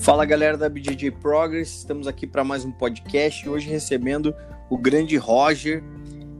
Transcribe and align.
Fala 0.00 0.24
galera 0.24 0.56
da 0.56 0.68
BJJ 0.68 1.10
Progress, 1.10 1.78
estamos 1.78 2.06
aqui 2.06 2.26
para 2.26 2.44
mais 2.44 2.64
um 2.64 2.70
podcast. 2.70 3.48
Hoje 3.48 3.68
recebendo 3.68 4.32
o 4.70 4.78
grande 4.78 5.16
Roger 5.16 5.82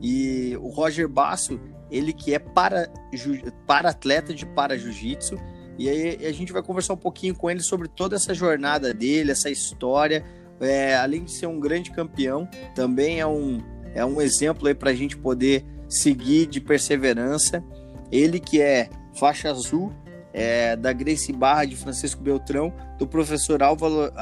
e 0.00 0.56
o 0.60 0.68
Roger 0.68 1.08
Basso, 1.08 1.60
ele 1.90 2.12
que 2.12 2.32
é 2.32 2.38
para, 2.38 2.88
para 3.66 3.90
atleta 3.90 4.32
de 4.32 4.46
para 4.46 4.78
jiu-jitsu. 4.78 5.36
E 5.76 5.88
aí 5.88 6.26
a 6.26 6.32
gente 6.32 6.52
vai 6.52 6.62
conversar 6.62 6.94
um 6.94 6.98
pouquinho 6.98 7.34
com 7.34 7.50
ele 7.50 7.60
sobre 7.60 7.88
toda 7.88 8.14
essa 8.14 8.32
jornada 8.32 8.94
dele, 8.94 9.32
essa 9.32 9.50
história. 9.50 10.24
É, 10.60 10.96
além 10.96 11.24
de 11.24 11.32
ser 11.32 11.46
um 11.46 11.58
grande 11.58 11.90
campeão, 11.90 12.48
também 12.76 13.20
é 13.20 13.26
um, 13.26 13.60
é 13.92 14.04
um 14.04 14.20
exemplo 14.20 14.68
aí 14.68 14.74
para 14.74 14.90
a 14.90 14.94
gente 14.94 15.16
poder 15.16 15.64
seguir 15.88 16.46
de 16.46 16.60
perseverança. 16.60 17.62
Ele 18.10 18.38
que 18.38 18.62
é 18.62 18.88
faixa 19.14 19.50
azul 19.50 19.92
é, 20.38 20.76
da 20.76 20.92
Grace 20.92 21.32
Barra 21.32 21.64
de 21.64 21.74
Francisco 21.74 22.22
Beltrão, 22.22 22.72
do 22.96 23.08
professor 23.08 23.60
Álvaro, 23.60 24.12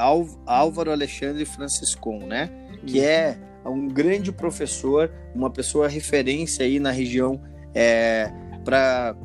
Álvaro 0.47 0.91
Alexandre 0.91 1.45
Franciscon, 1.45 2.25
né? 2.25 2.49
Que 2.87 2.99
é 2.99 3.37
um 3.63 3.87
grande 3.87 4.31
professor, 4.31 5.11
uma 5.35 5.51
pessoa 5.51 5.87
referência 5.87 6.65
aí 6.65 6.79
na 6.79 6.89
região 6.89 7.39
é, 7.75 8.31
para 8.65 9.15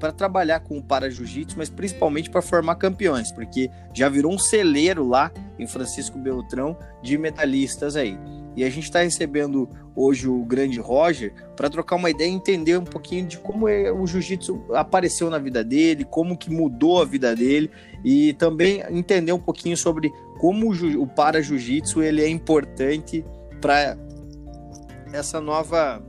para 0.00 0.10
trabalhar 0.10 0.60
com 0.60 0.78
o 0.78 0.82
para 0.82 1.10
jiu-jitsu, 1.10 1.56
mas 1.58 1.68
principalmente 1.68 2.30
para 2.30 2.40
formar 2.40 2.76
campeões, 2.76 3.30
porque 3.30 3.70
já 3.92 4.08
virou 4.08 4.32
um 4.32 4.38
celeiro 4.38 5.06
lá 5.06 5.30
em 5.58 5.66
Francisco 5.66 6.18
Beltrão 6.18 6.76
de 7.02 7.18
medalhistas 7.18 7.94
aí. 7.94 8.18
E 8.56 8.64
a 8.64 8.70
gente 8.70 8.84
está 8.84 9.00
recebendo 9.00 9.68
hoje 9.94 10.26
o 10.26 10.44
grande 10.44 10.80
Roger 10.80 11.32
para 11.54 11.70
trocar 11.70 11.96
uma 11.96 12.10
ideia 12.10 12.28
e 12.28 12.32
entender 12.32 12.76
um 12.76 12.84
pouquinho 12.84 13.26
de 13.26 13.38
como 13.38 13.68
é, 13.68 13.92
o 13.92 14.06
jiu-jitsu 14.06 14.64
apareceu 14.72 15.30
na 15.30 15.38
vida 15.38 15.62
dele, 15.62 16.04
como 16.04 16.36
que 16.36 16.50
mudou 16.50 17.00
a 17.00 17.04
vida 17.04 17.36
dele 17.36 17.70
e 18.04 18.32
também 18.34 18.82
entender 18.90 19.32
um 19.32 19.38
pouquinho 19.38 19.76
sobre 19.76 20.10
como 20.38 20.72
o, 20.72 21.02
o 21.02 21.06
para 21.06 21.42
jiu-jitsu 21.42 22.02
ele 22.02 22.22
é 22.22 22.28
importante 22.28 23.24
para 23.60 23.96
essa 25.12 25.40
nova 25.40 26.02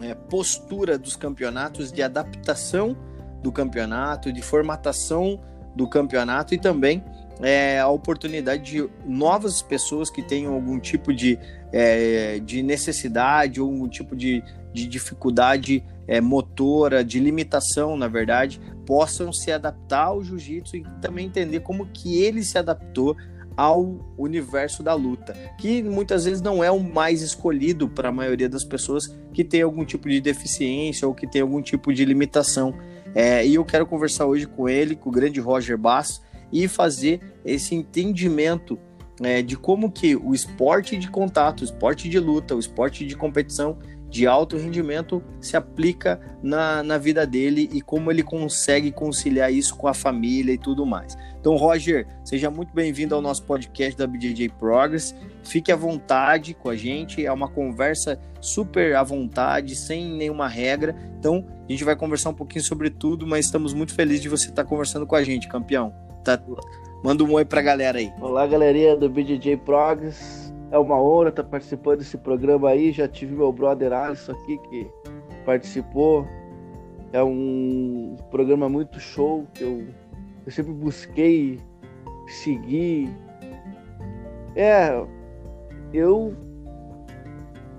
é, 0.00 0.14
postura 0.14 0.98
dos 0.98 1.16
campeonatos 1.16 1.90
de 1.90 2.02
adaptação 2.02 2.96
do 3.42 3.50
campeonato, 3.52 4.32
de 4.32 4.42
formatação 4.42 5.40
do 5.74 5.88
campeonato 5.88 6.54
e 6.54 6.58
também 6.58 7.04
é, 7.40 7.78
a 7.78 7.88
oportunidade 7.88 8.62
de 8.62 8.88
novas 9.04 9.60
pessoas 9.60 10.10
que 10.10 10.22
tenham 10.22 10.54
algum 10.54 10.78
tipo 10.78 11.12
de, 11.12 11.38
é, 11.72 12.38
de 12.40 12.62
necessidade 12.62 13.60
ou 13.60 13.70
algum 13.70 13.88
tipo 13.88 14.16
de, 14.16 14.42
de 14.72 14.86
dificuldade 14.86 15.84
é, 16.08 16.20
motora, 16.20 17.04
de 17.04 17.18
limitação, 17.18 17.96
na 17.96 18.08
verdade, 18.08 18.60
possam 18.86 19.32
se 19.32 19.50
adaptar 19.52 20.06
ao 20.06 20.22
jiu-jitsu 20.22 20.76
e 20.76 20.84
também 21.00 21.26
entender 21.26 21.60
como 21.60 21.86
que 21.86 22.22
ele 22.22 22.42
se 22.42 22.56
adaptou 22.56 23.16
ao 23.56 23.98
universo 24.18 24.82
da 24.82 24.94
luta, 24.94 25.32
que 25.58 25.82
muitas 25.82 26.24
vezes 26.24 26.42
não 26.42 26.62
é 26.62 26.70
o 26.70 26.78
mais 26.78 27.22
escolhido 27.22 27.88
para 27.88 28.10
a 28.10 28.12
maioria 28.12 28.48
das 28.48 28.64
pessoas 28.64 29.16
que 29.32 29.42
tem 29.42 29.62
algum 29.62 29.84
tipo 29.84 30.08
de 30.08 30.20
deficiência 30.20 31.08
ou 31.08 31.14
que 31.14 31.26
tem 31.26 31.40
algum 31.40 31.62
tipo 31.62 31.92
de 31.92 32.04
limitação. 32.04 32.74
É, 33.14 33.46
e 33.46 33.54
eu 33.54 33.64
quero 33.64 33.86
conversar 33.86 34.26
hoje 34.26 34.46
com 34.46 34.68
ele, 34.68 34.94
com 34.94 35.08
o 35.08 35.12
grande 35.12 35.40
Roger 35.40 35.78
Bass, 35.78 36.20
e 36.52 36.68
fazer 36.68 37.20
esse 37.44 37.74
entendimento 37.74 38.78
é, 39.22 39.40
de 39.40 39.56
como 39.56 39.90
que 39.90 40.14
o 40.14 40.34
esporte 40.34 40.96
de 40.96 41.10
contato, 41.10 41.62
o 41.62 41.64
esporte 41.64 42.08
de 42.08 42.18
luta, 42.18 42.54
o 42.54 42.58
esporte 42.58 43.06
de 43.06 43.16
competição 43.16 43.78
de 44.08 44.26
alto 44.26 44.56
rendimento 44.56 45.22
se 45.40 45.56
aplica 45.56 46.20
na, 46.42 46.82
na 46.82 46.98
vida 46.98 47.26
dele 47.26 47.68
e 47.72 47.80
como 47.80 48.10
ele 48.10 48.22
consegue 48.22 48.92
conciliar 48.92 49.52
isso 49.52 49.76
com 49.76 49.88
a 49.88 49.94
família 49.94 50.52
e 50.52 50.58
tudo 50.58 50.86
mais. 50.86 51.16
Então, 51.46 51.54
Roger, 51.54 52.08
seja 52.24 52.50
muito 52.50 52.74
bem-vindo 52.74 53.14
ao 53.14 53.22
nosso 53.22 53.44
podcast 53.44 53.96
da 53.96 54.04
BJJ 54.04 54.48
Progress. 54.58 55.14
Fique 55.44 55.70
à 55.70 55.76
vontade 55.76 56.54
com 56.54 56.68
a 56.68 56.74
gente, 56.74 57.24
é 57.24 57.30
uma 57.30 57.46
conversa 57.46 58.18
super 58.40 58.96
à 58.96 59.04
vontade, 59.04 59.76
sem 59.76 60.10
nenhuma 60.16 60.48
regra. 60.48 60.96
Então, 61.16 61.46
a 61.68 61.70
gente 61.70 61.84
vai 61.84 61.94
conversar 61.94 62.30
um 62.30 62.34
pouquinho 62.34 62.64
sobre 62.64 62.90
tudo, 62.90 63.24
mas 63.28 63.44
estamos 63.44 63.72
muito 63.72 63.94
felizes 63.94 64.22
de 64.22 64.28
você 64.28 64.48
estar 64.48 64.64
conversando 64.64 65.06
com 65.06 65.14
a 65.14 65.22
gente, 65.22 65.46
campeão. 65.46 65.94
Tá... 66.24 66.42
Manda 67.04 67.22
um 67.22 67.32
oi 67.34 67.44
pra 67.44 67.62
galera 67.62 67.98
aí. 67.98 68.12
Olá, 68.20 68.44
galerinha 68.44 68.96
do 68.96 69.08
BJJ 69.08 69.58
Progress. 69.58 70.52
É 70.72 70.78
uma 70.78 71.00
honra 71.00 71.28
estar 71.28 71.44
participando 71.44 71.98
desse 71.98 72.18
programa 72.18 72.70
aí. 72.70 72.90
Já 72.90 73.06
tive 73.06 73.36
meu 73.36 73.52
brother 73.52 73.92
Alisson 73.92 74.32
aqui 74.32 74.58
que 74.68 74.90
participou. 75.44 76.26
É 77.12 77.22
um 77.22 78.16
programa 78.32 78.68
muito 78.68 78.98
show 78.98 79.46
que 79.54 79.62
eu, 79.62 79.86
eu 80.46 80.52
sempre 80.52 80.72
busquei 80.72 81.60
seguir. 82.28 83.10
É, 84.54 84.88
eu 85.92 86.34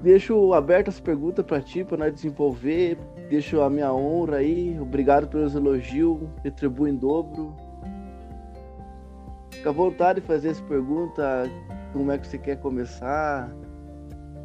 deixo 0.04 0.54
abertas 0.54 0.96
as 0.96 1.00
perguntas 1.00 1.46
para 1.46 1.62
ti, 1.62 1.84
para 1.84 1.98
nós 1.98 2.14
desenvolver. 2.14 2.98
Deixo 3.30 3.62
a 3.62 3.70
minha 3.70 3.92
honra 3.94 4.38
aí. 4.38 4.78
Obrigado 4.80 5.28
pelos 5.28 5.56
elogios. 5.56 6.20
Retribuo 6.44 6.88
em 6.88 6.96
dobro. 6.96 7.56
Fica 9.52 9.70
à 9.70 9.74
vontade 9.74 10.22
de 10.22 10.28
fazer 10.28 10.50
essa 10.50 10.64
pergunta 10.64 11.44
como 11.94 12.12
é 12.12 12.18
que 12.18 12.28
você 12.28 12.38
quer 12.38 12.58
começar, 12.58 13.52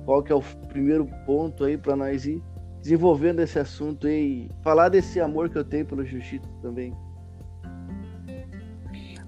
qual 0.06 0.22
que 0.22 0.32
é 0.32 0.34
o 0.34 0.40
primeiro 0.68 1.06
ponto 1.26 1.64
aí 1.64 1.76
para 1.76 1.94
nós 1.96 2.24
ir 2.24 2.42
desenvolvendo 2.80 3.40
esse 3.40 3.58
assunto 3.58 4.08
e 4.08 4.50
falar 4.62 4.88
desse 4.88 5.20
amor 5.20 5.48
que 5.50 5.58
eu 5.58 5.64
tenho 5.64 5.86
pelo 5.86 6.04
jiu-jitsu 6.04 6.48
também. 6.60 6.92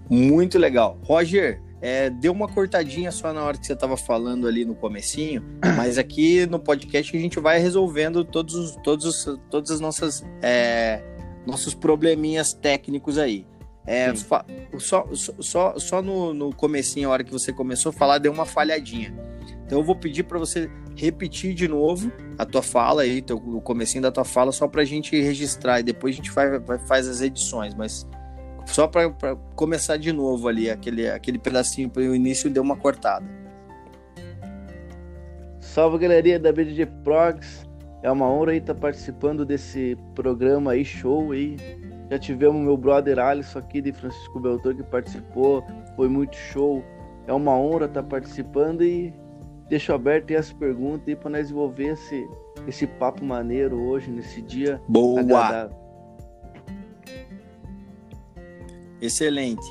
Muito 0.08 0.58
legal. 0.58 0.98
Roger, 1.04 1.60
é, 1.80 2.08
deu 2.08 2.32
uma 2.32 2.48
cortadinha 2.48 3.10
só 3.10 3.32
na 3.32 3.42
hora 3.42 3.58
que 3.58 3.66
você 3.66 3.74
estava 3.74 3.96
falando 3.96 4.46
ali 4.46 4.64
no 4.64 4.74
comecinho, 4.74 5.42
mas 5.76 5.98
aqui 5.98 6.46
no 6.46 6.58
podcast 6.58 7.16
a 7.16 7.20
gente 7.20 7.38
vai 7.38 7.58
resolvendo 7.58 8.24
todos 8.24 8.54
os, 8.54 8.76
todos 8.76 9.04
os, 9.04 9.40
todas 9.50 9.70
as 9.70 9.80
nossas 9.80 10.24
é, 10.42 11.02
nossos 11.46 11.74
probleminhas 11.74 12.54
técnicos 12.54 13.18
aí. 13.18 13.46
É, 13.86 14.14
só, 14.14 15.06
só, 15.40 15.78
só 15.78 16.00
no, 16.00 16.32
no 16.32 16.54
comecinho, 16.54 17.10
a 17.10 17.12
hora 17.12 17.22
que 17.22 17.30
você 17.30 17.52
começou 17.52 17.90
a 17.90 17.92
falar, 17.92 18.16
deu 18.16 18.32
uma 18.32 18.46
falhadinha. 18.46 19.14
Então 19.66 19.78
eu 19.78 19.84
vou 19.84 19.94
pedir 19.94 20.22
para 20.22 20.38
você 20.38 20.70
repetir 20.96 21.54
de 21.54 21.68
novo 21.68 22.10
a 22.38 22.46
tua 22.46 22.62
fala 22.62 23.02
aí, 23.02 23.20
teu, 23.20 23.36
o 23.36 23.60
comecinho 23.60 24.02
da 24.02 24.10
tua 24.10 24.24
fala, 24.24 24.52
só 24.52 24.66
para 24.66 24.80
a 24.82 24.84
gente 24.86 25.20
registrar 25.20 25.80
e 25.80 25.82
depois 25.82 26.14
a 26.14 26.16
gente 26.16 26.30
vai, 26.30 26.58
vai 26.58 26.78
faz 26.78 27.06
as 27.06 27.20
edições, 27.20 27.74
mas 27.74 28.06
só 28.66 28.86
para 28.86 29.10
começar 29.54 29.96
de 29.96 30.12
novo 30.12 30.48
ali, 30.48 30.70
aquele, 30.70 31.08
aquele 31.08 31.38
pedacinho 31.38 31.88
para 31.90 32.02
o 32.02 32.14
início 32.14 32.50
deu 32.50 32.62
uma 32.62 32.76
cortada. 32.76 33.24
Salve 35.60 35.98
galerinha 35.98 36.38
da 36.38 36.52
BDG 36.52 36.86
Progs, 37.02 37.64
é 38.02 38.10
uma 38.10 38.30
honra 38.30 38.54
estar 38.54 38.74
participando 38.74 39.44
desse 39.44 39.96
programa 40.14 40.72
aí, 40.72 40.84
show 40.84 41.32
aí, 41.32 41.56
já 42.10 42.18
tivemos 42.18 42.62
meu 42.62 42.76
brother 42.76 43.18
Alisson 43.18 43.58
aqui 43.58 43.80
de 43.80 43.92
Francisco 43.92 44.38
Beltrão 44.38 44.74
que 44.74 44.82
participou, 44.82 45.64
foi 45.96 46.08
muito 46.08 46.36
show. 46.36 46.84
É 47.26 47.32
uma 47.32 47.56
honra 47.58 47.86
estar 47.86 48.02
participando 48.02 48.84
e 48.84 49.12
deixo 49.68 49.92
aberto 49.92 50.30
aí 50.30 50.36
as 50.36 50.52
perguntas 50.52 51.08
aí 51.08 51.16
para 51.16 51.30
nós 51.30 51.42
desenvolver 51.42 51.92
esse, 51.92 52.28
esse 52.68 52.86
papo 52.86 53.24
maneiro 53.24 53.80
hoje, 53.80 54.10
nesse 54.10 54.42
dia. 54.42 54.80
Boa! 54.86 55.20
Agradável. 55.20 55.83
Excelente. 59.00 59.64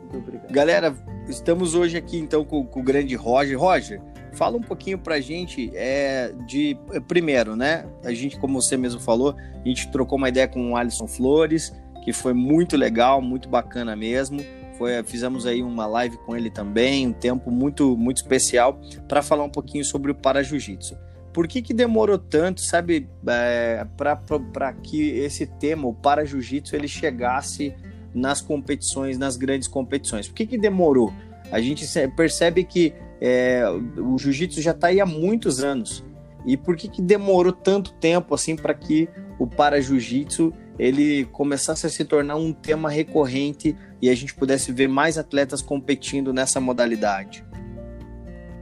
Muito 0.00 0.18
obrigado. 0.18 0.52
Galera, 0.52 0.94
estamos 1.28 1.74
hoje 1.74 1.96
aqui 1.96 2.18
então 2.18 2.44
com, 2.44 2.64
com 2.64 2.80
o 2.80 2.82
grande 2.82 3.14
Roger. 3.14 3.58
Roger, 3.58 4.00
Fala 4.32 4.56
um 4.56 4.62
pouquinho 4.62 4.98
pra 4.98 5.20
gente 5.20 5.70
é, 5.74 6.32
de. 6.46 6.76
Primeiro, 7.08 7.56
né? 7.56 7.84
A 8.04 8.12
gente, 8.12 8.38
como 8.38 8.60
você 8.60 8.76
mesmo 8.76 9.00
falou, 9.00 9.34
a 9.36 9.68
gente 9.68 9.90
trocou 9.90 10.16
uma 10.16 10.28
ideia 10.28 10.46
com 10.46 10.72
o 10.72 10.76
Alisson 10.76 11.06
Flores, 11.06 11.74
que 12.04 12.12
foi 12.12 12.32
muito 12.32 12.76
legal, 12.76 13.20
muito 13.20 13.48
bacana 13.48 13.96
mesmo. 13.96 14.40
Foi, 14.78 15.02
fizemos 15.02 15.46
aí 15.46 15.62
uma 15.62 15.86
live 15.86 16.16
com 16.18 16.36
ele 16.36 16.48
também, 16.48 17.08
um 17.08 17.12
tempo 17.12 17.50
muito, 17.50 17.96
muito 17.96 18.18
especial, 18.18 18.80
para 19.08 19.20
falar 19.20 19.44
um 19.44 19.50
pouquinho 19.50 19.84
sobre 19.84 20.12
o 20.12 20.14
para 20.14 20.42
jiu-jitsu. 20.42 20.96
Por 21.32 21.46
que, 21.46 21.60
que 21.60 21.74
demorou 21.74 22.18
tanto, 22.18 22.60
sabe, 22.60 23.08
é, 23.26 23.86
para 23.98 24.72
que 24.72 25.10
esse 25.10 25.46
tema, 25.46 25.86
o 25.86 25.94
para 25.94 26.24
jiu-jitsu, 26.24 26.74
ele 26.74 26.88
chegasse 26.88 27.74
nas 28.14 28.40
competições, 28.40 29.18
nas 29.18 29.36
grandes 29.36 29.68
competições? 29.68 30.28
Por 30.28 30.34
que, 30.34 30.46
que 30.46 30.58
demorou? 30.58 31.12
A 31.50 31.60
gente 31.60 31.86
percebe 32.16 32.64
que 32.64 32.94
é, 33.20 33.64
o 33.98 34.16
jiu-jitsu 34.16 34.62
já 34.62 34.70
está 34.70 34.88
aí 34.88 35.00
há 35.00 35.06
muitos 35.06 35.62
anos. 35.62 36.04
E 36.46 36.56
por 36.56 36.76
que, 36.76 36.88
que 36.88 37.02
demorou 37.02 37.52
tanto 37.52 37.92
tempo 37.94 38.34
assim 38.34 38.56
para 38.56 38.72
que 38.72 39.08
o 39.38 39.46
para 39.46 39.80
jiu-jitsu 39.80 40.52
ele 40.78 41.26
começasse 41.26 41.86
a 41.86 41.90
se 41.90 42.04
tornar 42.04 42.36
um 42.36 42.52
tema 42.52 42.88
recorrente 42.88 43.76
e 44.00 44.08
a 44.08 44.14
gente 44.14 44.34
pudesse 44.34 44.72
ver 44.72 44.88
mais 44.88 45.18
atletas 45.18 45.60
competindo 45.60 46.32
nessa 46.32 46.58
modalidade? 46.60 47.44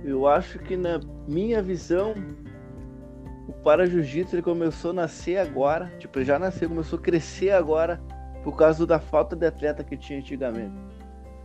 Eu 0.04 0.26
acho 0.26 0.58
que 0.58 0.76
na 0.76 1.00
minha 1.28 1.62
visão 1.62 2.14
o 3.46 3.52
para 3.52 3.86
jiu-jitsu 3.86 4.36
ele 4.36 4.42
começou 4.42 4.90
a 4.90 4.94
nascer 4.94 5.36
agora, 5.36 5.92
tipo, 5.98 6.22
já 6.24 6.38
nasceu, 6.38 6.68
começou 6.68 6.98
a 6.98 7.02
crescer 7.02 7.50
agora 7.50 8.00
por 8.42 8.56
causa 8.56 8.86
da 8.86 8.98
falta 8.98 9.34
de 9.34 9.46
atleta 9.46 9.84
que 9.84 9.96
tinha 9.96 10.18
antigamente. 10.18 10.74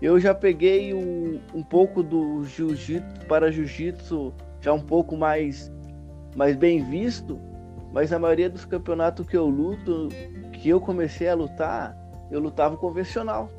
Eu 0.01 0.19
já 0.19 0.34
peguei 0.36 0.94
um, 0.94 1.40
um 1.54 1.63
pouco 1.63 2.04
do 2.04 2.44
jiu-jitsu 2.44 3.25
para 3.28 3.51
jiu-jitsu 3.51 4.34
já 4.60 4.74
um 4.74 4.81
pouco 4.81 5.16
mais, 5.16 5.72
mais 6.36 6.56
bem 6.56 6.84
visto, 6.84 7.40
mas 7.92 8.12
a 8.12 8.19
maioria 8.19 8.50
dos 8.50 8.66
campeonatos 8.66 9.28
que 9.28 9.38
eu 9.38 9.45
luto, 9.45 10.10
que 10.51 10.69
eu 10.69 10.81
comecei 10.81 11.30
a 11.30 11.36
lutar, 11.36 11.98
eu 12.31 12.40
lutava 12.40 12.75
convencional. 12.75 13.50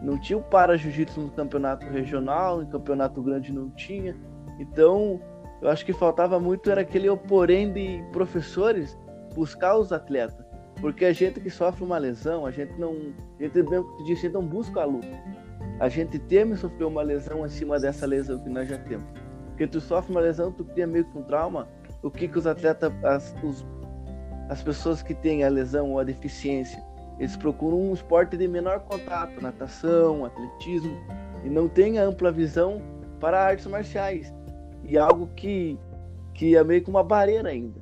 Não 0.00 0.18
tinha 0.18 0.38
o 0.38 0.42
para 0.42 0.76
jiu-jitsu 0.76 1.20
no 1.20 1.30
campeonato 1.30 1.86
regional, 1.86 2.58
no 2.58 2.66
campeonato 2.66 3.20
grande 3.22 3.52
não 3.52 3.68
tinha. 3.70 4.16
Então, 4.58 5.20
eu 5.60 5.68
acho 5.68 5.84
que 5.84 5.92
faltava 5.92 6.40
muito 6.40 6.70
era 6.70 6.80
aquele 6.80 7.14
porém 7.16 7.70
de 7.72 8.02
professores 8.12 8.96
buscar 9.34 9.76
os 9.76 9.92
atletas. 9.92 10.49
Porque 10.80 11.04
a 11.04 11.12
gente 11.12 11.40
que 11.40 11.50
sofre 11.50 11.84
uma 11.84 11.98
lesão, 11.98 12.46
a 12.46 12.50
gente 12.50 12.72
não. 12.78 12.94
A 13.38 13.42
gente 13.42 13.62
mesmo 13.62 14.04
disse, 14.04 14.28
não 14.28 14.44
busca 14.44 14.80
a 14.80 14.84
luta. 14.84 15.08
A 15.78 15.88
gente 15.88 16.18
teme 16.18 16.56
sofrer 16.56 16.86
uma 16.86 17.02
lesão 17.02 17.44
acima 17.44 17.78
dessa 17.78 18.06
lesão 18.06 18.38
que 18.38 18.48
nós 18.48 18.68
já 18.68 18.78
temos. 18.78 19.06
Porque 19.48 19.66
tu 19.66 19.80
sofre 19.80 20.10
uma 20.10 20.20
lesão, 20.20 20.50
tu 20.50 20.64
cria 20.64 20.86
meio 20.86 21.04
que 21.04 21.18
um 21.18 21.22
trauma. 21.22 21.68
O 22.02 22.10
que, 22.10 22.28
que 22.28 22.38
os 22.38 22.46
atletas, 22.46 22.92
as, 23.04 23.34
os, 23.42 23.66
as 24.48 24.62
pessoas 24.62 25.02
que 25.02 25.14
têm 25.14 25.44
a 25.44 25.48
lesão 25.48 25.92
ou 25.92 25.98
a 25.98 26.04
deficiência, 26.04 26.82
eles 27.18 27.36
procuram 27.36 27.78
um 27.78 27.92
esporte 27.92 28.38
de 28.38 28.48
menor 28.48 28.80
contato, 28.80 29.38
natação, 29.42 30.24
atletismo, 30.24 30.96
e 31.44 31.50
não 31.50 31.68
tem 31.68 31.98
ampla 31.98 32.32
visão 32.32 32.80
para 33.20 33.42
artes 33.42 33.66
marciais. 33.66 34.32
E 34.84 34.96
algo 34.96 35.28
que, 35.36 35.78
que 36.32 36.56
é 36.56 36.64
meio 36.64 36.82
que 36.82 36.88
uma 36.88 37.04
barreira 37.04 37.50
ainda. 37.50 37.78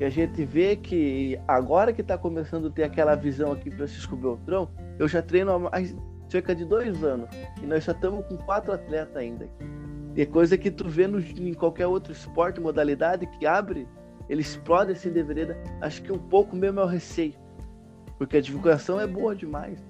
E 0.00 0.04
a 0.04 0.10
gente 0.10 0.44
vê 0.44 0.74
que 0.76 1.38
agora 1.46 1.92
que 1.92 2.00
está 2.00 2.18
começando 2.18 2.66
a 2.66 2.70
ter 2.70 2.82
aquela 2.82 3.14
visão 3.14 3.52
aqui 3.52 3.70
Francisco 3.70 4.16
Beltrão, 4.16 4.68
eu 4.98 5.06
já 5.06 5.22
treino 5.22 5.52
há 5.52 5.58
mais, 5.58 5.94
cerca 6.28 6.54
de 6.54 6.64
dois 6.64 7.04
anos. 7.04 7.28
E 7.62 7.66
nós 7.66 7.84
já 7.84 7.92
estamos 7.92 8.26
com 8.26 8.36
quatro 8.38 8.72
atletas 8.72 9.16
ainda. 9.16 9.48
E 10.16 10.26
coisa 10.26 10.58
que 10.58 10.70
tu 10.70 10.88
vê 10.88 11.06
no, 11.06 11.20
em 11.20 11.54
qualquer 11.54 11.86
outro 11.86 12.12
esporte, 12.12 12.60
modalidade 12.60 13.26
que 13.26 13.46
abre, 13.46 13.86
ele 14.28 14.40
explode 14.40 14.92
assim 14.92 15.12
de 15.12 15.22
vereda. 15.22 15.56
Acho 15.80 16.02
que 16.02 16.12
um 16.12 16.18
pouco 16.18 16.56
mesmo 16.56 16.80
é 16.80 16.84
o 16.84 16.86
receio. 16.86 17.34
Porque 18.18 18.36
a 18.36 18.40
divulgação 18.40 19.00
é 19.00 19.06
boa 19.06 19.34
demais. 19.34 19.84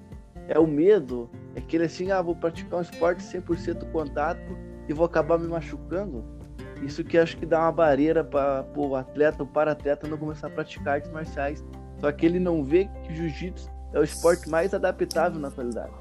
É 0.47 0.59
o 0.59 0.67
medo, 0.67 1.29
é 1.55 1.59
aquele 1.59 1.85
assim, 1.85 2.11
ah, 2.11 2.21
vou 2.21 2.35
praticar 2.35 2.79
um 2.79 2.81
esporte 2.81 3.23
100% 3.23 3.91
contato 3.91 4.55
e 4.87 4.93
vou 4.93 5.05
acabar 5.05 5.39
me 5.39 5.47
machucando. 5.47 6.23
Isso 6.83 7.03
que 7.03 7.17
acho 7.17 7.37
que 7.37 7.45
dá 7.45 7.61
uma 7.61 7.71
barreira 7.71 8.23
para 8.23 8.65
o 8.75 8.95
atleta, 8.95 9.43
o 9.43 9.47
para-atleta 9.47 10.07
não 10.07 10.17
começar 10.17 10.47
a 10.47 10.49
praticar 10.49 10.95
artes 10.95 11.11
marciais. 11.11 11.63
Só 11.99 12.11
que 12.11 12.25
ele 12.25 12.39
não 12.39 12.63
vê 12.63 12.89
que 13.03 13.11
o 13.11 13.15
jiu-jitsu 13.15 13.69
é 13.93 13.99
o 13.99 14.03
esporte 14.03 14.49
mais 14.49 14.73
adaptável 14.73 15.39
na 15.39 15.47
atualidade. 15.47 15.93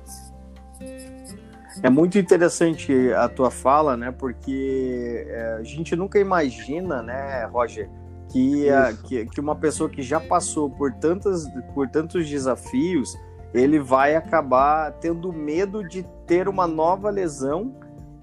É 1.83 1.91
muito 1.91 2.19
interessante 2.19 3.13
a 3.13 3.29
tua 3.29 3.51
fala, 3.51 3.97
né? 3.97 4.13
Porque 4.13 5.27
é, 5.29 5.57
a 5.61 5.63
gente 5.63 5.97
nunca 5.97 6.19
imagina, 6.19 7.03
né, 7.03 7.45
Roger, 7.47 7.89
que, 8.31 8.69
a, 8.71 8.93
que, 8.93 9.27
que, 9.27 9.41
uma 9.41 9.55
pessoa 9.55 9.89
que 9.89 10.03
já 10.03 10.21
passou 10.21 10.71
por, 10.71 10.93
tantas, 10.95 11.47
por 11.75 11.89
tantos 11.89 12.29
desafios, 12.29 13.17
ele 13.53 13.79
vai 13.79 14.17
acabar 14.17 14.93
tendo 14.95 15.33
medo 15.33 15.87
de 15.87 16.05
ter 16.27 16.49
uma 16.49 16.67
nova 16.67 17.11
lesão. 17.11 17.75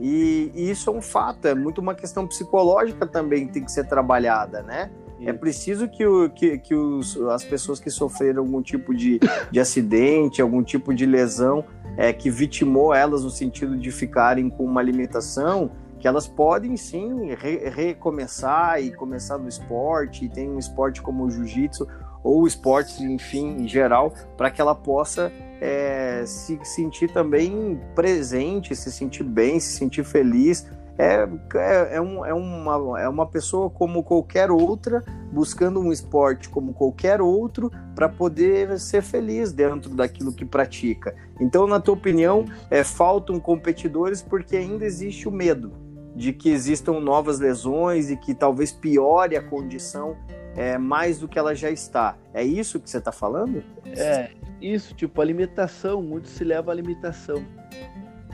E, 0.02 0.52
e 0.56 0.72
isso 0.72 0.90
é 0.90 0.94
um 0.94 1.02
fato, 1.02 1.48
é 1.48 1.54
muito 1.54 1.80
uma 1.80 1.94
questão 1.94 2.26
psicológica 2.26 3.06
também 3.06 3.46
que 3.46 3.54
tem 3.54 3.64
que 3.64 3.72
ser 3.72 3.88
trabalhada, 3.88 4.64
né? 4.64 4.90
É 5.24 5.32
preciso 5.32 5.88
que, 5.88 6.04
o, 6.04 6.32
que, 6.32 6.58
que 6.58 6.74
os, 6.74 7.16
as 7.30 7.44
pessoas 7.44 7.80
que 7.80 7.92
sofreram 7.92 8.42
algum 8.42 8.60
tipo 8.60 8.96
de, 8.96 9.20
de 9.52 9.60
acidente, 9.60 10.42
algum 10.42 10.64
tipo 10.64 10.92
de 10.96 11.06
lesão, 11.06 11.64
é, 11.96 12.12
que 12.12 12.32
vitimou 12.32 12.92
elas 12.92 13.24
no 13.24 13.30
sentido 13.30 13.78
de 13.78 13.92
ficarem 13.92 14.50
com 14.50 14.66
uma 14.66 14.82
limitação, 14.82 15.70
que 16.00 16.08
elas 16.08 16.28
podem 16.28 16.76
sim 16.76 17.36
re 17.36 17.70
recomeçar 17.70 18.82
e 18.82 18.92
começar 18.92 19.38
no 19.38 19.48
esporte, 19.48 20.26
e 20.26 20.30
tem 20.30 20.50
um 20.50 20.58
esporte 20.58 21.00
como 21.00 21.26
o 21.26 21.30
jiu-jitsu, 21.30 21.88
ou 22.24 22.46
esporte, 22.46 23.04
enfim, 23.04 23.64
em 23.64 23.68
geral, 23.68 24.14
para 24.38 24.52
que 24.52 24.62
ela 24.62 24.76
possa 24.76 25.32
é, 25.60 26.24
se 26.26 26.60
sentir 26.64 27.12
também 27.12 27.80
presente, 27.96 28.76
se 28.76 28.92
sentir 28.92 29.24
bem, 29.24 29.60
se 29.60 29.78
sentir 29.78 30.04
feliz 30.04 30.68
é, 31.02 31.28
é, 31.56 31.96
é, 31.96 32.02
um, 32.02 32.24
é, 32.24 32.32
uma, 32.32 33.02
é 33.02 33.10
uma 33.10 33.26
pessoa 33.26 33.72
como 33.72 34.04
qualquer 34.04 34.52
outra, 34.52 35.04
buscando 35.32 35.80
um 35.80 35.92
esporte 35.92 36.48
como 36.48 36.74
qualquer 36.74 37.22
outro, 37.22 37.72
para 37.96 38.08
poder 38.08 38.80
ser 38.80 39.02
feliz 39.02 39.52
dentro 39.52 39.90
daquilo 39.96 40.32
que 40.32 40.46
pratica. 40.46 41.16
Então, 41.40 41.66
na 41.66 41.80
tua 41.80 41.96
opinião, 41.96 42.46
é, 42.70 42.84
faltam 42.84 43.40
competidores 43.40 44.22
porque 44.22 44.56
ainda 44.56 44.86
existe 44.86 45.28
o 45.28 45.32
medo 45.32 45.72
de 46.16 46.34
que 46.34 46.50
existam 46.50 47.00
novas 47.00 47.40
lesões 47.40 48.12
e 48.12 48.18
que 48.18 48.36
talvez 48.36 48.72
piore 48.72 49.36
a 49.36 49.42
condição 49.42 50.16
é, 50.56 50.78
mais 50.78 51.20
do 51.20 51.28
que 51.28 51.40
ela 51.40 51.56
já 51.56 51.70
está. 51.70 52.16
É 52.34 52.44
isso 52.44 52.80
que 52.80 52.90
você 52.90 52.98
está 52.98 53.12
falando? 53.12 53.64
É, 53.86 54.32
isso, 54.62 54.94
tipo, 54.94 55.22
a 55.22 55.26
limitação, 55.26 56.02
muito 56.02 56.28
se 56.28 56.44
leva 56.44 56.72
à 56.72 56.76
limitação. 56.76 57.44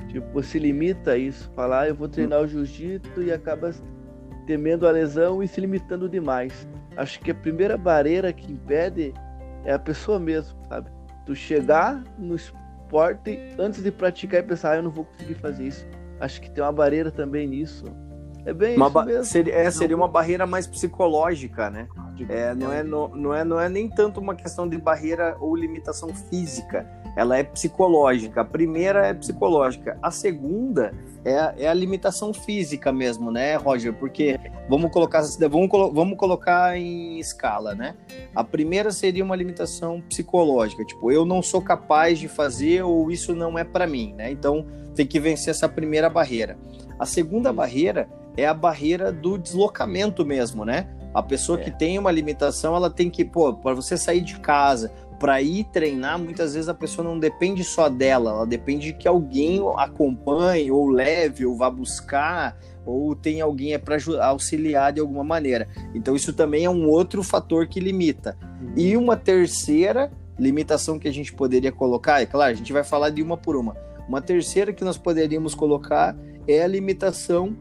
Tipo, 0.10 0.42
se 0.42 0.58
limita 0.58 1.12
a 1.12 1.18
isso, 1.18 1.52
falar, 1.56 1.81
ah, 1.81 1.90
eu 1.90 1.96
vou 1.96 2.08
treinar 2.08 2.42
o 2.42 2.48
jiu-jitsu 2.48 3.22
e 3.22 3.31
acaba 3.31 3.72
temendo 4.46 4.88
a 4.88 4.92
lesão 4.92 5.44
e 5.44 5.48
se 5.48 5.60
limitando 5.60 6.08
demais. 6.08 6.68
Acho 6.96 7.19
que 7.19 7.31
a 7.31 7.36
primeira 7.36 7.78
barreira 7.78 8.31
que 8.31 8.52
impede 8.52 9.14
é 9.66 9.74
a 9.74 9.80
pessoa 9.80 10.18
mesmo, 10.18 10.58
sabe? 10.68 10.90
Tu 11.25 11.36
chegar 11.36 12.02
no 12.18 12.36
esporte 12.36 13.38
antes 13.60 13.84
de 13.84 13.92
praticar 13.92 14.40
e 14.40 14.44
pensar, 14.44 14.72
ah, 14.72 14.75
eu 14.78 14.84
não 14.84 14.92
vou 14.92 15.06
conseguir 15.06 15.36
fazer 15.36 15.68
isso. 15.68 15.86
Acho 16.19 16.42
que 16.42 16.50
tem 16.50 16.64
uma 16.64 16.72
barreira 16.72 17.12
também 17.12 17.46
nisso. 17.46 17.84
É 18.46 18.54
bem 18.54 18.78
uma 18.78 18.88
isso 18.88 19.06
mesmo. 19.06 19.24
Seria, 19.25 19.54
é, 19.54 19.69
seria 19.69 19.96
uma 19.96 20.08
barreira 20.08 20.48
mais 20.48 20.66
psicológica, 20.66 21.69
né? 21.69 21.88
É, 22.30 22.56
não, 22.56 22.72
é, 22.72 22.84
não, 22.84 23.08
não, 23.10 23.34
é, 23.34 23.44
não 23.44 23.60
é 23.60 23.69
nem 23.69 23.90
tanto 23.90 24.19
uma 24.19 24.36
questão 24.36 24.68
de 24.68 24.78
barreira 24.78 25.38
ou 25.40 25.56
limitação 25.56 26.14
física, 26.14 26.86
ela 27.16 27.38
é 27.38 27.44
psicológica. 27.44 28.42
A 28.42 28.46
primeira 28.46 29.08
é 29.08 29.14
psicológica, 29.14 29.98
a 30.02 30.12
segunda 30.12 30.94
é, 31.25 31.64
é 31.64 31.68
a 31.68 31.74
limitação 31.74 32.34
física 32.34 32.92
mesmo, 32.92 33.31
né, 33.31 33.56
Roger? 33.56 33.94
Porque 33.94 34.40
vamos 34.69 34.92
colocar, 34.92 35.22
vamos, 35.50 35.69
vamos 35.94 36.18
colocar 36.18 36.78
em 36.78 37.19
escala, 37.19 37.74
né? 37.74 37.96
A 38.36 38.44
primeira 38.44 38.92
seria 38.92 39.24
uma 39.24 39.36
limitação 39.36 40.02
psicológica, 40.02 40.86
tipo, 40.86 41.12
eu 41.12 41.25
não 41.25 41.42
sou 41.42 41.62
capaz 41.62 42.19
de 42.19 42.28
fazer 42.28 42.84
ou 42.84 43.10
isso 43.12 43.36
não 43.36 43.57
é 43.57 43.64
para 43.64 43.88
mim, 43.88 44.14
né? 44.14 44.31
Então 44.31 44.66
tem 44.95 45.06
que 45.06 45.19
vencer 45.19 45.52
essa 45.52 45.68
primeira 45.68 46.09
barreira. 46.09 46.57
A 47.00 47.06
segunda 47.06 47.52
barreira 47.52 48.09
é 48.36 48.45
a 48.45 48.54
barreira 48.54 49.12
do 49.12 49.38
deslocamento 49.38 50.26
mesmo, 50.26 50.64
né? 50.64 50.88
A 51.18 51.24
pessoa 51.24 51.59
é. 51.59 51.64
que 51.64 51.71
tem 51.71 51.97
uma 51.97 52.12
limitação, 52.12 52.76
ela 52.76 52.92
tem 52.92 53.09
que, 53.09 53.26
pô, 53.26 53.52
para 53.52 53.74
você 53.74 53.97
sair 53.97 54.21
de 54.21 54.40
casa, 54.40 54.92
para 55.19 55.42
ir 55.42 55.64
treinar, 55.64 56.19
muitas 56.19 56.54
vezes 56.54 56.69
a 56.69 56.76
pessoa 56.76 57.04
não 57.04 57.18
depende 57.18 57.64
só 57.64 57.90
dela, 57.90 58.30
ela 58.30 58.45
depende 58.45 58.92
de 58.92 58.94
que 58.94 59.07
alguém 59.07 59.59
acompanhe, 59.78 60.69
ou 60.69 60.88
leve, 60.88 61.44
ou 61.44 61.57
vá 61.57 61.71
buscar, 61.71 62.56
ou 62.86 63.16
tem 63.16 63.42
alguém 63.42 63.74
é 63.74 63.80
para 63.80 63.97
auxiliar 64.28 64.94
de 64.94 65.02
alguma 65.02 65.24
maneira. 65.24 65.68
Então 65.95 66.16
isso 66.16 66.31
também 66.33 66.66
é 66.66 66.69
um 66.69 66.88
outro 66.88 67.24
fator 67.24 67.66
que 67.66 67.80
limita. 67.80 68.38
Uhum. 68.62 68.74
E 68.78 68.95
uma 68.95 69.18
terceira 69.18 70.12
limitação 70.38 71.00
que 71.00 71.07
a 71.07 71.12
gente 71.12 71.33
poderia 71.33 71.71
colocar, 71.71 72.21
é 72.21 72.28
claro, 72.28 72.52
a 72.52 72.56
gente 72.56 72.71
vai 72.71 72.83
falar 72.83 73.09
de 73.09 73.24
uma 73.24 73.36
por 73.36 73.56
uma. 73.56 73.76
Uma 74.07 74.21
terceira 74.21 74.71
que 74.71 74.83
nós 74.83 75.00
poderíamos 75.00 75.56
colocar 75.56 76.16
é 76.47 76.62
a 76.62 76.68
limitação 76.68 77.57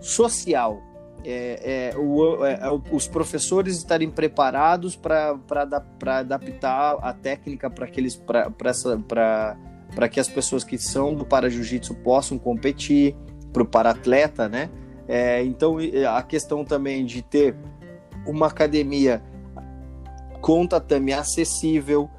social 0.00 0.93
é, 1.24 1.90
é, 1.92 1.96
o, 1.96 2.44
é, 2.44 2.60
é 2.60 2.80
os 2.92 3.08
professores 3.08 3.76
estarem 3.76 4.10
preparados 4.10 4.94
para 4.96 5.38
adaptar 6.20 6.98
a 7.00 7.12
técnica 7.12 7.70
para 7.70 7.86
que 10.08 10.20
as 10.20 10.28
pessoas 10.28 10.64
que 10.64 10.76
são 10.78 11.14
do 11.14 11.24
para 11.24 11.48
jiu-jitsu 11.48 11.94
possam 11.96 12.38
competir 12.38 13.16
para 13.52 13.62
o 13.62 13.66
para 13.66 13.90
atleta, 13.90 14.48
né? 14.48 14.68
É, 15.06 15.42
então 15.44 15.76
a 16.14 16.22
questão 16.22 16.64
também 16.64 17.04
de 17.04 17.22
ter 17.22 17.54
uma 18.26 18.46
academia 18.46 19.22
com 20.40 20.66
tatame 20.66 21.12
acessível, 21.12 22.10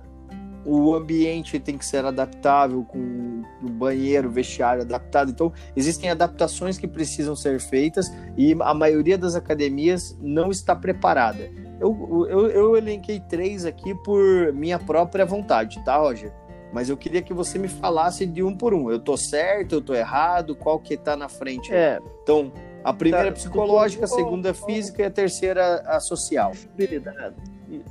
o 0.66 0.96
ambiente 0.96 1.60
tem 1.60 1.78
que 1.78 1.86
ser 1.86 2.06
adaptável, 2.06 2.84
com 2.84 3.35
o 3.62 3.70
banheiro, 3.70 4.30
vestiário 4.30 4.82
adaptado. 4.82 5.32
Então, 5.32 5.52
existem 5.76 6.10
adaptações 6.10 6.78
que 6.78 6.88
precisam 6.88 7.36
ser 7.36 7.60
feitas 7.60 8.12
e 8.38 8.56
a 8.60 8.74
maioria 8.74 9.18
das 9.18 9.36
academias 9.36 10.18
não 10.22 10.52
está 10.52 10.76
preparada. 10.76 11.50
Eu, 11.80 12.28
eu, 12.30 12.48
eu 12.50 12.78
elenquei 12.78 13.20
três 13.20 13.66
aqui 13.66 13.94
por 14.04 14.54
minha 14.54 14.80
própria 14.80 15.26
vontade, 15.26 15.84
tá, 15.84 15.98
Roger? 15.98 16.32
Mas 16.72 16.90
eu 16.90 16.98
queria 16.98 17.22
que 17.22 17.34
você 17.34 17.58
me 17.58 17.68
falasse 17.68 18.26
de 18.26 18.44
um 18.44 18.56
por 18.56 18.74
um. 18.74 18.92
Eu 18.92 19.00
tô 19.00 19.16
certo, 19.16 19.76
eu 19.76 19.82
tô 19.82 19.94
errado, 19.94 20.56
qual 20.56 20.80
que 20.80 20.98
tá 20.98 21.16
na 21.16 21.30
frente? 21.30 21.74
É. 21.74 22.00
Então, 22.22 22.52
a 22.84 22.94
primeira 22.94 23.30
é 23.30 23.32
psicológica, 23.32 24.06
a 24.06 24.08
segunda 24.08 24.50
é 24.50 24.54
física 24.54 25.02
e 25.02 25.06
a 25.06 25.10
terceira 25.10 25.78
a 25.88 26.00
social. 26.00 26.52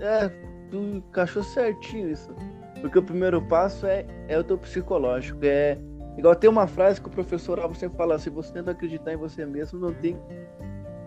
É, 0.01 0.29
tu 0.71 0.77
encaixou 0.77 1.43
certinho 1.43 2.11
isso. 2.11 2.31
Porque 2.85 2.99
o 2.99 3.03
primeiro 3.03 3.41
passo 3.41 3.87
é, 3.87 4.05
é 4.29 4.39
o 4.39 4.45
teu 4.45 4.59
psicológico, 4.59 5.41
é 5.43 5.79
Igual 6.17 6.37
tem 6.37 6.49
uma 6.49 6.67
frase 6.67 7.01
que 7.01 7.09
o 7.09 7.11
professor 7.11 7.59
Alvo 7.59 7.75
sempre 7.75 7.97
fala: 7.97 8.19
se 8.19 8.31
você 8.31 8.63
não 8.63 8.73
acreditar 8.73 9.15
em 9.15 9.17
você 9.17 9.45
mesmo, 9.45 9.79
não 9.79 9.93
tem 9.93 10.19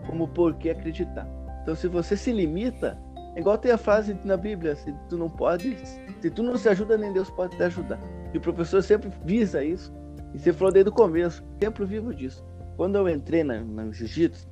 como 0.06 0.26
por 0.26 0.54
que 0.54 0.70
acreditar. 0.70 1.26
Então, 1.62 1.74
se 1.74 1.88
você 1.88 2.16
se 2.16 2.32
limita, 2.32 2.98
é 3.34 3.40
igual 3.40 3.56
tem 3.56 3.70
a 3.70 3.78
frase 3.78 4.18
na 4.24 4.36
Bíblia: 4.36 4.76
se 4.76 4.92
tu 5.08 5.16
não 5.16 5.30
pode, 5.30 5.76
se 6.20 6.30
tu 6.30 6.42
não 6.42 6.56
se 6.56 6.68
ajuda, 6.68 6.98
nem 6.98 7.12
Deus 7.12 7.30
pode 7.30 7.56
te 7.56 7.62
ajudar. 7.62 7.98
E 8.34 8.38
o 8.38 8.40
professor 8.40 8.82
sempre 8.82 9.10
visa 9.24 9.64
isso. 9.64 9.92
E 10.34 10.38
você 10.38 10.52
falou 10.52 10.72
desde 10.72 10.90
o 10.90 10.92
começo, 10.92 11.42
sempre 11.62 11.86
vivo 11.86 12.12
disso. 12.12 12.44
Quando 12.76 12.96
eu 12.96 13.08
entrei 13.08 13.42
na, 13.42 13.62
na 13.62 13.90
jiu-jitsu, 13.90 14.46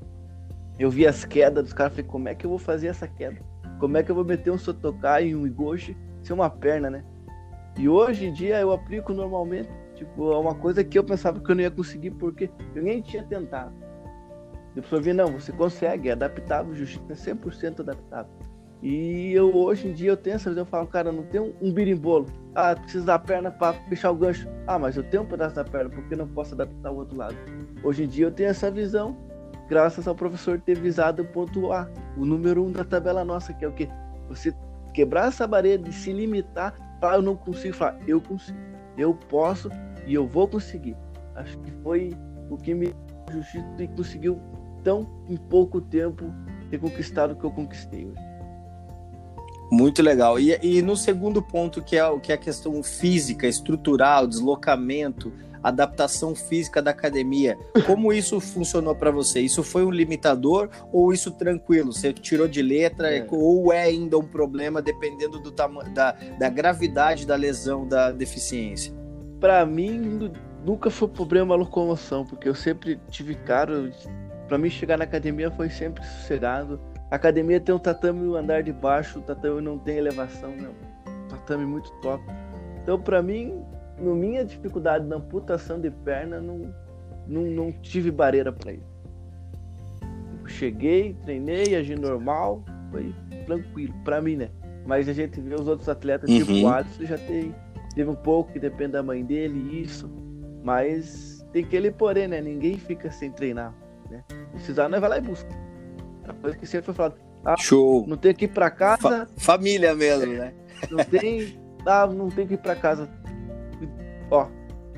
eu 0.78 0.90
vi 0.90 1.06
as 1.06 1.24
quedas 1.24 1.64
dos 1.64 1.72
caras, 1.72 1.92
falei, 1.92 2.06
como 2.06 2.28
é 2.28 2.34
que 2.34 2.46
eu 2.46 2.50
vou 2.50 2.58
fazer 2.58 2.86
essa 2.86 3.06
queda? 3.06 3.40
Como 3.78 3.96
é 3.96 4.02
que 4.02 4.10
eu 4.10 4.14
vou 4.14 4.24
meter 4.24 4.50
um 4.50 4.58
sotokai 4.58 5.28
e 5.28 5.36
um 5.36 5.46
igoshi 5.46 5.94
sem 6.22 6.34
uma 6.34 6.48
perna, 6.48 6.88
né? 6.88 7.04
E 7.76 7.88
hoje 7.88 8.26
em 8.26 8.32
dia 8.32 8.60
eu 8.60 8.72
aplico 8.72 9.12
normalmente. 9.12 9.68
Tipo, 9.94 10.32
é 10.32 10.38
uma 10.38 10.54
coisa 10.54 10.84
que 10.84 10.98
eu 10.98 11.04
pensava 11.04 11.40
que 11.40 11.50
eu 11.50 11.54
não 11.54 11.62
ia 11.62 11.70
conseguir 11.70 12.10
porque 12.12 12.50
eu 12.74 12.82
nem 12.82 13.00
tinha 13.00 13.22
tentado. 13.22 13.72
Depois 14.74 14.92
eu 14.92 15.00
vi, 15.00 15.12
não, 15.14 15.32
você 15.32 15.52
consegue, 15.52 16.10
é 16.10 16.12
adaptável, 16.12 16.74
jiu-jitsu 16.74 17.10
é 17.10 17.14
100% 17.14 17.80
adaptável. 17.80 18.30
E 18.82 19.32
eu 19.32 19.56
hoje 19.56 19.88
em 19.88 19.92
dia 19.94 20.10
eu 20.10 20.16
tenho 20.16 20.36
essa 20.36 20.50
eu 20.50 20.66
falo, 20.66 20.86
cara, 20.86 21.10
não 21.10 21.22
tem 21.24 21.40
um, 21.40 21.72
birimbolo. 21.72 22.26
Ah, 22.54 22.76
preciso 22.76 23.06
da 23.06 23.18
perna 23.18 23.50
para 23.50 23.72
fechar 23.88 24.10
o 24.10 24.14
gancho. 24.14 24.46
Ah, 24.66 24.78
mas 24.78 24.96
eu 24.96 25.02
tenho 25.02 25.22
um 25.22 25.26
pedaço 25.26 25.54
da 25.54 25.64
perna, 25.64 25.88
por 25.88 26.04
que 26.06 26.14
não 26.14 26.28
posso 26.28 26.54
adaptar 26.54 26.90
o 26.90 26.96
outro 26.96 27.16
lado? 27.16 27.34
Hoje 27.82 28.04
em 28.04 28.06
dia 28.06 28.26
eu 28.26 28.30
tenho 28.30 28.50
essa 28.50 28.70
visão, 28.70 29.16
graças 29.68 30.06
ao 30.06 30.14
professor 30.14 30.60
ter 30.60 30.78
visado 30.78 31.22
o 31.22 31.26
ponto 31.26 31.72
A, 31.72 31.88
o 32.18 32.26
número 32.26 32.62
um 32.62 32.70
da 32.70 32.84
tabela 32.84 33.24
nossa, 33.24 33.52
que 33.54 33.64
é 33.64 33.68
o 33.68 33.72
que? 33.72 33.88
Você 34.28 34.54
quebrar 34.92 35.28
essa 35.28 35.46
barreira 35.46 35.82
de 35.82 35.92
se 35.92 36.12
limitar, 36.12 36.74
eu 37.02 37.22
não 37.22 37.36
consigo 37.36 37.74
falar, 37.74 37.98
eu 38.06 38.20
consigo 38.20 38.66
eu 38.96 39.14
posso 39.14 39.70
e 40.06 40.14
eu 40.14 40.26
vou 40.26 40.48
conseguir. 40.48 40.96
Acho 41.34 41.58
que 41.58 41.70
foi 41.82 42.16
o 42.48 42.56
que 42.56 42.74
me 42.74 42.94
justiça 43.30 43.66
e 43.78 43.88
conseguiu 43.88 44.40
tão 44.82 45.06
em 45.28 45.36
pouco 45.36 45.80
tempo 45.80 46.32
ter 46.70 46.78
conquistado 46.78 47.32
o 47.32 47.36
que 47.36 47.44
eu 47.44 47.50
conquistei 47.50 48.06
hoje. 48.06 48.26
Muito 49.70 50.00
legal. 50.00 50.38
E, 50.38 50.58
e 50.62 50.80
no 50.80 50.96
segundo 50.96 51.42
ponto, 51.42 51.82
que 51.82 51.96
é, 51.96 52.18
que 52.20 52.30
é 52.30 52.36
a 52.36 52.38
questão 52.38 52.82
física, 52.82 53.48
estrutural, 53.48 54.26
deslocamento, 54.26 55.32
adaptação 55.68 56.34
física 56.34 56.80
da 56.80 56.90
academia, 56.90 57.58
como 57.86 58.12
isso 58.12 58.40
funcionou 58.40 58.94
para 58.94 59.10
você? 59.10 59.40
Isso 59.40 59.62
foi 59.62 59.84
um 59.84 59.90
limitador 59.90 60.68
ou 60.92 61.12
isso 61.12 61.30
tranquilo? 61.30 61.92
Você 61.92 62.12
tirou 62.12 62.46
de 62.46 62.62
letra 62.62 63.14
é. 63.14 63.26
ou 63.30 63.72
é 63.72 63.82
ainda 63.82 64.18
um 64.18 64.26
problema 64.26 64.80
dependendo 64.80 65.40
do 65.40 65.50
tamanho 65.50 65.92
da, 65.92 66.12
da 66.38 66.48
gravidade 66.48 67.26
da 67.26 67.34
lesão, 67.34 67.86
da 67.86 68.10
deficiência? 68.10 68.92
Para 69.40 69.64
mim, 69.66 70.30
nunca 70.64 70.90
foi 70.90 71.08
problema 71.08 71.54
a 71.54 71.58
locomoção, 71.58 72.24
porque 72.24 72.48
eu 72.48 72.54
sempre 72.54 73.00
tive 73.10 73.34
caro. 73.34 73.90
Para 74.48 74.58
mim 74.58 74.70
chegar 74.70 74.96
na 74.96 75.04
academia 75.04 75.50
foi 75.50 75.68
sempre 75.68 76.04
sossegado. 76.04 76.80
A 77.10 77.16
academia 77.16 77.60
tem 77.60 77.74
um 77.74 77.78
tatame 77.78 78.20
no 78.20 78.36
andar 78.36 78.62
de 78.62 78.72
baixo, 78.72 79.18
o 79.18 79.22
tatame 79.22 79.60
não 79.60 79.78
tem 79.78 79.96
elevação, 79.96 80.50
né? 80.50 80.68
tatame 81.28 81.66
muito 81.66 81.90
top. 82.00 82.24
Então, 82.82 83.00
para 83.00 83.22
mim, 83.22 83.64
no 83.98 84.14
minha 84.14 84.44
dificuldade 84.44 85.06
na 85.06 85.16
amputação 85.16 85.80
de 85.80 85.90
perna, 85.90 86.40
não, 86.40 86.74
não, 87.26 87.42
não 87.42 87.72
tive 87.72 88.10
barreira 88.10 88.52
para 88.52 88.72
isso. 88.72 88.96
Cheguei, 90.46 91.14
treinei, 91.24 91.74
agi 91.74 91.96
normal, 91.96 92.64
foi 92.90 93.14
tranquilo, 93.44 93.94
para 94.04 94.20
mim, 94.20 94.36
né? 94.36 94.50
Mas 94.86 95.08
a 95.08 95.12
gente 95.12 95.40
vê 95.40 95.54
os 95.54 95.66
outros 95.66 95.88
atletas, 95.88 96.30
tipo 96.30 96.50
uhum. 96.50 96.56
tipo 96.56 96.68
o 96.68 96.72
Alisson, 96.72 97.04
já 97.04 97.18
tem, 97.18 97.54
teve 97.94 98.08
um 98.08 98.14
pouco 98.14 98.52
que 98.52 98.60
depende 98.60 98.92
da 98.92 99.02
mãe 99.02 99.24
dele, 99.24 99.82
isso. 99.82 100.08
Mas 100.62 101.44
tem 101.52 101.64
aquele 101.64 101.90
porém, 101.90 102.28
né? 102.28 102.40
Ninguém 102.40 102.78
fica 102.78 103.10
sem 103.10 103.30
treinar, 103.32 103.74
né? 104.08 104.22
Precisar, 104.52 104.88
nós 104.88 105.00
vai 105.00 105.10
lá 105.10 105.18
e 105.18 105.20
busca. 105.20 105.48
A 106.28 106.32
coisa 106.34 106.56
que 106.56 106.66
sempre 106.66 106.86
foi 106.86 106.94
falado. 106.94 107.16
Ah, 107.44 107.56
Show. 107.56 108.04
Não 108.06 108.16
tem 108.16 108.34
que 108.34 108.44
ir 108.44 108.48
pra 108.48 108.70
casa. 108.70 109.00
Fa 109.00 109.28
família 109.36 109.94
mesmo, 109.94 110.32
né? 110.32 110.52
Não 110.90 111.04
tem. 111.04 111.58
Ah, 111.84 112.06
não 112.06 112.28
tem 112.28 112.46
que 112.46 112.54
ir 112.54 112.58
pra 112.58 112.74
casa 112.74 113.08
Ó, 114.30 114.48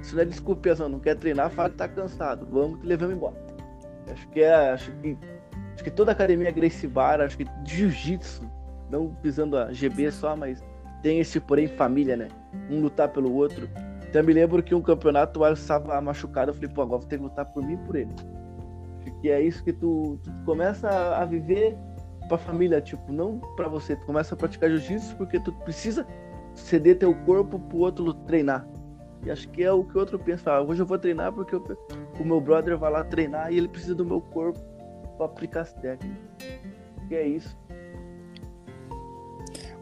isso 0.01 0.15
não 0.15 0.23
é 0.23 0.25
desculpa, 0.25 0.75
não 0.89 1.01
quer 1.01 1.17
treinar, 1.17 1.51
fala 1.51 1.71
que 1.71 1.77
tá 1.77 1.89
cansado. 1.89 2.47
Vamos 2.51 2.81
que 2.81 2.87
levamos 2.87 3.17
embora. 3.17 3.37
Acho 4.11 4.29
que 4.29 4.41
é. 4.41 4.71
Acho 4.71 4.93
que, 4.93 5.19
acho 5.75 5.85
que 5.85 5.91
toda 5.91 6.13
academia 6.13 6.51
Gracie 6.51 6.89
Bar, 6.89 7.21
acho 7.21 7.37
que 7.37 7.47
jiu-jitsu, 7.65 8.43
não 8.91 9.15
pisando 9.23 9.57
a 9.57 9.73
GB 9.73 10.11
só, 10.11 10.37
mas 10.37 10.63
tem 11.03 11.21
esse 11.21 11.41
porém 11.41 11.67
família, 11.67 12.17
né? 12.17 12.29
Um 12.71 12.81
lutar 12.81 13.09
pelo 13.11 13.33
outro. 13.33 13.69
Então 14.09 14.23
eu 14.23 14.25
me 14.27 14.33
lembro 14.33 14.63
que 14.63 14.75
um 14.75 14.81
campeonato 14.81 15.41
o 15.41 15.45
Alisson 15.45 15.63
estava 15.63 16.01
machucado, 16.01 16.51
eu 16.51 16.55
falei, 16.55 16.71
pô, 16.71 16.83
agora 16.83 17.01
vou 17.01 17.09
ter 17.09 17.19
que 17.19 17.23
lutar 17.23 17.45
por 17.47 17.63
mim 17.63 17.75
e 17.75 17.77
por 17.79 17.97
ele. 17.97 18.15
Que 19.21 19.31
é 19.31 19.41
isso 19.41 19.65
que 19.65 19.73
tu, 19.73 20.19
tu 20.23 20.31
começa 20.45 20.89
a 20.89 21.25
viver 21.25 21.77
pra 22.29 22.39
família, 22.39 22.81
tipo, 22.81 23.13
não 23.13 23.41
pra 23.57 23.67
você. 23.67 23.97
Tu 23.97 24.07
começa 24.07 24.35
a 24.35 24.39
praticar 24.39 24.71
jiu-jitsu 24.71 25.17
porque 25.17 25.41
tu 25.41 25.53
precisa 25.65 26.07
ceder 26.55 26.99
teu 26.99 27.15
corpo 27.25 27.59
pro 27.59 27.79
outro 27.79 28.15
treinar. 28.15 28.67
E 29.25 29.31
acho 29.31 29.49
que 29.49 29.63
é 29.63 29.73
o 29.73 29.85
que 29.85 29.99
outro 29.99 30.19
pensa. 30.19 30.53
Ah, 30.53 30.63
hoje 30.63 30.81
eu 30.81 30.87
vou 30.87 30.99
treinar 30.99 31.33
porque 31.33 31.55
eu, 31.55 31.65
o 32.19 32.25
meu 32.25 32.41
brother 32.41 32.77
vai 32.79 32.91
lá 32.91 33.05
treinar 33.05 33.53
e 33.53 33.59
ele 33.59 33.69
precisa 33.69 33.95
do 33.95 34.05
meu 34.05 34.21
corpo 34.21 34.59
para 35.17 35.27
aplicar 35.27 35.63
as 35.63 35.73
técnicas. 35.73 36.19
E 37.11 37.15
é 37.15 37.27
isso. 37.27 37.57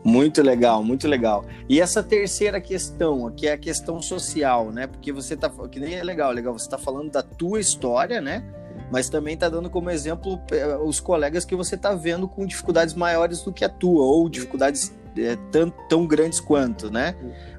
Muito 0.03 0.41
legal, 0.41 0.85
muito 0.85 1.09
legal. 1.09 1.45
E 1.69 1.81
essa 1.81 2.01
terceira 2.01 2.61
questão, 2.61 3.29
que 3.33 3.49
é 3.49 3.53
a 3.53 3.59
questão 3.59 4.01
social, 4.01 4.71
né? 4.71 4.87
Porque 4.87 5.11
você 5.11 5.37
tá, 5.37 5.51
que 5.69 5.81
nem 5.81 5.95
é 5.95 6.05
legal, 6.05 6.31
legal, 6.31 6.57
você 6.57 6.71
tá 6.71 6.79
falando 6.79 7.11
da 7.11 7.25
tua 7.25 7.59
história, 7.59 8.21
né? 8.21 8.45
Mas 8.91 9.09
também 9.09 9.37
tá 9.37 9.49
dando 9.49 9.69
como 9.69 9.91
exemplo 9.91 10.41
eh, 10.53 10.77
os 10.77 11.01
colegas 11.01 11.45
que 11.45 11.57
você 11.57 11.77
tá 11.77 11.93
vendo 11.93 12.29
com 12.29 12.47
dificuldades 12.47 12.95
maiores 12.95 13.43
do 13.43 13.53
que 13.53 13.65
a 13.65 13.69
tua 13.69 14.05
ou 14.05 14.29
dificuldades 14.29 14.95
é, 15.19 15.37
tão, 15.51 15.71
tão 15.89 16.07
grandes 16.07 16.41
quanto, 16.41 16.91
né? 16.91 17.15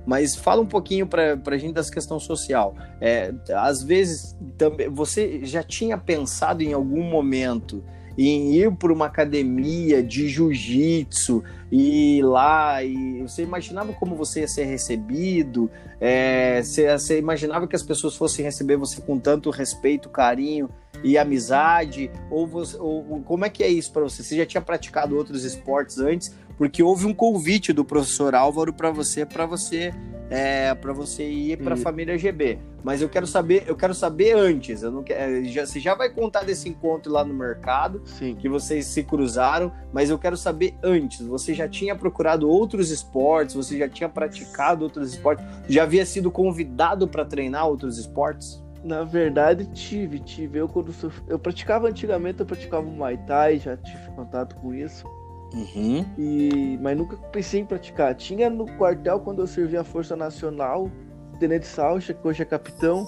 Mas 0.06 0.36
fala 0.36 0.62
um 0.62 0.66
pouquinho 0.66 1.08
para 1.08 1.40
a 1.46 1.58
gente 1.58 1.74
dessa 1.74 1.92
questão 1.92 2.20
social. 2.20 2.76
É, 3.02 3.34
às 3.54 3.84
vezes, 3.84 4.38
também, 4.58 4.90
você 4.90 5.42
já 5.44 5.64
tinha 5.64 5.98
pensado 5.98 6.64
em 6.64 6.74
algum 6.74 7.04
momento 7.04 7.84
em 8.18 8.56
ir 8.56 8.72
para 8.76 8.92
uma 8.92 9.06
academia 9.06 10.02
de 10.02 10.28
jiu-jitsu 10.28 11.44
e 11.72 12.18
ir 12.18 12.24
lá 12.24 12.84
e 12.84 13.22
você 13.22 13.44
imaginava 13.44 13.94
como 13.94 14.16
você 14.16 14.42
ia 14.42 14.48
ser 14.48 14.64
recebido? 14.64 15.70
É, 16.02 16.62
você, 16.64 16.92
você 16.92 17.20
imaginava 17.20 17.68
que 17.68 17.76
as 17.76 17.84
pessoas 17.84 18.16
fossem 18.16 18.44
receber 18.44 18.76
você 18.76 19.00
com 19.02 19.20
tanto 19.20 19.52
respeito, 19.52 20.10
carinho 20.10 20.68
e 21.04 21.16
amizade? 21.16 22.10
Ou, 22.32 22.48
você, 22.48 22.76
ou 22.78 23.22
como 23.22 23.46
é 23.46 23.50
que 23.50 23.64
é 23.64 23.68
isso 23.68 23.92
para 23.92 24.02
você? 24.02 24.24
Você 24.24 24.36
já 24.36 24.46
tinha 24.48 24.62
praticado 24.62 25.16
outros 25.16 25.44
esportes 25.44 26.00
antes? 26.00 26.34
Porque 26.58 26.82
houve 26.82 27.06
um 27.06 27.14
convite 27.14 27.72
do 27.72 27.86
professor 27.86 28.34
Álvaro 28.34 28.74
para 28.74 28.90
você, 28.90 29.26
para 29.26 29.46
você, 29.46 29.94
é, 30.30 30.74
para 30.74 30.92
você 30.92 31.30
ir 31.30 31.58
para 31.58 31.76
a 31.76 31.78
família 31.78 32.18
GB. 32.18 32.60
Mas 32.84 33.02
eu 33.02 33.10
quero 33.10 33.28
saber, 33.28 33.64
eu 33.68 33.76
quero 33.76 33.94
saber 33.94 34.36
antes. 34.36 34.82
Eu 34.82 34.92
não 34.92 35.04
quero, 35.04 35.20
é, 35.20 35.44
já, 35.44 35.66
você 35.66 35.80
já 35.80 35.94
vai 35.94 36.10
contar 36.10 36.44
desse 36.44 36.68
encontro 36.68 37.12
lá 37.12 37.24
no 37.24 37.34
mercado, 37.34 38.02
Sim. 38.06 38.36
que 38.36 38.50
vocês 38.50 38.86
se 38.86 39.04
cruzaram, 39.04 39.72
mas 39.94 40.10
eu 40.10 40.18
quero 40.18 40.36
saber 40.36 40.76
antes. 40.84 41.22
Você 41.28 41.54
já 41.54 41.68
tinha 41.68 41.96
procurado 41.96 42.50
outros 42.50 42.90
esportes? 42.90 43.56
Você 43.56 43.78
já 43.78 43.88
tinha 43.88 44.10
praticado 44.10 44.84
outros 44.84 45.14
esportes? 45.14 45.46
Já 45.68 45.84
havia 45.84 46.06
sido 46.06 46.32
convidado 46.32 47.08
para 47.08 47.24
treinar 47.24 47.68
outros 47.68 47.98
esportes? 47.98 48.64
Na 48.84 49.04
verdade, 49.04 49.66
tive, 49.74 50.20
tive. 50.20 50.60
Eu 50.60 50.68
quando 50.68 50.94
eu 51.28 51.38
praticava 51.38 51.88
antigamente, 51.88 52.40
eu 52.40 52.46
praticava 52.46 52.84
Muay 52.84 53.18
Thai, 53.18 53.60
já 53.60 53.76
tive 53.76 54.08
contato 54.16 54.56
com 54.56 54.74
isso. 54.74 55.06
Uhum. 55.54 56.06
E, 56.18 56.78
mas 56.82 56.98
nunca 56.98 57.18
pensei 57.32 57.62
em 57.62 57.66
praticar. 57.66 58.14
Tinha 58.16 58.50
no 58.50 58.66
quartel, 58.78 59.20
quando 59.20 59.42
eu 59.42 59.48
servi 59.48 59.78
a 59.78 59.84
Força 59.84 60.16
Nacional, 60.16 60.90
o 61.34 61.38
Tenente 61.38 61.66
Salcha, 61.66 62.14
que 62.14 62.28
hoje 62.28 62.42
é 62.42 62.46
capitão, 62.46 63.08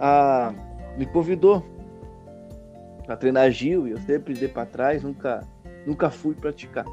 a, 0.00 0.52
me 0.96 1.06
convidou 1.06 1.64
a 3.08 3.16
treinar 3.16 3.50
Gil 3.50 3.88
e 3.88 3.92
eu 3.92 3.98
sempre 3.98 4.34
dei 4.34 4.48
para 4.48 4.66
trás, 4.66 5.02
nunca, 5.02 5.46
nunca 5.86 6.10
fui 6.10 6.34
praticar. 6.34 6.84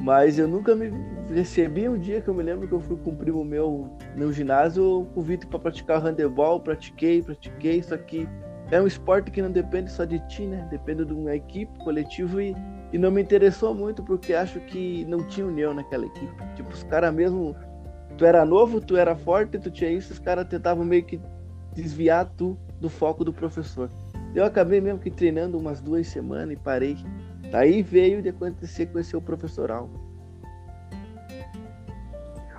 Mas 0.00 0.38
eu 0.38 0.48
nunca 0.48 0.74
me 0.74 0.90
recebi 1.32 1.88
um 1.88 1.98
dia 1.98 2.20
que 2.20 2.28
eu 2.28 2.34
me 2.34 2.42
lembro 2.42 2.66
que 2.66 2.72
eu 2.72 2.80
fui 2.80 2.96
com 2.96 3.10
um 3.10 3.16
primo 3.16 3.44
meu 3.44 3.88
no 4.16 4.32
ginásio, 4.32 5.02
o 5.02 5.06
convite 5.06 5.46
para 5.46 5.58
praticar 5.58 6.02
handebol, 6.02 6.58
pratiquei, 6.58 7.22
pratiquei, 7.22 7.82
só 7.82 7.96
que 7.96 8.26
é 8.70 8.80
um 8.80 8.86
esporte 8.86 9.30
que 9.30 9.42
não 9.42 9.50
depende 9.50 9.92
só 9.92 10.04
de 10.04 10.18
ti, 10.28 10.46
né? 10.46 10.66
Depende 10.70 11.04
de 11.04 11.12
uma 11.12 11.36
equipe, 11.36 11.78
coletivo 11.84 12.40
e 12.40 12.56
e 12.92 12.98
não 12.98 13.10
me 13.10 13.22
interessou 13.22 13.74
muito 13.74 14.02
porque 14.02 14.34
acho 14.34 14.60
que 14.60 15.04
não 15.06 15.26
tinha 15.26 15.46
união 15.46 15.72
naquela 15.72 16.04
equipe. 16.04 16.34
Tipo, 16.54 16.70
os 16.70 16.82
caras 16.84 17.12
mesmo. 17.12 17.56
Tu 18.18 18.26
era 18.26 18.44
novo, 18.44 18.80
tu 18.80 18.96
era 18.96 19.16
forte, 19.16 19.58
tu 19.58 19.70
tinha 19.70 19.90
isso, 19.90 20.12
os 20.12 20.18
caras 20.18 20.46
tentavam 20.46 20.84
meio 20.84 21.02
que 21.02 21.18
desviar 21.74 22.30
tu 22.36 22.58
do 22.78 22.90
foco 22.90 23.24
do 23.24 23.32
professor. 23.32 23.90
Eu 24.34 24.44
acabei 24.44 24.80
mesmo 24.80 24.98
que 24.98 25.10
treinando 25.10 25.58
umas 25.58 25.80
duas 25.80 26.06
semanas 26.06 26.52
e 26.52 26.56
parei. 26.56 26.98
Aí 27.52 27.82
veio 27.82 28.20
de 28.20 28.28
acontecer 28.28 28.86
conhecer 28.86 29.16
o 29.16 29.22
professor 29.22 29.70
Alvo. 29.70 30.12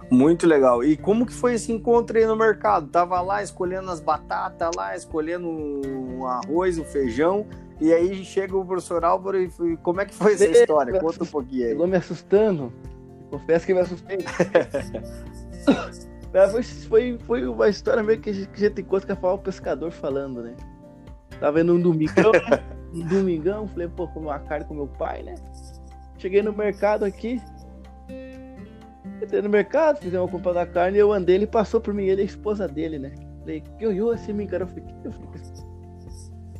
Muito 0.10 0.46
legal. 0.46 0.84
E 0.84 0.96
como 0.96 1.25
que 1.25 1.34
foi 1.34 1.56
esse 1.56 1.72
encontro 1.72 2.18
aí 2.18 2.25
no 2.25 2.36
mercado? 2.36 2.88
Tava 2.88 3.20
lá 3.22 3.42
escolhendo 3.42 3.90
as 3.90 4.00
batatas, 4.00 4.70
lá 4.75 4.96
escolhendo 4.96 5.48
o 5.48 6.28
arroz, 6.28 6.78
o 6.78 6.84
feijão, 6.84 7.48
e 7.84 7.94
aí 7.94 8.24
chega 8.24 8.56
o 8.56 8.66
professor 8.66 9.04
Álvaro 9.04 9.42
e 9.42 9.50
foi... 9.50 9.75
como 9.78 10.00
é 10.00 10.06
que 10.06 10.13
foi 10.13 10.34
essa 10.34 10.46
história? 10.46 11.00
Conta 11.00 11.24
um 11.24 11.28
pouquinho 11.28 11.66
aí. 11.66 11.72
Chegou 11.72 11.88
me 11.88 11.98
assustando. 11.98 12.72
Confesso 13.30 13.66
que 13.66 13.74
me 13.74 13.82
assustei. 13.82 14.20
foi, 16.52 16.63
foi, 16.63 17.18
foi 17.20 17.48
uma 17.48 17.68
história 17.68 18.02
meio 18.02 18.22
que 18.22 18.30
a 18.30 18.34
gente, 18.34 18.48
que 18.48 18.66
a 18.66 18.70
gente 18.70 18.82
encontra 18.82 19.16
que 19.16 19.25
é 19.25 19.30
o 19.30 19.38
pescador 19.38 19.92
falando, 19.92 20.42
né? 20.42 20.56
Tava 21.40 21.60
indo 21.60 21.74
um 21.74 21.82
domingão, 21.82 22.32
né? 22.32 22.63
um 22.94 23.06
domingão, 23.06 23.68
falei, 23.68 23.90
pô, 23.90 24.08
comer 24.08 24.28
uma 24.28 24.40
carne 24.40 24.66
com 24.66 24.75
meu 24.75 24.88
pai, 24.88 25.24
né? 25.24 25.36
Cheguei 26.18 26.42
no 26.42 26.54
mercado 26.54 27.04
aqui, 27.04 27.42
Entrei 29.22 29.42
no 29.42 29.50
mercado, 29.50 30.00
fizemos 30.00 30.25
uma 30.25 30.32
compra 30.32 30.54
da 30.54 30.66
carne, 30.66 30.98
eu 30.98 31.13
andei, 31.13 31.36
ele 31.36 31.48
passou 31.48 31.80
por 31.80 31.94
mim, 31.94 32.06
ele 32.06 32.22
é 32.22 32.24
a 32.24 32.28
esposa 32.28 32.68
dele, 32.68 33.00
né? 33.00 33.13
Falei, 33.40 33.62
que 33.62 33.88
olhou 33.88 34.12
assim, 34.12 34.34
me 34.34 34.44
encarou, 34.44 34.68
falei, 34.68 34.84
que 34.84 35.08
eu 35.08 35.12
fiz? 35.12 35.62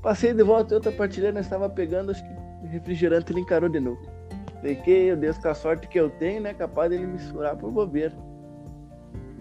Passei 0.04 0.34
de 0.34 0.44
volta, 0.44 0.76
outra 0.76 0.92
partilha, 0.92 1.32
nós 1.32 1.46
estava 1.46 1.70
pegando, 1.70 2.12
acho 2.12 2.22
que 2.22 2.68
refrigerante, 2.68 3.32
ele 3.32 3.40
encarou 3.40 3.70
de 3.70 3.80
novo. 3.80 4.02
Falei, 4.58 4.76
que 4.76 5.16
Deus, 5.16 5.38
com 5.38 5.48
a 5.48 5.54
sorte 5.54 5.88
que 5.88 5.98
eu 5.98 6.10
tenho, 6.10 6.42
né? 6.42 6.54
Capaz 6.54 6.90
dele 6.90 7.08
me 7.08 7.18
surar 7.20 7.56
por 7.56 7.72
bobeira. 7.72 8.14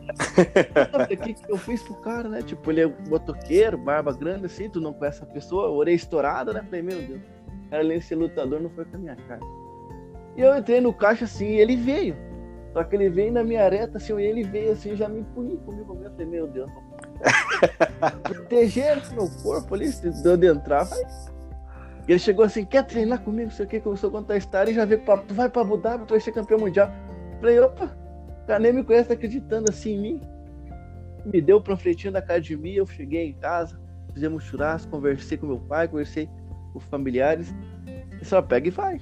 O 0.92 1.06
que, 1.06 1.34
que 1.34 1.52
eu 1.52 1.56
fiz 1.56 1.82
pro 1.82 1.94
cara, 1.96 2.28
né? 2.28 2.42
Tipo, 2.42 2.70
ele 2.70 2.82
é 2.82 2.92
motoqueiro, 3.08 3.76
barba 3.76 4.12
grande 4.12 4.46
assim, 4.46 4.68
tu 4.68 4.80
não 4.80 4.92
conhece 4.92 5.22
a 5.22 5.26
pessoa, 5.26 5.68
orelha 5.68 5.94
estourada, 5.94 6.52
né? 6.52 6.62
Falei, 6.62 6.82
meu 6.82 7.00
Deus, 7.00 7.20
cara, 7.70 7.82
além 7.82 7.98
de 7.98 8.04
ser 8.04 8.14
lutador, 8.14 8.60
não 8.60 8.70
foi 8.70 8.84
com 8.84 8.96
a 8.96 9.00
minha 9.00 9.16
cara. 9.16 9.40
E 10.36 10.40
eu 10.40 10.56
entrei 10.56 10.80
no 10.80 10.92
caixa 10.92 11.24
assim, 11.24 11.46
e 11.46 11.60
ele 11.60 11.76
veio. 11.76 12.16
Só 12.72 12.84
que 12.84 12.96
ele 12.96 13.08
veio 13.08 13.32
na 13.32 13.44
minha 13.44 13.68
reta, 13.68 13.98
assim, 13.98 14.16
e 14.18 14.24
ele 14.24 14.44
veio 14.44 14.72
assim, 14.72 14.96
já 14.96 15.08
me 15.08 15.22
puni 15.34 15.56
comigo 15.58 15.94
mesmo. 15.94 16.10
Falei, 16.10 16.26
meu 16.26 16.46
Deus, 16.46 16.70
proteger 18.10 19.02
meu 19.12 19.28
corpo 19.42 19.74
ali, 19.74 19.90
se 19.92 20.10
de 20.10 20.46
entrar, 20.46 20.84
vai. 20.84 21.02
Ele 22.08 22.18
chegou 22.18 22.44
assim, 22.44 22.64
quer 22.64 22.84
treinar 22.84 23.20
comigo, 23.20 23.50
sei 23.50 23.64
o 23.64 23.68
que, 23.68 23.80
começou 23.80 24.08
a 24.08 24.12
contar 24.12 24.34
a 24.34 24.36
história 24.36 24.70
e 24.72 24.74
já 24.74 24.84
veio 24.84 25.00
pra, 25.02 25.18
tu 25.18 25.34
vai 25.34 25.48
pra 25.48 25.62
Abu 25.62 25.76
Dhabi, 25.76 26.04
tu 26.04 26.10
vai 26.10 26.20
ser 26.20 26.32
campeão 26.32 26.58
mundial. 26.58 26.90
Falei, 27.40 27.60
opa, 27.60 27.96
o 28.42 28.46
cara 28.46 28.58
nem 28.58 28.72
me 28.72 28.82
conhece, 28.82 29.08
tá 29.08 29.14
acreditando 29.14 29.70
assim 29.70 29.92
em 29.92 30.00
mim. 30.00 30.20
Me 31.24 31.40
deu 31.40 31.58
o 31.58 31.62
panfletinho 31.62 32.12
da 32.12 32.18
academia, 32.18 32.78
eu 32.78 32.86
cheguei 32.86 33.28
em 33.28 33.32
casa, 33.34 33.78
fizemos 34.12 34.42
churrasco, 34.42 34.90
conversei 34.90 35.38
com 35.38 35.46
meu 35.46 35.60
pai, 35.60 35.86
conversei 35.86 36.28
com 36.72 36.80
familiares. 36.80 37.54
E 38.20 38.24
só 38.24 38.42
pega 38.42 38.66
e 38.66 38.70
vai. 38.70 39.00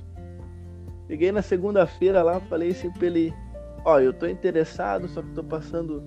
Peguei 1.09 1.33
na 1.33 1.43
segunda-feira 1.43 2.23
lá, 2.23 2.39
falei 2.41 2.71
assim 2.71 2.91
pra 2.91 3.07
ele, 3.07 3.35
ó, 3.85 3.99
eu 3.99 4.13
tô 4.13 4.27
interessado, 4.27 5.09
só 5.09 5.23
que 5.23 5.31
tô 5.31 5.43
passando, 5.43 6.03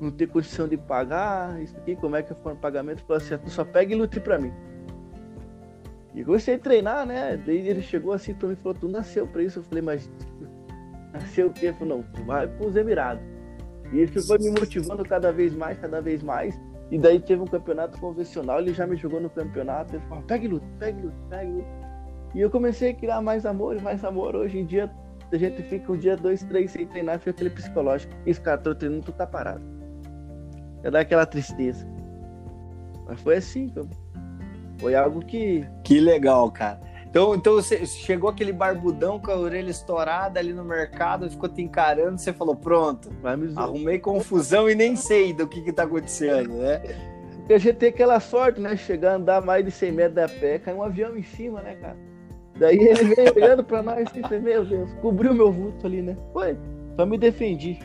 não 0.00 0.10
ter 0.10 0.28
condição 0.28 0.68
de 0.68 0.76
pagar, 0.76 1.60
isso 1.60 1.76
aqui, 1.76 1.96
como 1.96 2.16
é 2.16 2.22
que 2.22 2.34
foi 2.34 2.52
o 2.52 2.56
pagamento? 2.56 3.02
Falou 3.02 3.16
assim, 3.16 3.36
tu 3.38 3.50
só 3.50 3.64
pega 3.64 3.92
e 3.92 3.96
lute 3.96 4.20
pra 4.20 4.38
mim. 4.38 4.52
E 6.14 6.24
comecei 6.24 6.54
a 6.54 6.58
treinar, 6.58 7.06
né? 7.06 7.36
Daí 7.36 7.68
ele 7.68 7.82
chegou 7.82 8.12
assim 8.12 8.34
pra 8.34 8.48
mim 8.48 8.54
e 8.54 8.56
falou, 8.56 8.74
tu 8.74 8.88
nasceu 8.88 9.26
pra 9.26 9.42
isso? 9.42 9.58
Eu 9.58 9.62
falei, 9.64 9.82
mas 9.82 10.10
nasceu 11.12 11.48
o 11.48 11.52
quê? 11.52 11.66
Ele 11.66 11.84
não, 11.84 12.02
tu 12.02 12.24
vai 12.24 12.46
pros 12.46 12.74
Emirados. 12.76 13.22
E 13.92 14.02
isso 14.02 14.26
foi 14.26 14.38
me 14.38 14.50
motivando 14.50 15.04
cada 15.04 15.30
vez 15.30 15.54
mais, 15.54 15.78
cada 15.78 16.00
vez 16.00 16.22
mais. 16.22 16.58
E 16.90 16.98
daí 16.98 17.20
teve 17.20 17.42
um 17.42 17.46
campeonato 17.46 17.98
convencional, 18.00 18.60
ele 18.60 18.72
já 18.72 18.86
me 18.86 18.96
jogou 18.96 19.20
no 19.20 19.28
campeonato, 19.28 19.96
ele 19.96 20.04
falou, 20.06 20.24
pega 20.24 20.44
e 20.44 20.48
luta, 20.48 20.66
pega 20.78 20.98
e 20.98 21.02
luta, 21.02 21.16
pega 21.28 21.44
e 21.44 21.52
luta. 21.52 21.68
E 22.34 22.40
eu 22.40 22.50
comecei 22.50 22.90
a 22.90 22.94
criar 22.94 23.20
mais 23.20 23.44
amor, 23.44 23.80
mais 23.82 24.04
amor. 24.04 24.36
Hoje 24.36 24.58
em 24.58 24.64
dia 24.64 24.90
a 25.32 25.36
gente 25.36 25.62
fica 25.64 25.90
um 25.90 25.96
dia, 25.96 26.16
dois, 26.16 26.42
três 26.44 26.70
sem 26.70 26.86
treinar, 26.86 27.18
fica 27.18 27.30
aquele 27.32 27.50
psicológico. 27.50 28.14
Esse 28.24 28.40
cara, 28.40 28.58
tô 28.58 28.74
treinando, 28.74 29.02
tu 29.02 29.12
tá 29.12 29.26
parado. 29.26 29.75
Já 30.82 30.90
dá 30.90 31.00
aquela 31.00 31.26
tristeza. 31.26 31.86
Mas 33.06 33.20
foi 33.20 33.36
assim, 33.36 33.72
foi 34.78 34.94
algo 34.94 35.24
que. 35.24 35.64
Que 35.84 36.00
legal, 36.00 36.50
cara. 36.50 36.80
Então, 37.08 37.34
então 37.34 37.54
você 37.54 37.86
chegou 37.86 38.28
aquele 38.28 38.52
barbudão 38.52 39.18
com 39.18 39.30
a 39.30 39.36
orelha 39.36 39.70
estourada 39.70 40.38
ali 40.38 40.52
no 40.52 40.62
mercado, 40.62 41.30
ficou 41.30 41.48
te 41.48 41.62
encarando, 41.62 42.18
você 42.18 42.30
falou, 42.30 42.54
pronto, 42.54 43.08
arrumei 43.56 43.98
confusão 43.98 44.68
e 44.68 44.74
nem 44.74 44.96
sei 44.96 45.32
do 45.32 45.48
que 45.48 45.62
que 45.62 45.72
tá 45.72 45.84
acontecendo, 45.84 46.52
né? 46.54 46.82
Porque 47.38 47.54
a 47.54 47.58
gente 47.58 47.76
tem 47.76 47.88
aquela 47.88 48.20
sorte, 48.20 48.60
né? 48.60 48.76
Chegar 48.76 49.12
a 49.12 49.14
andar 49.14 49.40
mais 49.40 49.64
de 49.64 49.70
100 49.70 49.92
metros 49.92 50.14
da 50.14 50.28
pé, 50.28 50.58
cai 50.58 50.74
um 50.74 50.82
avião 50.82 51.16
em 51.16 51.22
cima, 51.22 51.62
né, 51.62 51.76
cara? 51.76 51.96
Daí 52.58 52.76
ele 52.76 53.14
veio 53.14 53.34
olhando 53.34 53.64
pra 53.64 53.82
nós 53.82 54.08
e 54.10 54.20
disse, 54.20 54.38
meu 54.38 54.64
Deus, 54.64 54.92
cobriu 55.00 55.32
meu 55.32 55.50
vulto 55.50 55.86
ali, 55.86 56.02
né? 56.02 56.16
Foi, 56.34 56.54
só 56.96 57.06
me 57.06 57.16
defendi. 57.16 57.78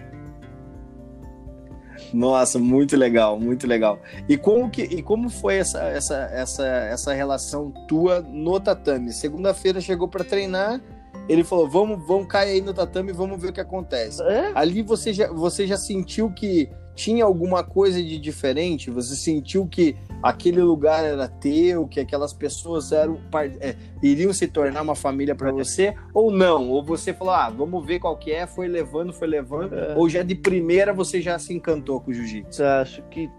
Nossa, 2.14 2.60
muito 2.60 2.96
legal, 2.98 3.40
muito 3.40 3.68
legal. 3.68 4.00
E 4.28 4.38
como 4.38 4.70
que 4.70 4.84
e 4.84 5.02
como 5.02 5.30
foi 5.30 5.56
essa 5.56 5.80
essa 5.84 6.16
essa 6.32 6.66
essa 6.66 7.14
relação 7.14 7.72
tua 7.88 8.22
no 8.22 8.60
tatame? 8.60 9.12
Segunda-feira 9.12 9.80
chegou 9.80 10.08
para 10.08 10.24
treinar, 10.24 10.82
ele 11.30 11.44
falou: 11.44 11.70
"Vamos, 11.70 12.06
vamos 12.06 12.28
cair 12.28 12.52
aí 12.52 12.62
no 12.62 12.74
tatame, 12.74 13.12
vamos 13.12 13.42
ver 13.42 13.50
o 13.50 13.54
que 13.54 13.62
acontece". 13.62 14.22
É? 14.24 14.52
Ali 14.56 14.82
você 14.82 15.14
já 15.14 15.32
você 15.32 15.66
já 15.68 15.78
sentiu 15.78 16.32
que 16.32 16.70
tinha 16.96 17.26
alguma 17.26 17.64
coisa 17.64 18.02
de 18.02 18.20
diferente? 18.20 18.90
Você 18.92 19.16
sentiu 19.16 19.68
que 19.68 19.96
aquele 20.22 20.62
lugar 20.62 21.04
era 21.04 21.28
teu, 21.28 21.88
que 21.88 22.00
aquelas 22.00 22.34
pessoas 22.34 22.92
eram 22.92 23.20
é, 23.60 23.76
iriam 24.02 24.34
se 24.34 24.48
tornar 24.48 24.82
uma 24.82 24.96
família 24.96 25.36
para 25.36 25.52
você 25.52 25.96
ou 26.14 26.32
não? 26.32 26.70
Ou 26.70 26.84
você 26.84 27.14
falou, 27.14 27.34
ah, 27.34 27.50
vamos 27.50 27.86
ver 27.86 28.00
qual 28.00 28.18
que 28.18 28.32
é, 28.32 28.46
foi 28.46 28.68
levando, 28.68 29.14
foi 29.14 29.28
levando, 29.28 29.76
é. 29.76 29.96
ou 29.96 30.08
já 30.10 30.24
de 30.24 30.36
primeira 30.36 30.94
você 30.94 31.22
já 31.22 31.38
se 31.40 31.54
encantou 31.54 32.00
com 32.02 32.12
o 32.12 32.14
jiu-jitsu? 32.14 32.64
Acho 32.64 33.02
que 33.04 33.30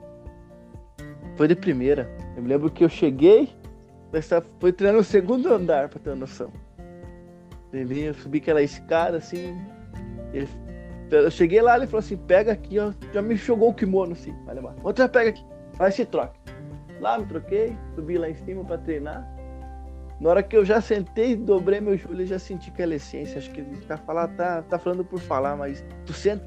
foi 1.37 1.49
de 1.49 1.55
primeira. 1.55 2.11
Eu 2.37 2.43
me 2.43 2.49
lembro 2.49 2.71
que 2.71 2.85
eu 2.85 2.89
cheguei, 2.89 3.51
foi 4.59 4.73
treinando 4.73 4.99
no 4.99 5.05
segundo 5.05 5.53
andar, 5.53 5.89
para 5.89 5.99
ter 5.99 6.11
uma 6.11 6.17
noção. 6.17 6.53
Eu 7.73 8.15
subi 8.15 8.39
aquela 8.39 8.63
escada 8.63 9.17
assim, 9.17 9.57
eu 11.19 11.31
cheguei 11.31 11.61
lá, 11.61 11.77
ele 11.77 11.87
falou 11.87 12.01
assim: 12.01 12.17
pega 12.17 12.53
aqui, 12.53 12.79
ó. 12.79 12.93
Já 13.13 13.21
me 13.21 13.37
jogou 13.37 13.71
o 13.71 13.75
kimono 13.75 14.13
assim. 14.13 14.35
Vai 14.45 14.55
levar. 14.55 14.75
Outra 14.83 15.09
pega 15.09 15.31
aqui, 15.31 15.45
faz 15.75 15.95
esse 15.95 16.07
troque. 16.07 16.39
Lá 17.01 17.19
me 17.19 17.27
troquei, 17.27 17.77
subi 17.95 18.17
lá 18.17 18.31
em 18.31 18.35
cima 18.35 18.65
para 18.65 18.79
treinar. 18.79 19.29
Na 20.21 20.31
hora 20.31 20.43
que 20.43 20.57
eu 20.57 20.65
já 20.65 20.81
sentei, 20.81 21.35
dobrei 21.35 21.81
meu 21.81 21.97
joelho, 21.99 22.25
já 22.25 22.39
senti 22.39 22.71
aquela 22.71 22.95
essência. 22.95 23.39
Acho 23.39 23.51
que 23.51 23.63
tá, 23.87 23.97
falar, 23.97 24.29
tá, 24.29 24.63
tá 24.63 24.79
falando 24.79 25.05
por 25.05 25.19
falar, 25.19 25.57
mas 25.57 25.85
tu 26.07 26.13
sente. 26.13 26.45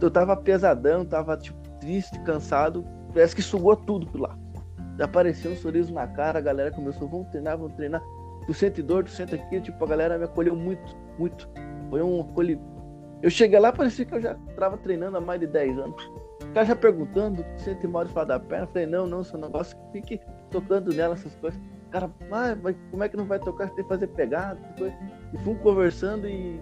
Eu 0.00 0.10
tava 0.10 0.36
pesadão, 0.36 1.04
tava 1.04 1.36
tipo, 1.36 1.56
triste, 1.78 2.18
cansado. 2.20 2.84
Parece 3.14 3.36
que 3.36 3.42
sugou 3.42 3.76
tudo 3.76 4.06
por 4.08 4.20
lá. 4.20 4.36
Apareceu 5.00 5.52
um 5.52 5.56
sorriso 5.56 5.94
na 5.94 6.06
cara, 6.06 6.38
a 6.38 6.42
galera 6.42 6.70
começou, 6.72 7.08
vamos 7.08 7.28
treinar, 7.28 7.56
vamos 7.56 7.74
treinar. 7.74 8.02
Tu 8.46 8.52
sente 8.52 8.82
dor, 8.82 9.04
tu 9.04 9.10
sente 9.10 9.34
aqui, 9.34 9.60
tipo, 9.60 9.84
a 9.84 9.86
galera 9.88 10.18
me 10.18 10.24
acolheu 10.24 10.56
muito, 10.56 10.96
muito. 11.18 11.48
Foi 11.90 12.02
um 12.02 12.20
acolhimento 12.22 12.75
eu 13.22 13.30
cheguei 13.30 13.58
lá, 13.58 13.72
parecia 13.72 14.04
que 14.04 14.14
eu 14.14 14.20
já 14.20 14.36
estava 14.48 14.76
treinando 14.76 15.16
há 15.16 15.20
mais 15.20 15.40
de 15.40 15.46
10 15.46 15.78
anos. 15.78 16.10
O 16.42 16.52
cara 16.52 16.66
já 16.66 16.76
perguntando, 16.76 17.44
sente 17.56 17.86
mal 17.86 18.04
de 18.04 18.12
falar 18.12 18.26
da 18.26 18.40
perna? 18.40 18.64
Eu 18.64 18.68
falei, 18.68 18.86
não, 18.86 19.06
não, 19.06 19.24
seu 19.24 19.38
negócio 19.38 19.76
fique 19.92 20.20
tocando 20.50 20.92
nela, 20.92 21.14
essas 21.14 21.34
coisas. 21.36 21.60
O 21.86 21.90
cara, 21.90 22.10
ah, 22.30 22.56
mas 22.62 22.76
como 22.90 23.04
é 23.04 23.08
que 23.08 23.16
não 23.16 23.24
vai 23.24 23.38
tocar? 23.38 23.68
Tem 23.70 23.84
que 23.84 23.88
fazer 23.88 24.08
pegada, 24.08 24.60
E 25.32 25.38
fomos 25.38 25.60
conversando 25.62 26.28
e 26.28 26.60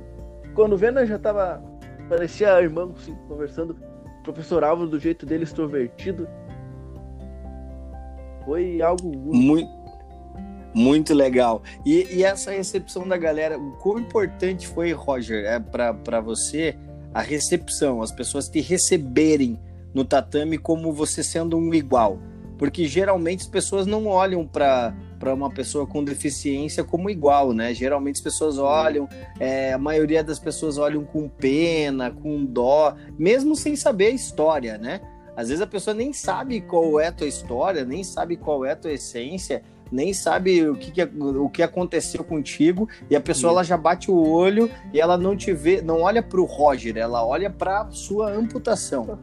quando 0.55 0.77
vendo 0.77 1.01
eu 1.01 1.07
já 1.07 1.19
tava, 1.19 1.63
parecia 2.09 2.61
irmão, 2.61 2.93
assim, 2.97 3.17
conversando. 3.29 3.77
O 4.21 4.23
professor 4.23 4.65
Álvaro, 4.65 4.89
do 4.89 4.99
jeito 4.99 5.27
dele, 5.27 5.45
extrovertido. 5.45 6.27
Foi 8.47 8.81
algo 8.81 9.15
muito 9.17 9.84
muito 10.75 11.15
legal. 11.15 11.63
E, 11.87 12.07
e, 12.11 12.25
essa 12.25 12.51
recepção 12.51 13.07
da 13.07 13.17
galera, 13.17 13.59
o 13.59 13.73
quão 13.73 13.99
importante 13.99 14.67
foi, 14.67 14.93
Roger, 14.93 15.45
é, 15.45 15.61
para 15.61 16.21
você 16.21 16.77
a 17.15 17.23
recepção, 17.23 18.03
as 18.03 18.11
pessoas 18.11 18.49
te 18.49 18.61
receberem 18.61 19.59
no 19.95 20.05
tatame 20.05 20.59
como 20.59 20.93
você 20.93 21.23
sendo 21.23 21.57
um 21.57 21.73
igual. 21.73 22.19
Porque 22.59 22.87
geralmente 22.87 23.43
as 23.43 23.49
pessoas 23.49 23.87
não 23.87 24.07
olham 24.07 24.47
para 24.47 24.93
uma 25.33 25.51
pessoa 25.51 25.87
com 25.87 26.03
deficiência 26.03 26.83
como 26.83 27.09
igual, 27.09 27.53
né? 27.53 27.73
Geralmente 27.73 28.17
as 28.17 28.23
pessoas 28.23 28.59
olham, 28.59 29.09
é, 29.39 29.73
a 29.73 29.79
maioria 29.79 30.25
das 30.25 30.39
pessoas 30.39 30.79
olham 30.79 31.05
com 31.05 31.29
pena, 31.29 32.11
com 32.11 32.45
dó, 32.45 32.97
mesmo 33.19 33.55
sem 33.55 33.77
saber 33.77 34.07
a 34.07 34.11
história, 34.11 34.77
né? 34.77 35.01
Às 35.37 35.49
vezes 35.49 35.63
a 35.63 35.67
pessoa 35.67 35.95
nem 35.95 36.13
sabe 36.13 36.61
qual 36.61 37.01
é 37.01 37.09
a 37.09 37.13
tua 37.13 37.27
história, 37.27 37.85
nem 37.85 38.05
sabe 38.05 38.37
qual 38.37 38.65
é 38.65 38.73
a 38.73 38.77
tua 38.77 38.93
essência, 38.93 39.63
nem 39.95 40.13
sabe 40.13 40.69
o 40.69 40.75
que, 40.75 40.91
que, 40.91 41.03
o 41.03 41.49
que 41.49 41.63
aconteceu 41.63 42.25
contigo, 42.25 42.89
e 43.09 43.15
a 43.15 43.21
pessoa 43.21 43.53
ela 43.53 43.63
já 43.63 43.77
bate 43.77 44.11
o 44.11 44.29
olho 44.29 44.69
e 44.93 45.01
ela 45.01 45.17
não 45.17 45.37
te 45.37 45.53
vê, 45.53 45.81
não 45.81 46.03
olha 46.03 46.21
para 46.21 46.41
o 46.41 46.45
Roger, 46.45 46.97
ela 46.97 47.25
olha 47.25 47.49
para 47.49 47.89
sua 47.91 48.33
amputação. 48.33 49.19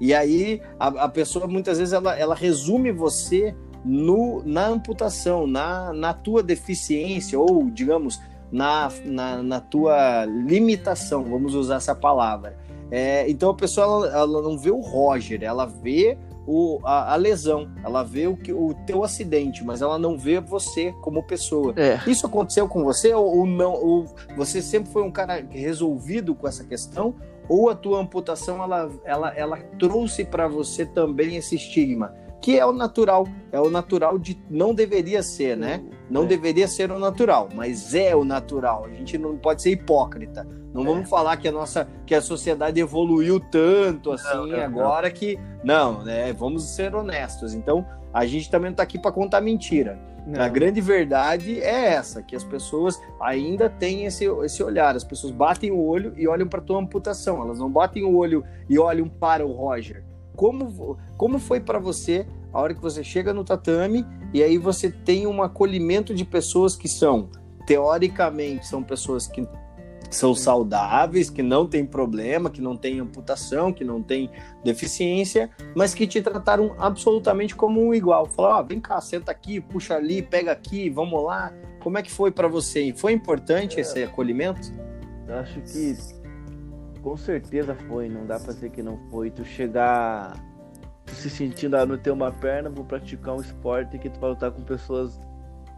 E 0.00 0.12
aí 0.12 0.60
a, 0.80 0.88
a, 1.04 1.08
pessoa 1.08 1.46
muitas 1.46 1.78
vezes 1.78 1.94
ela, 1.94 2.18
ela 2.18 2.34
resume 2.34 2.90
você 2.90 3.54
no, 3.84 4.42
na 4.44 4.66
amputação, 4.66 5.46
na, 5.46 5.92
na 5.92 6.12
tua 6.12 6.42
deficiência, 6.42 7.38
ou 7.38 7.70
digamos, 7.70 8.20
na, 8.50 8.90
na, 9.04 9.42
na 9.42 9.60
tua 9.60 10.24
limitação, 10.24 11.22
vamos 11.24 11.54
usar 11.54 11.76
essa 11.76 11.94
palavra. 11.94 12.58
É, 12.90 13.28
então 13.30 13.50
a 13.50 13.54
pessoa 13.54 14.08
ela, 14.08 14.18
ela, 14.18 14.42
não 14.42 14.58
vê 14.58 14.70
o 14.70 14.80
Roger, 14.80 15.42
ela 15.42 15.66
vê 15.66 16.18
o, 16.46 16.80
a, 16.84 17.12
a, 17.12 17.16
lesão, 17.16 17.70
ela 17.84 18.02
vê 18.02 18.26
o, 18.26 18.38
o 18.54 18.74
teu 18.86 19.02
acidente, 19.02 19.64
mas 19.64 19.82
ela 19.82 19.98
não 19.98 20.16
vê 20.16 20.40
você 20.40 20.92
como 21.00 21.22
pessoa. 21.22 21.74
É. 21.76 21.98
Isso 22.08 22.26
aconteceu 22.26 22.68
com 22.68 22.84
você 22.84 23.12
ou, 23.12 23.38
ou 23.38 23.46
não? 23.46 23.72
Ou 23.72 24.06
você 24.36 24.62
sempre 24.62 24.90
foi 24.92 25.02
um 25.02 25.10
cara 25.10 25.44
resolvido 25.50 26.34
com 26.34 26.46
essa 26.46 26.64
questão? 26.64 27.14
Ou 27.48 27.68
a 27.68 27.74
tua 27.74 28.00
amputação 28.00 28.62
ela, 28.62 28.90
ela, 29.04 29.34
ela 29.36 29.56
trouxe 29.78 30.24
para 30.24 30.48
você 30.48 30.86
também 30.86 31.36
esse 31.36 31.56
estigma? 31.56 32.14
Que 32.40 32.58
é 32.58 32.64
o 32.64 32.72
natural, 32.72 33.26
é 33.50 33.60
o 33.60 33.70
natural 33.70 34.18
de 34.18 34.40
não 34.48 34.74
deveria 34.74 35.22
ser, 35.22 35.56
né? 35.56 35.82
Não 36.08 36.24
é. 36.24 36.26
deveria 36.26 36.68
ser 36.68 36.90
o 36.92 36.98
natural, 36.98 37.48
mas 37.54 37.94
é 37.94 38.14
o 38.14 38.24
natural. 38.24 38.84
A 38.84 38.90
gente 38.90 39.18
não 39.18 39.36
pode 39.36 39.62
ser 39.62 39.70
hipócrita. 39.70 40.46
Não 40.72 40.82
é. 40.82 40.84
vamos 40.84 41.08
falar 41.08 41.36
que 41.38 41.48
a 41.48 41.52
nossa 41.52 41.88
que 42.04 42.14
a 42.14 42.20
sociedade 42.20 42.80
evoluiu 42.80 43.40
tanto 43.40 44.12
assim 44.12 44.36
não, 44.36 44.46
não, 44.46 44.60
agora 44.60 45.08
não. 45.08 45.14
que 45.14 45.38
não, 45.64 46.04
né? 46.04 46.32
Vamos 46.32 46.64
ser 46.64 46.94
honestos. 46.94 47.54
Então, 47.54 47.86
a 48.12 48.24
gente 48.26 48.50
também 48.50 48.66
não 48.66 48.74
está 48.74 48.82
aqui 48.82 48.98
para 48.98 49.12
contar 49.12 49.40
mentira. 49.40 49.98
A 50.38 50.48
grande 50.48 50.80
verdade 50.80 51.60
é 51.60 51.94
essa, 51.94 52.20
que 52.20 52.34
as 52.34 52.42
pessoas 52.42 53.00
ainda 53.20 53.70
têm 53.70 54.06
esse, 54.06 54.24
esse 54.24 54.60
olhar. 54.60 54.96
As 54.96 55.04
pessoas 55.04 55.32
batem 55.32 55.70
o 55.70 55.80
olho 55.80 56.12
e 56.16 56.26
olham 56.26 56.48
para 56.48 56.60
tua 56.60 56.80
amputação. 56.80 57.40
Elas 57.40 57.60
não 57.60 57.70
batem 57.70 58.02
o 58.02 58.16
olho 58.16 58.44
e 58.68 58.76
olham 58.76 59.08
para 59.08 59.46
o 59.46 59.52
Roger. 59.52 60.02
Como, 60.36 60.98
como 61.16 61.38
foi 61.38 61.60
para 61.60 61.78
você 61.78 62.26
a 62.52 62.60
hora 62.60 62.74
que 62.74 62.80
você 62.80 63.02
chega 63.02 63.32
no 63.34 63.42
tatame 63.42 64.06
e 64.32 64.42
aí 64.42 64.58
você 64.58 64.90
tem 64.90 65.26
um 65.26 65.42
acolhimento 65.42 66.14
de 66.14 66.24
pessoas 66.24 66.76
que 66.76 66.88
são, 66.88 67.28
teoricamente, 67.66 68.66
são 68.66 68.82
pessoas 68.82 69.26
que 69.26 69.46
são 70.10 70.34
saudáveis, 70.34 71.28
que 71.28 71.42
não 71.42 71.66
tem 71.66 71.84
problema, 71.84 72.50
que 72.50 72.60
não 72.60 72.76
tem 72.76 73.00
amputação, 73.00 73.72
que 73.72 73.84
não 73.84 74.02
tem 74.02 74.30
deficiência, 74.64 75.50
mas 75.74 75.94
que 75.94 76.06
te 76.06 76.22
trataram 76.22 76.74
absolutamente 76.78 77.54
como 77.54 77.80
um 77.80 77.94
igual. 77.94 78.26
Falaram, 78.26 78.56
ah, 78.56 78.62
vem 78.62 78.80
cá, 78.80 79.00
senta 79.00 79.32
aqui, 79.32 79.60
puxa 79.60 79.94
ali, 79.94 80.22
pega 80.22 80.52
aqui, 80.52 80.88
vamos 80.90 81.22
lá. 81.24 81.52
Como 81.82 81.98
é 81.98 82.02
que 82.02 82.10
foi 82.10 82.30
para 82.30 82.48
você? 82.48 82.92
Foi 82.96 83.12
importante 83.12 83.78
é, 83.78 83.80
esse 83.80 84.02
acolhimento? 84.02 84.72
Eu 85.28 85.36
acho 85.36 85.60
que 85.62 85.96
com 87.06 87.16
certeza 87.16 87.72
foi, 87.86 88.08
não 88.08 88.26
dá 88.26 88.36
pra 88.40 88.52
dizer 88.52 88.68
que 88.70 88.82
não 88.82 88.98
foi. 89.12 89.30
Tu 89.30 89.44
chegar 89.44 90.34
se 91.06 91.30
sentindo, 91.30 91.76
ah, 91.76 91.86
não 91.86 91.96
ter 91.96 92.10
uma 92.10 92.32
perna, 92.32 92.68
vou 92.68 92.84
praticar 92.84 93.36
um 93.36 93.40
esporte 93.40 93.96
que 93.96 94.10
tu 94.10 94.18
vai 94.18 94.30
lutar 94.30 94.50
com 94.50 94.60
pessoas 94.62 95.20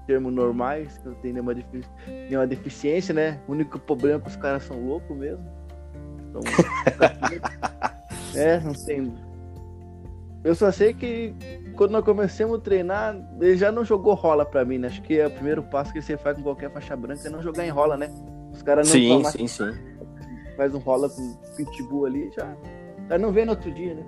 termos 0.07 0.33
normais, 0.33 0.97
que 0.97 1.07
não 1.07 1.15
tem 1.17 1.35
nenhuma, 1.35 1.55
defici 1.55 1.87
nenhuma 2.07 2.47
deficiência, 2.47 3.13
né? 3.13 3.39
O 3.47 3.53
único 3.53 3.79
problema 3.79 4.17
é 4.17 4.21
que 4.23 4.29
os 4.29 4.37
caras 4.37 4.63
são 4.63 4.83
loucos 4.83 5.15
mesmo. 5.15 5.45
Então, 6.31 6.41
é, 8.35 8.59
não 8.61 8.73
tem. 8.73 9.15
Eu 10.43 10.55
só 10.55 10.73
sei 10.73 10.95
que 10.95 11.35
quando 11.77 11.91
nós 11.91 12.07
começamos 12.07 12.59
a 12.59 12.63
treinar, 12.63 13.15
ele 13.39 13.59
já 13.59 13.71
não 13.71 13.85
jogou 13.85 14.15
rola 14.15 14.47
pra 14.47 14.65
mim, 14.65 14.79
né? 14.79 14.89
Acho 14.89 15.03
que 15.03 15.19
é 15.19 15.27
o 15.27 15.31
primeiro 15.31 15.63
passo 15.63 15.93
que 15.93 16.01
você 16.01 16.17
faz 16.17 16.39
com 16.39 16.43
qualquer 16.43 16.73
faixa 16.73 16.97
branca 16.97 17.29
é 17.29 17.31
não 17.31 17.43
jogar 17.43 17.67
em 17.67 17.71
rola, 17.71 17.99
né? 17.99 18.11
Os 18.51 18.63
caras 18.63 18.89
não 18.89 18.95
sim, 18.95 19.25
sim, 19.25 19.47
sim 19.47 19.98
faz 20.59 20.75
um 20.75 20.79
rola 20.79 21.09
com 21.09 21.35
pitbull 21.57 22.07
ali, 22.07 22.31
já, 22.33 22.53
já 23.09 23.17
não 23.17 23.31
vê 23.31 23.45
no 23.45 23.53
outro 23.53 23.71
dia, 23.71 23.95
né? 23.95 24.05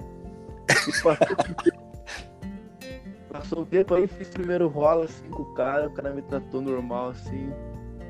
Passou, 3.31 3.63
um 3.63 3.65
tempo 3.65 3.95
aí, 3.95 4.09
fiz 4.09 4.29
primeiro 4.31 4.67
rola 4.67 5.05
assim 5.05 5.31
com 5.31 5.45
o 5.45 5.55
cara, 5.55 5.87
o 5.87 5.93
cara 5.93 6.13
me 6.13 6.21
tratou 6.23 6.61
normal 6.61 7.11
assim. 7.11 7.53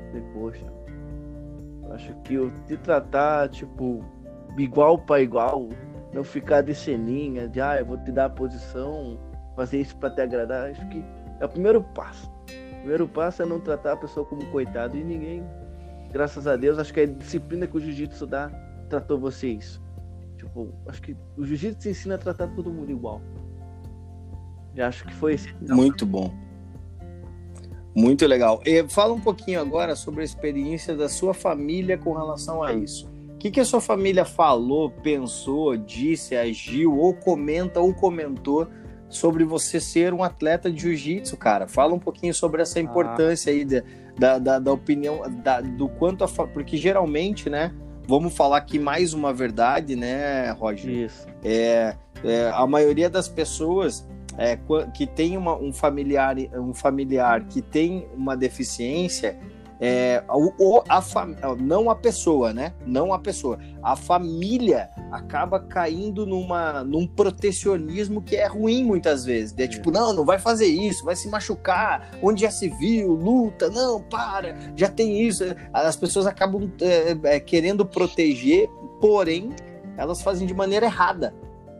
Falei, 0.07 0.23
poxa, 0.33 0.65
acho 1.93 2.13
que 2.23 2.33
eu 2.33 2.51
te 2.65 2.75
tratar, 2.77 3.47
tipo, 3.49 4.03
igual 4.57 4.97
para 4.97 5.21
igual, 5.21 5.69
não 6.11 6.23
ficar 6.23 6.61
de 6.61 6.73
ceninha, 6.73 7.47
de 7.47 7.61
ah, 7.61 7.77
eu 7.79 7.85
vou 7.85 7.97
te 7.99 8.11
dar 8.11 8.25
a 8.25 8.29
posição, 8.29 9.19
fazer 9.55 9.81
isso 9.81 9.95
para 9.97 10.09
te 10.09 10.21
agradar, 10.21 10.71
acho 10.71 10.87
que 10.89 11.05
é 11.39 11.45
o 11.45 11.49
primeiro 11.49 11.83
passo. 11.93 12.27
O 12.47 12.77
primeiro 12.79 13.07
passo 13.07 13.43
é 13.43 13.45
não 13.45 13.59
tratar 13.59 13.93
a 13.93 13.97
pessoa 13.97 14.25
como 14.25 14.43
coitado 14.47 14.97
e 14.97 15.03
ninguém 15.03 15.43
graças 16.11 16.47
a 16.47 16.55
Deus, 16.55 16.77
acho 16.77 16.93
que 16.93 16.99
a 16.99 17.05
disciplina 17.05 17.65
que 17.65 17.77
o 17.77 17.79
jiu-jitsu 17.79 18.25
dá 18.27 18.49
tratou 18.89 19.17
vocês. 19.17 19.79
Tipo, 20.37 20.69
acho 20.87 21.01
que 21.01 21.15
o 21.37 21.45
jiu-jitsu 21.45 21.89
ensina 21.89 22.15
a 22.15 22.17
tratar 22.17 22.47
todo 22.49 22.71
mundo 22.71 22.91
igual. 22.91 23.21
Já 24.75 24.87
acho 24.87 25.05
que 25.05 25.13
foi 25.13 25.33
esse. 25.33 25.53
Muito 25.61 26.05
bom. 26.05 26.33
Muito 27.95 28.25
legal. 28.25 28.61
E 28.65 28.87
fala 28.87 29.13
um 29.13 29.19
pouquinho 29.19 29.59
agora 29.59 29.95
sobre 29.95 30.21
a 30.21 30.23
experiência 30.23 30.95
da 30.95 31.09
sua 31.09 31.33
família 31.33 31.97
com 31.97 32.13
relação 32.13 32.63
a 32.63 32.73
isso. 32.73 33.09
O 33.33 33.37
que, 33.37 33.51
que 33.51 33.59
a 33.59 33.65
sua 33.65 33.81
família 33.81 34.23
falou, 34.23 34.89
pensou, 34.89 35.75
disse, 35.75 36.35
agiu, 36.35 36.97
ou 36.97 37.13
comenta, 37.13 37.79
ou 37.79 37.93
comentou 37.93 38.67
sobre 39.09 39.43
você 39.43 39.79
ser 39.79 40.13
um 40.13 40.23
atleta 40.23 40.71
de 40.71 40.81
jiu-jitsu, 40.81 41.35
cara? 41.35 41.67
Fala 41.67 41.93
um 41.93 41.99
pouquinho 41.99 42.33
sobre 42.33 42.61
essa 42.61 42.79
ah. 42.79 42.81
importância 42.81 43.51
ah. 43.51 43.55
aí 43.55 43.65
de, 43.65 43.83
da, 44.17 44.37
da, 44.37 44.59
da 44.59 44.71
opinião, 44.71 45.21
da, 45.43 45.61
do 45.61 45.87
quanto 45.87 46.23
a. 46.23 46.27
Porque 46.27 46.77
geralmente, 46.77 47.49
né? 47.49 47.73
Vamos 48.07 48.35
falar 48.35 48.57
aqui 48.57 48.79
mais 48.79 49.13
uma 49.13 49.31
verdade, 49.31 49.95
né, 49.95 50.51
Roger? 50.51 51.05
Isso. 51.05 51.27
É, 51.43 51.95
é 52.23 52.51
a 52.53 52.65
maioria 52.65 53.09
das 53.09 53.29
pessoas 53.29 54.05
é, 54.37 54.57
que 54.93 55.05
tem 55.05 55.37
uma, 55.37 55.55
um, 55.55 55.71
familiar, 55.71 56.35
um 56.55 56.73
familiar 56.73 57.45
que 57.45 57.61
tem 57.61 58.07
uma 58.15 58.35
deficiência, 58.35 59.37
é, 59.83 60.23
a 60.87 61.01
fam... 61.01 61.35
não 61.59 61.89
a 61.89 61.95
pessoa, 61.95 62.53
né? 62.53 62.71
Não 62.85 63.11
a 63.11 63.17
pessoa. 63.17 63.57
A 63.81 63.95
família 63.95 64.91
acaba 65.11 65.59
caindo 65.59 66.23
numa, 66.23 66.83
num 66.83 67.07
protecionismo 67.07 68.21
que 68.21 68.35
é 68.35 68.45
ruim 68.45 68.83
muitas 68.83 69.25
vezes. 69.25 69.55
É, 69.57 69.63
é 69.63 69.67
tipo, 69.67 69.89
não, 69.89 70.13
não 70.13 70.23
vai 70.23 70.37
fazer 70.37 70.67
isso, 70.67 71.03
vai 71.03 71.15
se 71.15 71.27
machucar, 71.27 72.11
onde 72.21 72.41
já 72.41 72.51
se 72.51 72.69
viu, 72.69 73.13
luta, 73.13 73.71
não, 73.71 73.99
para, 73.99 74.55
já 74.75 74.87
tem 74.87 75.19
isso. 75.27 75.43
As 75.73 75.95
pessoas 75.95 76.27
acabam 76.27 76.71
é, 76.79 77.35
é, 77.35 77.39
querendo 77.39 77.83
proteger, 77.83 78.69
porém, 78.99 79.49
elas 79.97 80.21
fazem 80.21 80.45
de 80.45 80.53
maneira 80.53 80.85
errada. 80.85 81.33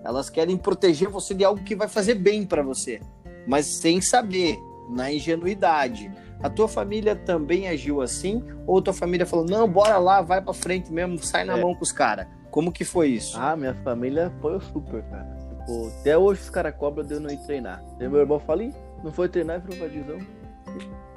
Elas 0.03 0.27
querem 0.27 0.57
proteger 0.57 1.07
você 1.07 1.35
de 1.35 1.45
algo 1.45 1.63
que 1.63 1.75
vai 1.75 1.87
fazer 1.87 2.15
bem 2.15 2.47
para 2.47 2.63
você, 2.63 2.99
mas 3.45 3.67
sem 3.67 4.01
saber, 4.01 4.57
na 4.89 5.13
ingenuidade. 5.13 6.11
A 6.43 6.49
tua 6.49 6.67
família 6.67 7.15
também 7.15 7.67
agiu 7.67 8.01
assim? 8.01 8.43
Ou 8.65 8.81
tua 8.81 8.93
família 8.93 9.25
falou, 9.25 9.45
não, 9.45 9.67
bora 9.67 9.97
lá, 9.97 10.21
vai 10.21 10.41
pra 10.41 10.53
frente 10.53 10.91
mesmo, 10.91 11.17
sai 11.19 11.43
na 11.43 11.57
é. 11.57 11.61
mão 11.61 11.75
com 11.75 11.83
os 11.83 11.91
caras? 11.91 12.27
Como 12.49 12.71
que 12.71 12.83
foi 12.83 13.09
isso? 13.09 13.37
Ah, 13.39 13.55
minha 13.55 13.73
família 13.75 14.27
apoiou 14.27 14.59
super, 14.59 15.03
cara. 15.03 15.25
Tipo, 15.49 15.87
até 15.99 16.17
hoje 16.17 16.41
os 16.41 16.49
caras 16.49 16.75
cobram 16.75 17.05
de 17.05 17.13
eu 17.13 17.19
não 17.19 17.29
ir 17.29 17.37
treinar. 17.45 17.83
E 17.99 18.07
meu 18.07 18.19
irmão 18.19 18.39
fala, 18.39 18.63
não 19.03 19.11
foi 19.11 19.29
treinar 19.29 19.57
e 19.57 19.71
virou 19.71 19.87
vadizão. 19.87 20.19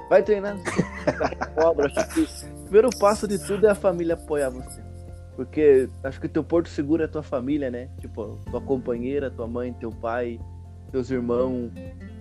Vai 0.09 0.23
treinar. 0.23 0.57
cobra. 1.55 1.87
Acho 1.87 2.13
que 2.13 2.21
o 2.21 2.63
primeiro 2.63 2.89
passo 2.97 3.27
de 3.27 3.39
tudo 3.39 3.67
é 3.67 3.71
a 3.71 3.75
família 3.75 4.13
apoiar 4.13 4.49
você. 4.49 4.81
Porque 5.35 5.89
acho 6.03 6.21
que 6.21 6.29
teu 6.29 6.43
porto 6.43 6.69
seguro 6.69 7.03
é 7.03 7.07
tua 7.07 7.23
família, 7.23 7.69
né? 7.69 7.89
Tipo, 7.99 8.39
tua 8.49 8.61
companheira, 8.61 9.29
tua 9.29 9.47
mãe, 9.47 9.73
teu 9.73 9.91
pai, 9.91 10.39
teus 10.91 11.09
irmãos. 11.09 11.71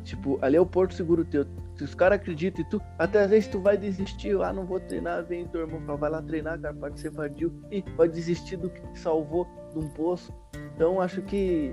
Tipo, 0.04 0.38
ali 0.42 0.56
é 0.56 0.60
o 0.60 0.66
porto 0.66 0.94
seguro 0.94 1.24
teu. 1.24 1.46
Se 1.76 1.84
os 1.84 1.94
caras 1.94 2.20
acreditam 2.20 2.62
e 2.62 2.68
tu, 2.68 2.80
até 2.98 3.22
às 3.22 3.30
vezes 3.30 3.48
tu 3.48 3.58
vai 3.58 3.76
desistir, 3.76 4.38
ah, 4.42 4.52
não 4.52 4.66
vou 4.66 4.78
treinar, 4.78 5.24
vem 5.24 5.46
teu 5.48 5.62
irmão 5.62 5.80
fala, 5.80 5.98
vai 5.98 6.10
lá 6.10 6.22
treinar, 6.22 6.60
cara, 6.60 6.74
pode 6.74 7.00
ser 7.00 7.10
vadio, 7.10 7.52
e 7.70 7.82
vai 7.96 8.06
desistir 8.06 8.56
do 8.56 8.68
que 8.68 8.80
te 8.92 8.98
salvou 8.98 9.46
de 9.72 9.78
um 9.78 9.88
poço. 9.88 10.32
Então 10.74 11.00
acho 11.00 11.22
que 11.22 11.72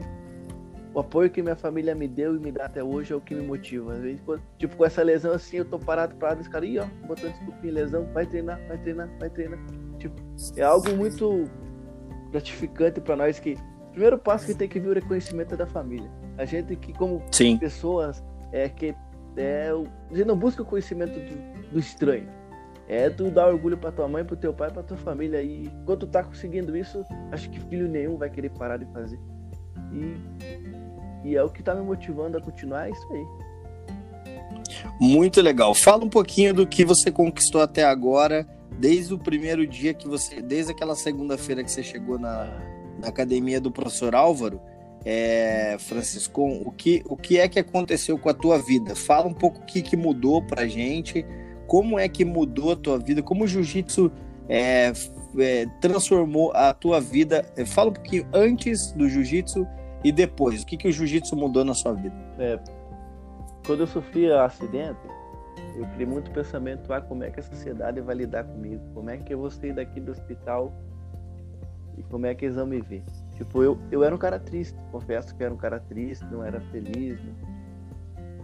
o 0.93 0.99
apoio 0.99 1.29
que 1.29 1.41
minha 1.41 1.55
família 1.55 1.93
me 1.93 2.07
deu 2.07 2.35
e 2.35 2.39
me 2.39 2.51
dá 2.51 2.65
até 2.65 2.83
hoje 2.83 3.11
é 3.13 3.15
o 3.15 3.21
que 3.21 3.35
me 3.35 3.41
motiva. 3.41 3.93
Às 3.93 3.99
vezes, 3.99 4.21
quando, 4.21 4.41
tipo, 4.57 4.75
com 4.77 4.85
essa 4.85 5.03
lesão 5.03 5.33
assim, 5.33 5.57
eu 5.57 5.65
tô 5.65 5.77
parado, 5.77 6.15
parado, 6.15 6.41
os 6.41 6.47
caras, 6.47 6.69
ih, 6.69 6.79
ó, 6.79 6.85
botando 7.05 7.31
desculpinha, 7.31 7.73
lesão, 7.73 8.05
vai 8.13 8.25
treinar, 8.25 8.59
vai 8.67 8.77
treinar, 8.77 9.09
vai 9.19 9.29
treinar. 9.29 9.59
Tipo, 9.99 10.15
é 10.55 10.63
algo 10.63 10.89
muito 10.95 11.45
gratificante 12.31 13.01
para 13.01 13.15
nós 13.15 13.39
que 13.39 13.53
o 13.53 13.91
primeiro 13.91 14.17
passo 14.17 14.47
que 14.47 14.55
tem 14.55 14.69
que 14.69 14.79
vir 14.79 14.89
o 14.89 14.93
reconhecimento 14.93 15.53
é 15.53 15.57
da 15.57 15.67
família. 15.67 16.09
A 16.41 16.45
gente 16.45 16.75
que 16.75 16.91
como 16.91 17.21
Sim. 17.31 17.55
pessoas 17.59 18.23
é 18.51 18.67
que 18.67 18.95
é, 19.37 19.69
a 19.69 20.15
gente 20.15 20.25
não 20.25 20.35
busca 20.35 20.63
o 20.63 20.65
conhecimento 20.65 21.13
do, 21.13 21.71
do 21.73 21.79
estranho. 21.79 22.27
É 22.87 23.11
tu 23.11 23.29
dar 23.29 23.47
orgulho 23.47 23.77
para 23.77 23.91
tua 23.91 24.07
mãe, 24.07 24.25
pro 24.25 24.35
teu 24.35 24.51
pai, 24.51 24.71
pra 24.71 24.81
tua 24.81 24.97
família. 24.97 25.39
E 25.43 25.71
quando 25.85 25.99
tu 25.99 26.07
tá 26.07 26.23
conseguindo 26.23 26.75
isso, 26.75 27.05
acho 27.31 27.47
que 27.51 27.59
filho 27.59 27.87
nenhum 27.87 28.17
vai 28.17 28.27
querer 28.27 28.49
parar 28.49 28.77
de 28.77 28.85
fazer. 28.91 29.19
E, 29.93 31.29
e 31.29 31.35
é 31.35 31.43
o 31.43 31.49
que 31.49 31.61
tá 31.61 31.75
me 31.75 31.83
motivando 31.83 32.39
a 32.39 32.41
continuar, 32.41 32.87
é 32.87 32.91
isso 32.91 33.07
aí. 33.13 33.25
Muito 34.99 35.41
legal. 35.41 35.75
Fala 35.75 36.03
um 36.03 36.09
pouquinho 36.09 36.55
do 36.55 36.65
que 36.65 36.83
você 36.83 37.11
conquistou 37.11 37.61
até 37.61 37.83
agora, 37.83 38.47
desde 38.79 39.13
o 39.13 39.19
primeiro 39.19 39.67
dia 39.67 39.93
que 39.93 40.07
você. 40.07 40.41
Desde 40.41 40.71
aquela 40.71 40.95
segunda-feira 40.95 41.63
que 41.63 41.69
você 41.69 41.83
chegou 41.83 42.17
na, 42.17 42.49
na 42.99 43.09
academia 43.09 43.61
do 43.61 43.71
professor 43.71 44.15
Álvaro 44.15 44.59
é, 45.03 45.77
Francisco, 45.79 46.43
o 46.43 46.71
que, 46.71 47.03
o 47.07 47.17
que 47.17 47.39
é 47.39 47.47
que 47.47 47.59
aconteceu 47.59 48.17
com 48.17 48.29
a 48.29 48.33
tua 48.33 48.57
vida? 48.59 48.95
Fala 48.95 49.27
um 49.27 49.33
pouco 49.33 49.59
o 49.59 49.65
que, 49.65 49.81
que 49.81 49.97
mudou 49.97 50.41
pra 50.43 50.67
gente, 50.67 51.25
como 51.67 51.97
é 51.97 52.07
que 52.07 52.23
mudou 52.23 52.73
a 52.73 52.75
tua 52.75 52.99
vida, 52.99 53.23
como 53.23 53.43
o 53.43 53.47
jiu-jitsu 53.47 54.11
é, 54.47 54.91
é, 55.39 55.65
transformou 55.79 56.51
a 56.53 56.73
tua 56.73 56.99
vida? 56.99 57.45
É, 57.55 57.65
fala 57.65 57.89
um 57.89 57.93
pouquinho 57.93 58.27
antes 58.33 58.91
do 58.91 59.09
jiu-jitsu 59.09 59.65
e 60.03 60.11
depois. 60.11 60.61
O 60.61 60.65
que, 60.65 60.77
que 60.77 60.87
o 60.87 60.91
jiu-jitsu 60.91 61.35
mudou 61.35 61.65
na 61.65 61.73
sua 61.73 61.93
vida? 61.93 62.15
É, 62.37 62.59
quando 63.65 63.81
eu 63.81 63.87
sofri 63.87 64.31
acidente, 64.31 64.99
eu 65.75 65.85
criei 65.87 66.05
muito 66.05 66.29
pensamento, 66.31 66.91
ah, 66.93 67.01
como 67.01 67.23
é 67.23 67.31
que 67.31 67.39
a 67.39 67.43
sociedade 67.43 68.01
vai 68.01 68.15
lidar 68.15 68.43
comigo? 68.43 68.81
Como 68.93 69.09
é 69.09 69.17
que 69.17 69.33
eu 69.33 69.39
vou 69.39 69.49
sair 69.49 69.73
daqui 69.73 69.99
do 69.99 70.11
hospital 70.11 70.73
e 71.97 72.03
como 72.03 72.25
é 72.25 72.35
que 72.35 72.45
eles 72.45 72.55
vão 72.55 72.67
me 72.67 72.81
ver? 72.81 73.03
Tipo, 73.35 73.63
eu, 73.63 73.77
eu 73.91 74.03
era 74.03 74.13
um 74.13 74.17
cara 74.17 74.39
triste, 74.39 74.77
confesso 74.91 75.35
que 75.35 75.43
era 75.43 75.53
um 75.53 75.57
cara 75.57 75.79
triste, 75.79 76.23
não 76.25 76.43
era 76.43 76.61
feliz, 76.61 77.19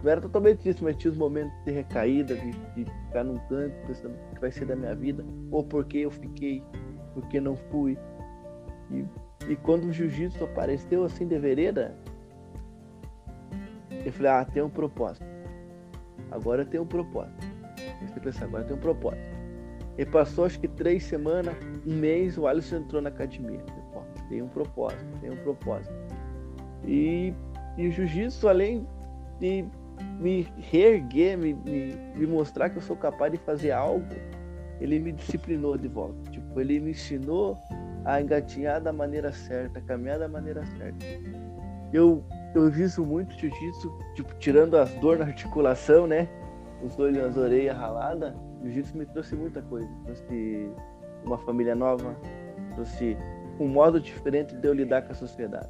não 0.02 0.10
era 0.10 0.20
totalmente 0.20 0.58
triste, 0.58 0.82
mas 0.82 0.96
tinha 0.96 1.10
os 1.10 1.16
momentos 1.16 1.52
de 1.64 1.72
recaída, 1.72 2.34
de, 2.34 2.52
de 2.74 2.84
ficar 3.06 3.24
num 3.24 3.38
canto 3.48 3.74
pensando 3.86 4.14
o 4.14 4.34
que 4.34 4.40
vai 4.40 4.50
ser 4.50 4.64
da 4.64 4.76
minha 4.76 4.94
vida, 4.94 5.24
ou 5.50 5.62
por 5.62 5.84
que 5.84 6.00
eu 6.00 6.10
fiquei, 6.10 6.62
por 7.14 7.26
que 7.28 7.40
não 7.40 7.56
fui. 7.56 7.98
E, 8.90 9.04
e 9.48 9.56
quando 9.56 9.84
o 9.84 9.92
jiu-jitsu 9.92 10.44
apareceu 10.44 11.04
assim 11.04 11.26
de 11.26 11.38
vereda, 11.38 11.94
eu 14.04 14.12
falei, 14.12 14.32
ah, 14.32 14.44
tem 14.44 14.62
um 14.62 14.70
propósito. 14.70 15.26
Agora 16.30 16.62
eu 16.62 16.66
tenho 16.66 16.82
um 16.82 16.86
propósito. 16.86 17.46
Você 18.06 18.20
pensa, 18.20 18.44
agora 18.44 18.64
tem 18.64 18.76
um 18.76 18.80
propósito. 18.80 19.22
E 19.96 20.06
passou 20.06 20.44
acho 20.44 20.60
que 20.60 20.68
três 20.68 21.04
semanas, 21.04 21.54
um 21.84 21.94
mês, 21.94 22.38
o 22.38 22.46
Alisson 22.46 22.76
entrou 22.76 23.02
na 23.02 23.08
academia. 23.08 23.60
Tem 24.28 24.42
um 24.42 24.48
propósito, 24.48 25.04
tem 25.20 25.30
um 25.30 25.36
propósito. 25.36 25.92
E, 26.86 27.34
e 27.76 27.88
o 27.88 27.92
jiu-jitsu, 27.92 28.48
além 28.48 28.86
de 29.40 29.64
me 30.20 30.46
reerguer, 30.58 31.36
me, 31.36 31.54
me, 31.54 31.94
me, 32.16 32.26
mostrar 32.26 32.70
que 32.70 32.78
eu 32.78 32.82
sou 32.82 32.96
capaz 32.96 33.32
de 33.32 33.38
fazer 33.38 33.72
algo, 33.72 34.06
ele 34.80 34.98
me 34.98 35.12
disciplinou 35.12 35.76
de 35.76 35.88
volta. 35.88 36.30
Tipo, 36.30 36.60
ele 36.60 36.78
me 36.80 36.90
ensinou 36.90 37.58
a 38.04 38.20
engatinhar 38.20 38.80
da 38.80 38.92
maneira 38.92 39.32
certa, 39.32 39.78
a 39.78 39.82
caminhar 39.82 40.18
da 40.18 40.28
maneira 40.28 40.64
certa. 40.78 41.04
Eu, 41.92 42.24
eu 42.54 42.70
visto 42.70 43.04
muito 43.04 43.34
jiu-jitsu, 43.34 43.98
tipo, 44.14 44.34
tirando 44.38 44.76
as 44.76 44.90
dores 44.94 45.20
na 45.20 45.26
articulação, 45.26 46.06
né? 46.06 46.28
Os 46.82 46.94
dois 46.94 47.16
nas 47.16 47.36
orelhas 47.36 47.76
raladas, 47.76 48.34
jiu-jitsu 48.62 48.96
me 48.96 49.06
trouxe 49.06 49.34
muita 49.34 49.62
coisa. 49.62 49.88
Trouxe 50.04 50.70
uma 51.24 51.38
família 51.38 51.74
nova, 51.74 52.16
trouxe 52.74 53.16
um 53.58 53.68
modo 53.68 54.00
diferente 54.00 54.54
de 54.54 54.66
eu 54.66 54.72
lidar 54.72 55.02
com 55.02 55.12
a 55.12 55.14
sociedade. 55.14 55.68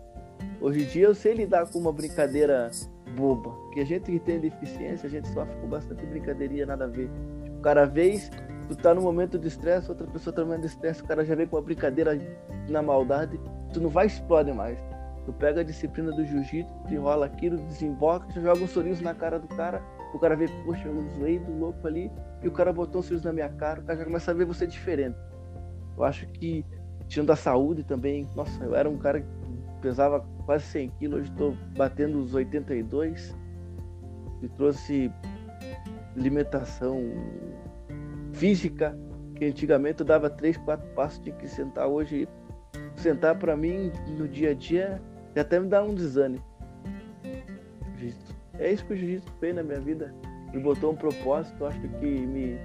Hoje 0.60 0.82
em 0.82 0.86
dia 0.86 1.06
eu 1.06 1.14
sei 1.14 1.34
lidar 1.34 1.70
com 1.70 1.78
uma 1.78 1.92
brincadeira 1.92 2.70
boba. 3.16 3.54
Que 3.72 3.80
a 3.80 3.84
gente 3.84 4.10
que 4.10 4.18
tem 4.18 4.40
deficiência, 4.40 5.06
a 5.06 5.10
gente 5.10 5.28
sofre 5.28 5.54
com 5.60 5.68
bastante 5.68 6.04
brincadeirinha, 6.06 6.66
nada 6.66 6.84
a 6.84 6.88
ver. 6.88 7.10
Tipo, 7.44 7.60
cada 7.60 7.84
vez 7.84 8.30
tu 8.68 8.76
tá 8.76 8.94
num 8.94 9.02
momento 9.02 9.38
de 9.38 9.48
estresse, 9.48 9.88
outra 9.88 10.06
pessoa 10.06 10.34
tá 10.34 10.42
num 10.42 10.48
momento 10.48 10.62
de 10.62 10.68
estresse, 10.68 11.02
o 11.02 11.06
cara 11.06 11.24
já 11.24 11.34
vem 11.34 11.46
com 11.46 11.56
uma 11.56 11.62
brincadeira 11.62 12.18
na 12.68 12.82
maldade, 12.82 13.40
tu 13.72 13.80
não 13.80 13.88
vai 13.88 14.06
explodir 14.06 14.54
mais. 14.54 14.78
Tu 15.24 15.32
pega 15.34 15.60
a 15.60 15.64
disciplina 15.64 16.10
do 16.12 16.24
jiu-jitsu, 16.24 16.72
enrola 16.90 17.26
aquilo, 17.26 17.56
desemboca, 17.56 18.26
já 18.32 18.40
joga 18.40 18.62
um 18.62 18.68
sorriso 18.68 19.02
na 19.02 19.14
cara 19.14 19.38
do 19.38 19.48
cara, 19.48 19.82
o 20.14 20.18
cara 20.18 20.34
vê, 20.34 20.46
poxa, 20.64 20.88
eu 20.88 21.06
zoei 21.16 21.38
do 21.38 21.52
louco 21.52 21.86
ali, 21.86 22.10
e 22.42 22.48
o 22.48 22.50
cara 22.52 22.72
botou 22.72 23.00
um 23.00 23.02
sorriso 23.02 23.26
na 23.26 23.32
minha 23.32 23.48
cara, 23.50 23.80
o 23.80 23.84
cara 23.84 23.98
já 23.98 24.04
começa 24.04 24.30
a 24.30 24.34
ver 24.34 24.46
você 24.46 24.66
diferente. 24.66 25.18
Eu 25.96 26.04
acho 26.04 26.26
que, 26.28 26.64
tirando 27.08 27.30
a 27.30 27.36
saúde 27.36 27.82
também, 27.82 28.26
nossa, 28.36 28.62
eu 28.62 28.74
era 28.74 28.88
um 28.88 28.98
cara 28.98 29.20
que 29.20 29.26
pesava 29.80 30.24
quase 30.44 30.64
100 30.64 30.90
quilos, 30.90 31.20
hoje 31.20 31.30
estou 31.30 31.56
batendo 31.76 32.18
os 32.18 32.34
82. 32.34 33.34
Me 34.40 34.48
trouxe 34.50 35.10
alimentação 36.16 37.02
física, 38.32 38.96
que 39.34 39.46
antigamente 39.46 40.00
eu 40.00 40.06
dava 40.06 40.28
3, 40.28 40.56
4 40.58 40.88
passos, 40.94 41.18
tinha 41.20 41.34
que 41.34 41.48
sentar. 41.48 41.88
Hoje, 41.88 42.28
sentar 42.96 43.36
para 43.38 43.56
mim 43.56 43.90
no 44.16 44.28
dia 44.28 44.50
a 44.50 44.54
dia, 44.54 45.00
até 45.36 45.58
me 45.58 45.68
dá 45.68 45.82
um 45.82 45.94
desânimo. 45.94 46.44
É 48.58 48.72
isso 48.72 48.84
que 48.86 48.92
o 48.92 48.96
jiu-jitsu 48.96 49.32
fez 49.38 49.54
na 49.54 49.62
minha 49.62 49.80
vida. 49.80 50.14
Me 50.52 50.60
botou 50.60 50.92
um 50.92 50.96
propósito, 50.96 51.64
acho 51.64 51.80
que 51.80 51.86
me, 51.86 52.58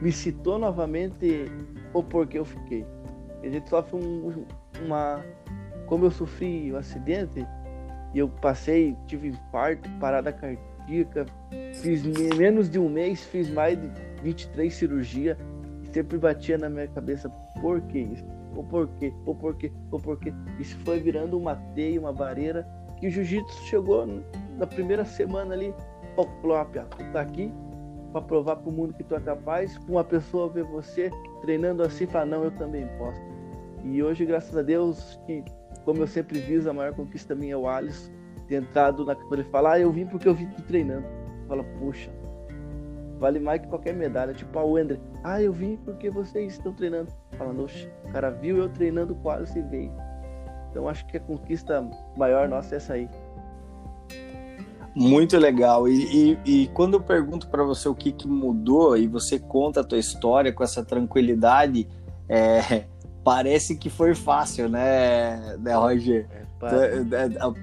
me 0.00 0.12
citou 0.12 0.58
novamente 0.58 1.46
o 1.92 2.02
porquê 2.02 2.38
eu 2.38 2.44
fiquei. 2.44 2.86
A 3.42 3.48
gente 3.48 3.68
sofre 3.68 3.96
um, 3.96 4.44
uma 4.84 5.24
como 5.86 6.04
eu 6.04 6.10
sofri 6.10 6.72
um 6.72 6.76
acidente 6.76 7.44
e 8.14 8.18
eu 8.18 8.28
passei, 8.28 8.96
tive 9.06 9.28
infarto, 9.28 9.88
parada 9.98 10.32
cardíaca, 10.32 11.26
fiz 11.74 12.04
menos 12.36 12.70
de 12.70 12.78
um 12.78 12.88
mês, 12.88 13.24
fiz 13.24 13.50
mais 13.50 13.80
de 13.80 13.90
23 14.22 14.72
cirurgias 14.72 15.36
e 15.82 15.88
sempre 15.88 16.16
batia 16.18 16.56
na 16.58 16.70
minha 16.70 16.86
cabeça 16.88 17.28
por 17.60 17.80
que 17.82 17.98
isso? 17.98 18.24
O 18.56 18.62
porquê? 18.62 19.12
O 19.26 19.34
porquê? 19.34 19.72
O 19.90 19.98
porquê? 19.98 20.32
Isso 20.58 20.76
foi 20.84 21.00
virando 21.00 21.38
uma 21.38 21.56
teia, 21.74 22.00
uma 22.00 22.12
barreira 22.12 22.66
que 22.98 23.06
o 23.06 23.10
jiu-jitsu 23.10 23.64
chegou 23.64 24.06
na 24.58 24.66
primeira 24.66 25.04
semana 25.04 25.54
ali, 25.54 25.74
ah, 26.18 26.64
tu 26.90 27.12
tá 27.12 27.20
aqui 27.20 27.52
para 28.12 28.22
provar 28.22 28.56
para 28.56 28.68
o 28.68 28.72
mundo 28.72 28.92
que 28.92 29.04
tu 29.04 29.14
é 29.14 29.20
capaz, 29.20 29.76
uma 29.88 30.04
pessoa 30.04 30.48
ver 30.48 30.64
você 30.64 31.10
treinando 31.40 31.82
assim, 31.82 32.06
fala, 32.06 32.26
não, 32.26 32.44
eu 32.44 32.50
também 32.50 32.86
posso. 32.98 33.29
E 33.84 34.02
hoje, 34.02 34.24
graças 34.24 34.56
a 34.56 34.62
Deus, 34.62 35.18
que 35.26 35.44
como 35.84 36.02
eu 36.02 36.06
sempre 36.06 36.38
viso, 36.40 36.68
a 36.68 36.72
maior 36.72 36.94
conquista 36.94 37.34
minha 37.34 37.54
é 37.54 37.56
o 37.56 37.68
Alisson 37.68 38.10
ter 38.46 38.56
entrado 38.56 39.04
na 39.04 39.16
ele 39.30 39.44
fala, 39.44 39.74
ah, 39.74 39.80
eu 39.80 39.92
vim 39.92 40.06
porque 40.06 40.28
eu 40.28 40.34
vim 40.34 40.48
treinando. 40.66 41.06
Fala, 41.46 41.62
puxa, 41.78 42.10
vale 43.18 43.38
mais 43.38 43.60
que 43.60 43.68
qualquer 43.68 43.94
medalha. 43.94 44.34
Tipo 44.34 44.58
a 44.58 44.64
Wender, 44.64 44.98
ah, 45.22 45.40
eu 45.40 45.52
vim 45.52 45.76
porque 45.84 46.10
vocês 46.10 46.54
estão 46.54 46.72
treinando. 46.72 47.12
Fala, 47.38 47.52
oxe, 47.62 47.88
o 48.08 48.12
cara 48.12 48.30
viu 48.30 48.58
eu 48.58 48.68
treinando 48.68 49.16
Alisson 49.28 49.60
e 49.60 49.62
veio. 49.62 49.92
Então 50.70 50.88
acho 50.88 51.06
que 51.06 51.16
a 51.16 51.20
conquista 51.20 51.88
maior 52.16 52.48
nossa 52.48 52.74
é 52.74 52.76
essa 52.76 52.94
aí. 52.94 53.08
Muito 54.94 55.38
legal. 55.38 55.88
E, 55.88 56.32
e, 56.34 56.38
e 56.44 56.68
quando 56.68 56.94
eu 56.94 57.00
pergunto 57.00 57.48
para 57.48 57.62
você 57.62 57.88
o 57.88 57.94
que, 57.94 58.10
que 58.10 58.26
mudou 58.26 58.96
e 58.96 59.06
você 59.06 59.38
conta 59.38 59.80
a 59.80 59.84
tua 59.84 59.98
história 59.98 60.52
com 60.52 60.64
essa 60.64 60.84
tranquilidade, 60.84 61.88
é, 62.28 62.84
parece 63.24 63.76
que 63.76 63.90
foi 63.90 64.14
fácil, 64.14 64.68
né, 64.68 65.56
né 65.58 65.74
Roger? 65.74 66.26
É, 66.62 66.98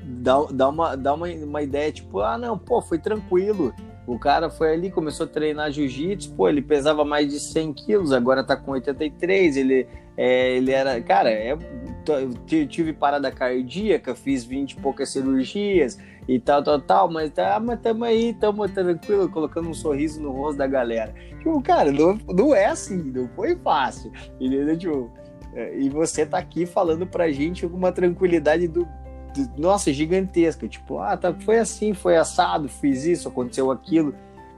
dá, 0.06 0.43
dá, 0.52 0.70
uma, 0.70 0.96
dá 0.96 1.13
uma, 1.13 1.28
uma 1.28 1.62
ideia, 1.62 1.91
tipo, 1.91 2.20
ah, 2.22 2.38
não, 2.38 2.58
pô, 2.58 2.82
foi 2.82 2.98
tranquilo. 2.98 3.74
O 4.08 4.17
cara 4.17 4.50
foi 4.50 4.74
ali, 4.74 4.89
começou 4.89 5.26
a 5.26 5.30
treinar 5.30 5.70
jiu-jitsu, 5.70 6.34
pô, 6.34 6.48
ele 6.48 6.62
pesava 6.62 7.04
mais 7.04 7.30
de 7.30 7.39
100 7.39 7.74
quilos, 7.74 8.13
agora 8.13 8.43
tá 8.43 8.56
com 8.56 8.72
83, 8.72 9.58
ele, 9.58 9.88
é, 10.15 10.56
ele 10.56 10.72
era... 10.72 11.02
Cara, 11.02 11.30
é, 11.30 11.52
eu 11.52 12.67
tive 12.67 12.93
parada 12.93 13.30
cardíaca, 13.30 14.15
fiz 14.15 14.46
20 14.46 14.72
e 14.72 14.76
poucas 14.78 15.10
cirurgias 15.10 16.00
e 16.28 16.39
tal, 16.39 16.63
tal, 16.63 16.80
tal, 16.80 17.12
mas, 17.12 17.32
tá, 17.32 17.60
mas 17.60 17.80
tamo 17.82 18.06
aí, 18.06 18.34
tamo 18.34 18.67
tranquilo, 18.70 19.30
colocando 19.30 19.70
um 19.70 19.74
sorriso 19.74 20.22
no 20.22 20.32
rosto 20.32 20.58
da 20.58 20.67
galera. 20.67 21.13
Tipo, 21.38 21.62
cara, 21.62 21.91
não, 21.91 22.17
não 22.28 22.56
é 22.56 22.65
assim, 22.65 23.12
não 23.12 23.28
foi 23.30 23.56
fácil, 23.58 24.12
entendeu? 24.39 24.78
Tipo, 24.78 25.12
é, 25.26 25.27
e 25.78 25.90
você 25.90 26.26
tá 26.26 26.38
aqui 26.38 26.66
falando 26.66 27.06
pra 27.06 27.32
gente 27.32 27.68
com 27.68 27.76
uma 27.76 27.92
tranquilidade 27.92 28.68
do, 28.68 28.88
do, 29.34 29.62
nossa, 29.62 29.92
gigantesca. 29.92 30.68
Tipo, 30.68 31.00
ah, 31.00 31.16
tá, 31.18 31.34
foi 31.34 31.60
assim, 31.60 31.94
foi 31.94 32.18
assado, 32.18 32.70
fiz 32.70 33.06
isso, 33.06 33.28
aconteceu 33.28 33.72
aquilo. 33.72 34.14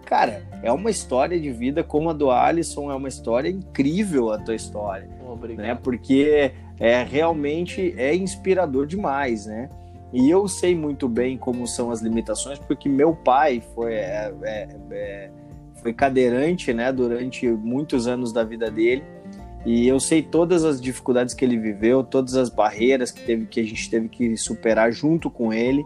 Cara, 0.06 0.44
é 0.64 0.72
uma 0.72 0.90
história 0.90 1.40
de 1.40 1.52
vida 1.52 1.84
como 1.84 2.10
a 2.10 2.14
do 2.14 2.32
Alisson, 2.32 2.92
é 2.92 2.96
uma 2.96 3.08
história 3.08 3.50
incrível 3.50 4.32
a 4.32 4.40
tua 4.40 4.56
história. 4.56 5.08
Obrigado. 5.28 5.66
Né? 5.66 5.76
Porque 5.76 6.52
é 6.80 7.04
realmente 7.04 7.94
é 7.98 8.16
inspirador 8.16 8.88
demais, 8.88 9.46
né? 9.46 9.70
E 10.12 10.28
eu 10.30 10.48
sei 10.48 10.76
muito 10.76 11.08
bem 11.08 11.38
como 11.38 11.68
são 11.68 11.92
as 11.92 12.02
limitações, 12.02 12.58
porque 12.58 12.90
meu 12.90 13.16
pai 13.16 13.62
foi, 13.76 13.94
é, 13.94 14.34
é, 14.42 14.68
é, 14.92 15.32
foi 15.76 15.94
cadeirante 15.94 16.74
né, 16.74 16.92
durante 16.92 17.48
muitos 17.48 18.08
anos 18.08 18.34
da 18.34 18.44
vida 18.44 18.72
dele. 18.72 19.04
E 19.66 19.88
eu 19.88 20.00
sei 20.00 20.22
todas 20.22 20.64
as 20.64 20.80
dificuldades 20.80 21.34
que 21.34 21.44
ele 21.44 21.58
viveu, 21.58 22.04
todas 22.04 22.36
as 22.36 22.50
barreiras 22.50 23.12
que, 23.12 23.22
teve, 23.22 23.46
que 23.46 23.60
a 23.60 23.64
gente 23.64 23.90
teve 23.90 24.08
que 24.08 24.38
superar 24.38 24.92
junto 24.92 25.30
com 25.30 25.54
ele. 25.54 25.86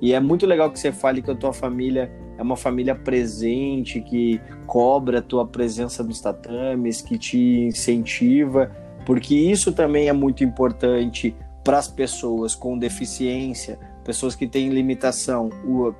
E 0.00 0.12
é 0.12 0.20
muito 0.20 0.46
legal 0.46 0.70
que 0.70 0.78
você 0.78 0.90
fale 0.90 1.22
que 1.22 1.30
a 1.30 1.34
tua 1.34 1.52
família 1.52 2.10
é 2.36 2.42
uma 2.42 2.56
família 2.56 2.94
presente, 2.94 4.00
que 4.00 4.40
cobra 4.66 5.20
a 5.20 5.22
tua 5.22 5.46
presença 5.46 6.02
nos 6.02 6.20
tatames, 6.20 7.00
que 7.00 7.16
te 7.16 7.38
incentiva, 7.38 8.70
porque 9.06 9.34
isso 9.34 9.72
também 9.72 10.08
é 10.08 10.12
muito 10.12 10.42
importante 10.42 11.36
para 11.62 11.78
as 11.78 11.86
pessoas 11.86 12.56
com 12.56 12.76
deficiência, 12.76 13.78
pessoas 14.04 14.34
que 14.34 14.48
têm 14.48 14.70
limitação, 14.70 15.50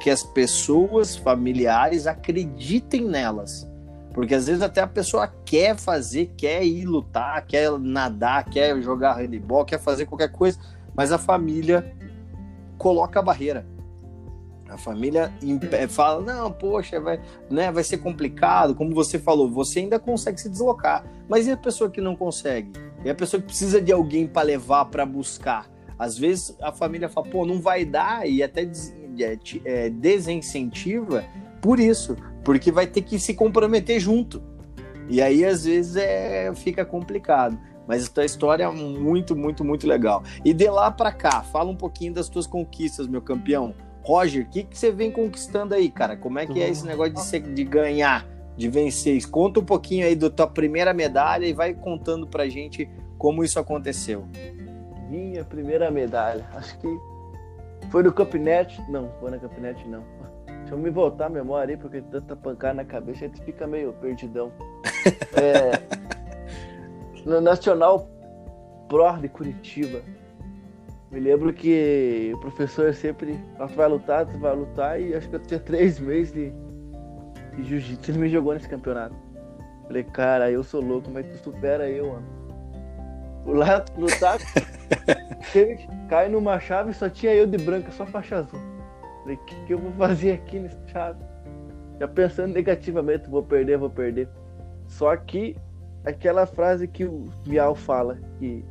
que 0.00 0.10
as 0.10 0.24
pessoas 0.24 1.14
familiares 1.14 2.08
acreditem 2.08 3.04
nelas 3.04 3.70
porque 4.12 4.34
às 4.34 4.46
vezes 4.46 4.62
até 4.62 4.80
a 4.80 4.86
pessoa 4.86 5.26
quer 5.44 5.76
fazer, 5.76 6.32
quer 6.36 6.64
ir 6.64 6.84
lutar, 6.84 7.44
quer 7.46 7.70
nadar, 7.78 8.44
quer 8.44 8.80
jogar 8.82 9.20
handebol, 9.20 9.64
quer 9.64 9.78
fazer 9.78 10.06
qualquer 10.06 10.30
coisa, 10.30 10.58
mas 10.94 11.12
a 11.12 11.18
família 11.18 11.94
coloca 12.78 13.20
a 13.20 13.22
barreira. 13.22 13.66
A 14.68 14.78
família 14.78 15.30
fala: 15.88 16.22
não, 16.22 16.50
poxa, 16.50 16.98
vai, 16.98 17.20
né, 17.50 17.70
vai 17.70 17.84
ser 17.84 17.98
complicado. 17.98 18.74
Como 18.74 18.94
você 18.94 19.18
falou, 19.18 19.50
você 19.50 19.80
ainda 19.80 19.98
consegue 19.98 20.40
se 20.40 20.48
deslocar. 20.48 21.04
Mas 21.28 21.46
e 21.46 21.50
a 21.50 21.56
pessoa 21.56 21.90
que 21.90 22.00
não 22.00 22.16
consegue? 22.16 22.72
E 23.04 23.10
a 23.10 23.14
pessoa 23.14 23.40
que 23.40 23.48
precisa 23.48 23.82
de 23.82 23.92
alguém 23.92 24.26
para 24.26 24.42
levar, 24.42 24.86
para 24.86 25.04
buscar. 25.04 25.70
Às 25.98 26.16
vezes 26.16 26.56
a 26.60 26.72
família 26.72 27.08
fala, 27.08 27.28
pô, 27.28 27.44
não 27.44 27.60
vai 27.60 27.84
dar, 27.84 28.26
e 28.26 28.42
até 28.42 28.62
é, 29.20 29.38
é, 29.64 29.90
desincentiva 29.90 31.24
por 31.60 31.78
isso, 31.78 32.16
porque 32.44 32.70
vai 32.70 32.86
ter 32.86 33.02
que 33.02 33.18
se 33.18 33.34
comprometer 33.34 34.00
junto. 34.00 34.42
E 35.08 35.20
aí, 35.20 35.44
às 35.44 35.64
vezes, 35.64 35.96
é, 35.96 36.52
fica 36.54 36.84
complicado. 36.84 37.58
Mas 37.86 38.08
tua 38.08 38.24
história 38.24 38.64
é 38.64 38.70
muito, 38.70 39.34
muito, 39.36 39.64
muito 39.64 39.86
legal. 39.86 40.22
E 40.44 40.52
de 40.52 40.68
lá 40.68 40.90
para 40.90 41.12
cá, 41.12 41.42
fala 41.42 41.70
um 41.70 41.76
pouquinho 41.76 42.14
das 42.14 42.28
tuas 42.28 42.46
conquistas, 42.46 43.06
meu 43.06 43.20
campeão. 43.20 43.74
Roger, 44.02 44.44
o 44.44 44.48
que, 44.48 44.64
que 44.64 44.78
você 44.78 44.90
vem 44.90 45.10
conquistando 45.10 45.74
aí, 45.74 45.90
cara? 45.90 46.16
Como 46.16 46.38
é 46.38 46.46
que 46.46 46.60
é 46.60 46.68
esse 46.68 46.84
negócio 46.86 47.14
de, 47.14 47.20
ser, 47.20 47.40
de 47.40 47.64
ganhar, 47.64 48.26
de 48.56 48.68
vencer? 48.68 49.28
Conta 49.28 49.60
um 49.60 49.64
pouquinho 49.64 50.06
aí 50.06 50.16
da 50.16 50.30
tua 50.30 50.46
primeira 50.46 50.92
medalha 50.92 51.46
e 51.46 51.52
vai 51.52 51.72
contando 51.74 52.26
pra 52.26 52.48
gente 52.48 52.88
como 53.16 53.44
isso 53.44 53.60
aconteceu. 53.60 54.26
Minha 55.08 55.44
primeira 55.44 55.90
medalha, 55.90 56.48
acho 56.54 56.78
que 56.78 56.88
foi 57.90 58.02
no 58.02 58.12
Campinete. 58.12 58.80
Não, 58.88 59.10
foi 59.20 59.30
na 59.30 59.38
Campinete 59.38 59.86
não. 59.86 60.02
Deixa 60.62 60.74
eu 60.74 60.78
me 60.78 60.90
voltar 60.90 61.26
a 61.26 61.28
memória 61.28 61.74
aí, 61.74 61.76
porque 61.76 62.00
tanta 62.00 62.34
pancada 62.34 62.74
na 62.74 62.84
cabeça, 62.84 63.24
a 63.24 63.28
gente 63.28 63.42
fica 63.42 63.66
meio 63.66 63.92
perdidão. 63.94 64.52
é, 65.36 65.72
no 67.24 67.40
Nacional 67.40 68.08
Pro 68.88 69.16
de 69.20 69.28
Curitiba. 69.28 70.02
Me 71.10 71.20
lembro 71.20 71.52
que 71.52 72.32
o 72.34 72.38
professor 72.38 72.94
sempre, 72.94 73.38
ah, 73.58 73.66
tu 73.66 73.74
vai 73.74 73.88
lutar, 73.88 74.24
tu 74.24 74.38
vai 74.38 74.56
lutar, 74.56 75.00
e 75.00 75.14
acho 75.14 75.28
que 75.28 75.36
eu 75.36 75.40
tinha 75.40 75.60
três 75.60 76.00
meses 76.00 76.32
de, 76.32 76.52
de 77.54 77.64
jiu-jitsu, 77.64 78.10
ele 78.10 78.18
me 78.18 78.28
jogou 78.30 78.54
nesse 78.54 78.68
campeonato. 78.68 79.14
Falei, 79.86 80.04
cara, 80.04 80.50
eu 80.50 80.62
sou 80.62 80.80
louco, 80.80 81.10
mas 81.10 81.26
tu 81.26 81.36
supera 81.44 81.88
eu, 81.90 82.12
mano. 82.12 82.26
Lá, 83.44 83.84
lutar, 83.98 84.38
cai 86.08 86.28
numa 86.28 86.58
chave 86.60 86.94
só 86.94 87.10
tinha 87.10 87.34
eu 87.34 87.46
de 87.46 87.58
branca, 87.58 87.90
só 87.90 88.06
faixa 88.06 88.36
azul. 88.36 88.60
Falei, 89.22 89.36
o 89.36 89.38
que, 89.40 89.54
que 89.66 89.74
eu 89.74 89.78
vou 89.78 89.92
fazer 89.92 90.32
aqui 90.32 90.58
nessa 90.58 90.80
chave? 90.88 91.24
Já 91.98 92.08
pensando 92.08 92.52
negativamente, 92.52 93.30
vou 93.30 93.42
perder, 93.42 93.78
vou 93.78 93.90
perder. 93.90 94.28
Só 94.86 95.16
que 95.16 95.56
aquela 96.04 96.46
frase 96.46 96.88
que 96.88 97.04
o 97.04 97.28
Miau 97.46 97.74
fala, 97.74 98.18
que 98.38 98.64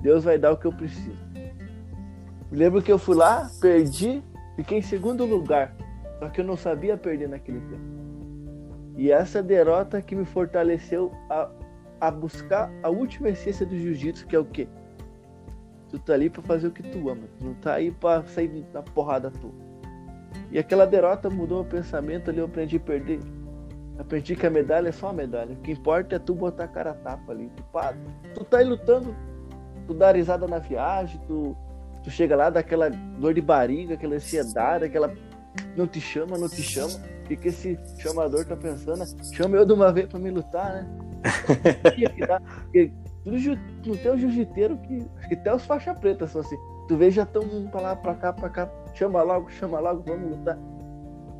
Deus 0.00 0.24
vai 0.24 0.38
dar 0.38 0.52
o 0.52 0.56
que 0.56 0.66
eu 0.66 0.72
preciso. 0.72 1.16
Lembro 2.50 2.82
que 2.82 2.90
eu 2.90 2.98
fui 2.98 3.14
lá, 3.14 3.48
perdi, 3.60 4.22
fiquei 4.56 4.78
em 4.78 4.82
segundo 4.82 5.24
lugar. 5.24 5.74
Só 6.18 6.28
que 6.28 6.40
eu 6.40 6.44
não 6.44 6.56
sabia 6.56 6.96
perder 6.96 7.28
naquele 7.28 7.60
tempo. 7.60 7.98
E 8.96 9.12
essa 9.12 9.40
derrota 9.40 10.02
que 10.02 10.16
me 10.16 10.24
fortaleceu 10.24 11.12
a, 11.30 11.48
a 12.00 12.10
buscar 12.10 12.68
a 12.82 12.88
última 12.88 13.28
essência 13.28 13.64
do 13.64 13.78
jiu-jitsu, 13.78 14.26
que 14.26 14.34
é 14.34 14.38
o 14.38 14.44
quê? 14.44 14.66
Tu 15.88 15.98
tá 16.00 16.14
ali 16.14 16.28
pra 16.28 16.42
fazer 16.42 16.66
o 16.66 16.72
que 16.72 16.82
tu 16.82 17.08
ama. 17.08 17.22
Tu 17.38 17.44
não 17.44 17.54
tá 17.54 17.74
aí 17.74 17.92
pra 17.92 18.24
sair 18.24 18.66
na 18.74 18.82
porrada 18.82 19.30
tua. 19.30 19.67
E 20.50 20.58
aquela 20.58 20.86
derrota 20.86 21.28
mudou 21.28 21.62
o 21.62 21.64
pensamento 21.64 22.30
ali, 22.30 22.38
eu 22.38 22.46
aprendi 22.46 22.76
a 22.76 22.80
perder 22.80 23.20
Aprendi 23.98 24.36
que 24.36 24.46
a 24.46 24.50
medalha 24.50 24.88
é 24.88 24.92
só 24.92 25.08
a 25.08 25.12
medalha. 25.12 25.54
O 25.54 25.56
que 25.56 25.72
importa 25.72 26.14
é 26.14 26.18
tu 26.20 26.32
botar 26.32 26.64
a 26.64 26.68
cara 26.68 26.92
a 26.92 26.94
tapa 26.94 27.32
ali. 27.32 27.50
Tu, 27.56 27.62
pá, 27.64 27.92
tu 28.32 28.44
tá 28.44 28.58
aí 28.58 28.64
lutando, 28.64 29.14
tu 29.88 29.92
dá 29.92 30.12
risada 30.12 30.46
na 30.46 30.60
viagem, 30.60 31.20
tu, 31.26 31.56
tu 32.04 32.10
chega 32.10 32.36
lá, 32.36 32.48
dá 32.48 32.60
aquela 32.60 32.88
dor 32.90 33.34
de 33.34 33.40
barriga, 33.40 33.94
aquela 33.94 34.14
ansiedade, 34.14 34.84
aquela. 34.84 35.12
Não 35.76 35.88
te 35.88 36.00
chama, 36.00 36.38
não 36.38 36.48
te 36.48 36.62
chama. 36.62 36.94
O 36.94 37.28
que, 37.28 37.36
que 37.36 37.48
esse 37.48 37.76
chamador 37.98 38.44
tá 38.44 38.56
pensando? 38.56 39.04
Chama 39.34 39.56
eu 39.56 39.66
de 39.66 39.72
uma 39.72 39.92
vez 39.92 40.06
pra 40.06 40.20
me 40.20 40.30
lutar, 40.30 40.74
né? 40.74 40.86
Porque 42.62 42.92
tudo 43.24 43.58
não 43.84 43.96
tem 43.96 44.12
um 44.12 44.18
jiu-jiteiro 44.18 44.78
que. 44.78 45.04
Que 45.26 45.34
até 45.34 45.52
os 45.52 45.66
faixa 45.66 45.92
preta 45.92 46.28
são 46.28 46.40
assim. 46.40 46.56
Tu 46.88 46.96
vê 46.96 47.10
já 47.10 47.22
estão 47.22 47.42
pra 47.70 47.80
lá, 47.82 47.96
pra 47.96 48.14
cá, 48.14 48.32
pra 48.32 48.48
cá. 48.48 48.68
Chama 48.94 49.22
logo, 49.22 49.50
chama 49.50 49.78
logo, 49.78 50.02
vamos 50.06 50.38
lutar. 50.38 50.58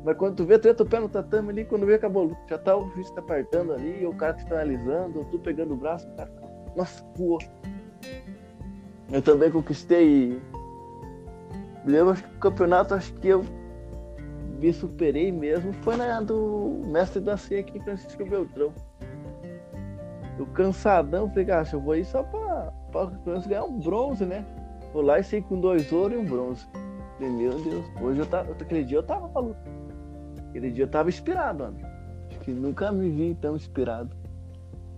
Mas 0.05 0.15
quando 0.15 0.35
tu 0.35 0.45
vê, 0.45 0.57
tu 0.57 0.67
entra 0.67 0.85
o 0.85 0.89
pé 0.89 0.99
no 0.99 1.09
tatame 1.09 1.49
ali, 1.49 1.65
quando 1.65 1.85
vê, 1.85 1.95
acabou. 1.95 2.37
Já 2.47 2.57
tá 2.57 2.77
o 2.77 2.89
juiz 2.91 3.09
tá 3.11 3.19
apertando 3.19 3.73
ali, 3.73 4.05
o 4.05 4.13
cara 4.13 4.33
te 4.33 4.43
finalizando, 4.45 5.25
tu 5.25 5.39
pegando 5.39 5.73
o 5.73 5.77
braço, 5.77 6.07
o 6.07 6.15
cara. 6.15 6.31
Nossa, 6.75 7.03
voou. 7.15 7.39
Eu 9.11 9.21
também 9.23 9.51
conquistei. 9.51 10.39
Lembro, 11.83 12.11
acho 12.11 12.23
que 12.23 12.35
o 12.35 12.39
campeonato, 12.39 12.93
acho 12.93 13.11
que 13.15 13.27
eu 13.27 13.43
me 14.59 14.71
superei 14.71 15.31
mesmo, 15.31 15.73
foi 15.81 15.95
na 15.95 16.21
do 16.21 16.81
mestre 16.85 17.19
da 17.19 17.37
ceia 17.37 17.61
aqui, 17.61 17.79
Francisco 17.79 18.23
Beltrão. 18.23 18.71
Eu 20.37 20.45
cansadão, 20.47 21.27
falei, 21.29 21.45
cara, 21.45 21.67
eu 21.73 21.81
vou 21.81 21.95
ir 21.95 22.05
só 22.05 22.23
pra, 22.23 22.71
pra 22.91 23.05
ganhar 23.47 23.63
um 23.63 23.79
bronze, 23.79 24.25
né? 24.25 24.45
Vou 24.93 25.01
lá 25.01 25.19
e 25.19 25.23
saí 25.23 25.41
com 25.41 25.59
dois 25.59 25.91
ouro 25.91 26.15
e 26.15 26.17
um 26.17 26.25
bronze. 26.25 26.65
Falei, 27.17 27.31
meu 27.31 27.59
Deus, 27.61 27.85
hoje 28.01 28.19
eu 28.19 28.25
tava, 28.25 28.51
aquele 28.51 28.83
dia 28.83 28.97
eu 28.97 29.03
tava 29.03 29.27
pra 29.29 29.41
lutar. 29.41 29.73
Aquele 30.49 30.71
dia 30.71 30.85
eu 30.85 30.89
tava 30.89 31.09
inspirado, 31.09 31.63
mano. 31.63 31.77
Acho 32.29 32.39
que 32.39 32.51
nunca 32.51 32.91
me 32.91 33.09
vi 33.09 33.35
tão 33.35 33.55
inspirado. 33.55 34.15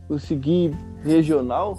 Consegui 0.07 0.71
regional. 1.03 1.77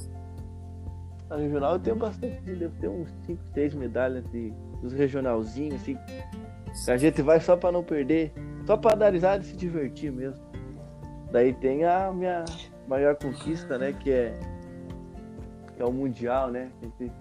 A 1.31 1.37
regional 1.37 1.75
eu 1.75 1.79
tenho 1.79 1.96
bastante, 1.96 2.40
devo 2.42 2.75
ter 2.79 2.88
uns 2.88 3.09
5, 3.27 3.42
6 3.55 3.75
medalhas 3.75 4.25
de, 4.31 4.53
dos 4.83 4.92
regionalzinhos, 4.92 5.81
assim. 5.81 5.96
A 6.88 6.96
gente 6.96 7.22
vai 7.22 7.40
só 7.40 7.57
para 7.57 7.72
não 7.72 7.83
perder, 7.83 8.33
só 8.66 8.77
para 8.77 8.96
dar 8.96 9.12
risada 9.12 9.42
e 9.42 9.46
se 9.46 9.57
divertir 9.57 10.12
mesmo. 10.12 10.42
Daí 11.31 11.55
tem 11.55 11.85
a 11.85 12.12
minha 12.12 12.44
maior 12.87 13.16
conquista, 13.16 13.79
né? 13.79 13.94
Que 13.94 14.11
é, 14.11 14.38
que 15.75 15.83
é 15.83 15.85
o 15.85 15.92
Mundial, 15.92 16.51
né? 16.51 16.70
A 16.81 16.85
gente 16.85 17.12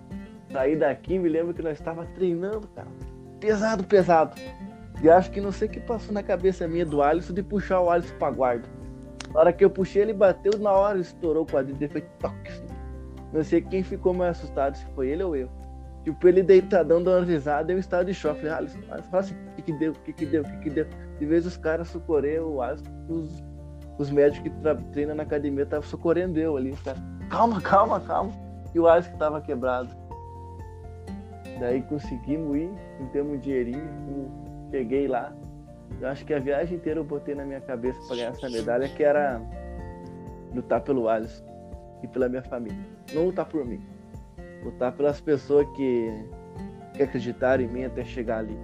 sair 0.52 0.76
daqui, 0.76 1.18
me 1.18 1.30
lembro 1.30 1.54
que 1.54 1.62
nós 1.62 1.80
estava 1.80 2.06
treinando, 2.16 2.68
cara. 2.70 2.88
Pesado, 3.40 3.84
pesado. 3.84 4.36
E 5.02 5.10
acho 5.10 5.32
que 5.32 5.42
não 5.42 5.52
sei 5.52 5.68
o 5.68 5.72
que 5.72 5.80
passou 5.80 6.14
na 6.14 6.22
cabeça 6.22 6.68
minha 6.68 6.86
do 6.86 7.02
Alisson 7.02 7.34
de 7.34 7.42
puxar 7.42 7.82
o 7.82 7.90
Alisson 7.90 8.16
pra 8.18 8.30
guarda. 8.30 8.68
Na 9.34 9.40
hora 9.40 9.54
que 9.54 9.64
eu 9.64 9.70
puxei, 9.70 10.02
ele 10.04 10.14
bateu, 10.14 10.60
na 10.60 10.72
hora 10.72 11.00
estourou 11.00 11.44
o 11.44 11.46
quadril 11.46 11.76
dele, 11.76 11.92
foi 11.92 12.02
toque. 12.20 12.52
Assim. 12.52 12.66
Não 13.34 13.44
sei 13.44 13.62
quem 13.62 13.82
ficou 13.82 14.14
mais 14.14 14.38
assustado, 14.38 14.76
se 14.76 14.86
foi 14.94 15.10
ele 15.10 15.24
ou 15.24 15.36
eu. 15.36 15.50
Tipo, 16.04 16.28
ele 16.28 16.44
deitadão 16.44 17.02
dando 17.02 17.26
risada, 17.26 17.72
eu 17.72 17.80
estava 17.80 18.04
de 18.06 18.14
choque. 18.14 18.42
Falei, 18.42 18.54
Alisson, 18.54 18.80
fala 18.82 19.04
assim, 19.14 19.36
o 19.36 19.56
que 19.56 19.62
que 19.62 19.74
deu, 19.74 19.92
o 19.92 19.96
que 19.96 20.14
que 20.14 20.26
deu, 20.26 20.44
o 20.44 20.46
que 20.46 20.58
que 20.60 20.70
deu. 20.70 20.86
De 21.20 21.26
vez 21.26 21.46
os 21.46 21.58
caras 21.58 21.88
socorreram 21.88 22.48
o 22.48 22.62
Alisson, 22.62 22.86
os, 23.08 23.44
os 23.98 24.12
médicos 24.12 24.52
que 24.52 24.92
treinam 24.92 25.16
na 25.16 25.24
academia 25.24 25.64
estavam 25.64 25.88
socorrendo 25.88 26.40
eu 26.40 26.58
ali, 26.58 26.76
cara. 26.84 26.98
Calma, 27.30 27.62
calma, 27.62 28.00
calma. 28.02 28.32
E 28.74 28.80
o 28.80 28.88
Alisson 28.88 29.12
que 29.12 29.18
tava 29.18 29.42
quebrado. 29.42 30.01
Daí 31.62 31.84
conseguimos 31.84 32.58
ir, 32.58 32.72
juntamos 33.00 33.34
um 33.34 33.38
dinheirinho, 33.38 34.32
Cheguei 34.72 35.08
lá. 35.08 35.32
Eu 36.00 36.08
acho 36.08 36.26
que 36.26 36.34
a 36.34 36.40
viagem 36.40 36.78
inteira 36.78 37.00
eu 37.00 37.04
botei 37.04 37.36
na 37.36 37.46
minha 37.46 37.62
cabeça 37.62 38.00
para 38.08 38.16
ganhar 38.16 38.30
essa 38.30 38.50
medalha, 38.50 38.90
que 38.90 39.04
era 39.04 39.40
lutar 40.56 40.82
pelo 40.82 41.08
Alisson 41.08 41.46
e 42.02 42.08
pela 42.08 42.28
minha 42.28 42.42
família. 42.42 42.84
Não 43.14 43.26
lutar 43.26 43.46
por 43.46 43.64
mim. 43.64 43.80
Lutar 44.64 44.92
pelas 44.94 45.22
pessoas 45.22 45.68
que, 45.76 46.26
que 46.96 47.04
acreditaram 47.04 47.64
em 47.64 47.68
mim 47.68 47.84
até 47.84 48.04
chegar 48.04 48.40
ali. 48.40 48.58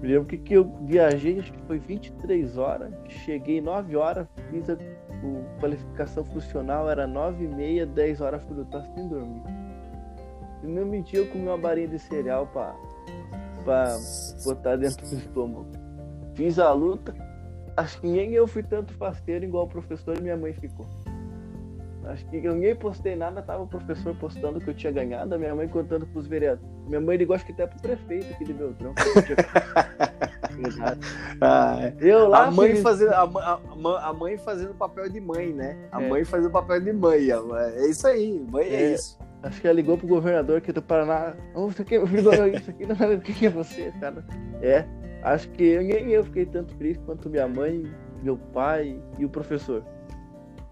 Me 0.00 0.08
lembro 0.08 0.24
que, 0.24 0.38
que 0.38 0.54
eu 0.54 0.64
viajei, 0.86 1.40
acho 1.40 1.52
que 1.52 1.60
foi 1.66 1.78
23 1.78 2.56
horas, 2.56 2.90
cheguei 3.08 3.60
9 3.60 3.96
horas, 3.96 4.26
fiz 4.50 4.70
a, 4.70 4.72
a 4.72 5.60
qualificação 5.60 6.24
funcional, 6.24 6.88
era 6.88 7.06
9 7.06 7.44
e 7.44 7.48
meia, 7.48 7.84
10 7.84 8.22
horas 8.22 8.42
fui 8.44 8.56
lutar 8.56 8.82
sem 8.94 9.08
dormir. 9.08 9.61
E 10.62 10.66
não 10.66 10.86
mentir, 10.86 11.18
eu 11.18 11.26
comi 11.28 11.46
uma 11.46 11.58
barinha 11.58 11.88
de 11.88 11.98
cereal 11.98 12.46
para 12.46 12.74
pra 13.64 13.96
botar 14.44 14.76
dentro 14.76 15.06
do 15.06 15.16
estômago. 15.16 15.66
Fiz 16.34 16.58
a 16.58 16.72
luta. 16.72 17.14
Acho 17.76 18.00
que 18.00 18.06
nem 18.06 18.32
eu 18.32 18.46
fui 18.46 18.62
tanto 18.62 18.92
faceiro 18.94 19.44
igual 19.44 19.64
o 19.64 19.68
professor 19.68 20.16
e 20.18 20.20
minha 20.20 20.36
mãe 20.36 20.52
ficou. 20.52 20.86
Acho 22.04 22.26
que 22.26 22.44
eu 22.44 22.54
nem 22.54 22.74
postei 22.74 23.14
nada, 23.14 23.40
tava 23.40 23.62
o 23.62 23.66
professor 23.66 24.14
postando 24.16 24.60
que 24.60 24.68
eu 24.68 24.74
tinha 24.74 24.92
ganhado, 24.92 25.34
a 25.34 25.38
minha 25.38 25.54
mãe 25.54 25.68
contando 25.68 26.04
pros 26.06 26.26
vereadores. 26.26 26.68
Minha 26.88 27.00
mãe 27.00 27.16
ligou, 27.16 27.34
acho 27.34 27.46
que 27.46 27.52
até 27.52 27.66
pro 27.66 27.80
prefeito 27.80 28.32
aqui 28.32 28.44
de 28.44 28.52
Beltrão. 28.52 28.92
ah, 31.40 31.78
é. 31.80 31.94
eu 32.00 32.28
lá. 32.28 32.46
A 32.46 32.50
mãe, 32.50 32.76
fazendo, 32.76 33.12
a, 33.12 33.22
a, 33.22 34.08
a, 34.08 34.12
mãe 34.12 34.36
fazendo 34.36 34.74
papel 34.74 35.08
de 35.08 35.20
mãe, 35.20 35.52
né? 35.52 35.76
A 35.90 36.02
é. 36.02 36.08
mãe 36.08 36.24
fazendo 36.24 36.50
papel 36.50 36.80
de 36.80 36.92
mãe. 36.92 37.28
É 37.30 37.86
isso 37.86 38.06
aí, 38.06 38.44
mãe 38.50 38.66
é, 38.66 38.74
é 38.74 38.94
isso. 38.94 39.18
Acho 39.42 39.60
que 39.60 39.66
ela 39.66 39.74
ligou 39.74 39.98
pro 39.98 40.06
governador 40.06 40.58
aqui 40.58 40.72
do 40.72 40.80
Paraná. 40.80 41.34
Oh, 41.54 41.68
isso 41.68 41.82
aqui, 41.82 41.96
isso 41.96 42.70
aqui 42.70 42.86
não 42.86 42.94
é 42.94 43.16
que 43.18 43.46
é 43.46 43.50
você, 43.50 43.92
cara. 43.98 44.24
É, 44.60 44.84
acho 45.22 45.48
que 45.50 45.78
nem 45.78 46.10
eu 46.10 46.22
fiquei 46.24 46.46
tanto 46.46 46.74
triste 46.76 47.02
quanto 47.04 47.28
minha 47.28 47.48
mãe, 47.48 47.84
meu 48.22 48.36
pai 48.36 49.00
e 49.18 49.24
o 49.24 49.28
professor. 49.28 49.84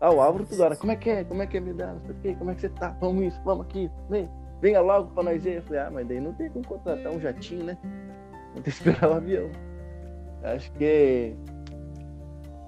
Ah, 0.00 0.12
o 0.12 0.20
Álvaro 0.20 0.46
toda 0.46 0.64
hora, 0.64 0.76
como 0.76 0.92
é 0.92 0.96
que 0.96 1.10
é? 1.10 1.24
Como 1.24 1.42
é 1.42 1.46
que 1.46 1.56
é 1.56 1.60
me 1.60 1.74
dar? 1.74 1.94
Não 1.94 2.00
sei 2.22 2.32
o 2.32 2.36
como 2.36 2.50
é 2.50 2.54
que 2.54 2.60
você 2.60 2.68
tá? 2.70 2.96
Vamos 3.00 3.24
isso, 3.24 3.40
vamos 3.44 3.66
aqui, 3.66 3.90
vem, 4.08 4.30
venha 4.62 4.80
logo 4.80 5.10
pra 5.12 5.24
nós 5.24 5.44
ir. 5.44 5.56
Eu 5.56 5.62
falei, 5.62 5.80
ah, 5.80 5.90
mas 5.90 6.06
daí 6.06 6.20
não 6.20 6.32
tem 6.32 6.48
como 6.48 6.64
contratar 6.64 7.12
um 7.12 7.20
jatinho, 7.20 7.64
né? 7.64 7.76
Vou 8.54 8.62
ter 8.62 8.62
que 8.62 8.68
esperar 8.70 9.10
o 9.10 9.14
avião. 9.14 9.50
Acho 10.42 10.72
que 10.72 11.34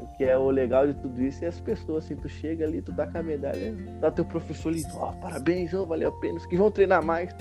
o 0.03 0.17
que 0.17 0.25
é 0.25 0.37
o 0.37 0.51
legal 0.51 0.87
de 0.87 0.95
tudo 0.95 1.23
isso 1.23 1.45
é 1.45 1.49
as 1.49 1.61
pessoas, 1.61 2.05
assim, 2.05 2.17
tu 2.17 2.29
chega 2.29 2.65
ali, 2.65 2.83
tu 2.83 2.93
dá 2.93 3.07
com 3.07 3.19
a 3.19 3.23
medalha, 3.23 3.75
dá 4.01 4.11
teu 4.11 4.25
professor 4.25 4.71
ali, 4.71 4.83
ó, 4.95 5.11
oh, 5.11 5.13
parabéns, 5.21 5.73
oh, 5.73 5.87
valeu 5.87 6.09
a 6.09 6.13
pena, 6.13 6.37
os 6.37 6.47
que 6.47 6.57
vão 6.57 6.71
treinar 6.71 7.05
mais. 7.05 7.35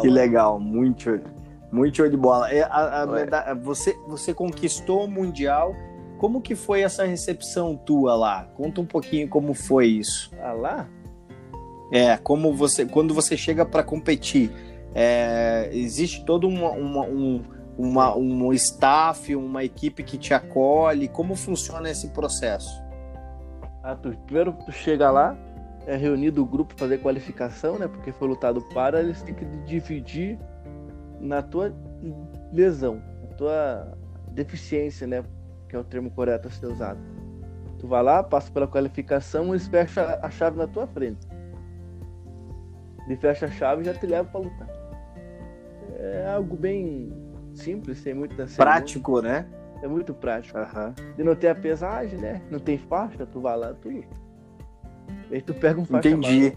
Que 0.00 0.10
legal, 0.10 0.60
muito, 0.60 1.20
muito 1.70 1.96
show 1.96 2.08
de 2.08 2.16
bola. 2.16 2.52
É, 2.52 2.62
a, 2.62 3.02
a 3.02 3.06
medalha, 3.06 3.54
você, 3.54 3.96
você 4.06 4.34
conquistou 4.34 5.04
o 5.04 5.08
Mundial, 5.08 5.74
como 6.18 6.40
que 6.40 6.54
foi 6.54 6.82
essa 6.82 7.04
recepção 7.04 7.76
tua 7.76 8.14
lá? 8.14 8.44
Conta 8.54 8.80
um 8.80 8.86
pouquinho 8.86 9.28
como 9.28 9.54
foi 9.54 9.86
isso. 9.86 10.30
Ah, 10.40 10.52
lá? 10.52 10.88
É, 11.90 12.16
como 12.16 12.54
você, 12.54 12.86
quando 12.86 13.12
você 13.12 13.36
chega 13.36 13.64
para 13.64 13.82
competir, 13.82 14.50
é, 14.94 15.68
existe 15.72 16.24
todo 16.24 16.46
uma, 16.46 16.70
uma, 16.70 17.02
um, 17.02 17.42
uma, 17.82 18.16
um 18.16 18.52
staff, 18.52 19.34
uma 19.34 19.64
equipe 19.64 20.02
que 20.02 20.18
te 20.18 20.34
acolhe? 20.34 21.08
Como 21.08 21.34
funciona 21.34 21.90
esse 21.90 22.08
processo? 22.08 22.82
Ah, 23.82 23.96
tu, 23.96 24.16
primeiro 24.26 24.52
tu 24.52 24.72
chega 24.72 25.10
lá, 25.10 25.36
é 25.86 25.96
reunido 25.96 26.42
o 26.42 26.46
grupo 26.46 26.74
fazer 26.76 26.98
qualificação, 26.98 27.78
né? 27.78 27.88
Porque 27.88 28.12
foi 28.12 28.28
lutado 28.28 28.62
para, 28.72 29.00
eles 29.00 29.22
têm 29.22 29.34
que 29.34 29.44
dividir 29.66 30.38
na 31.20 31.42
tua 31.42 31.74
lesão, 32.52 33.02
na 33.22 33.36
tua 33.36 33.98
deficiência, 34.28 35.06
né? 35.06 35.24
Que 35.68 35.76
é 35.76 35.78
o 35.78 35.84
termo 35.84 36.10
correto 36.10 36.48
a 36.48 36.50
ser 36.50 36.66
usado. 36.66 37.00
Tu 37.78 37.88
vai 37.88 38.02
lá, 38.02 38.22
passa 38.22 38.50
pela 38.52 38.68
qualificação, 38.68 39.50
eles 39.50 39.66
fecham 39.66 40.04
a 40.22 40.30
chave 40.30 40.56
na 40.56 40.68
tua 40.68 40.86
frente 40.86 41.26
ele 43.06 43.16
fecha 43.16 43.46
a 43.46 43.50
chave 43.50 43.82
e 43.82 43.84
já 43.84 43.94
te 43.94 44.06
leva 44.06 44.28
para 44.28 44.40
lutar. 44.40 44.68
É 45.98 46.32
algo 46.34 46.56
bem 46.56 47.12
simples, 47.54 47.98
sem 47.98 48.14
muita 48.14 48.46
Prático, 48.46 49.20
né? 49.20 49.46
É 49.82 49.88
muito 49.88 50.14
prático. 50.14 50.58
Uhum. 50.58 50.94
E 51.18 51.24
não 51.24 51.34
tem 51.34 51.50
a 51.50 51.54
pesagem, 51.54 52.18
né? 52.18 52.40
Não 52.50 52.58
tem 52.58 52.78
faixa, 52.78 53.26
tu 53.26 53.40
vai 53.40 53.56
lá, 53.56 53.74
tu. 53.74 53.88
Aí 55.30 55.42
tu 55.42 55.52
pega 55.54 55.80
um 55.80 55.84
faixa 55.84 56.08
Entendi. 56.08 56.56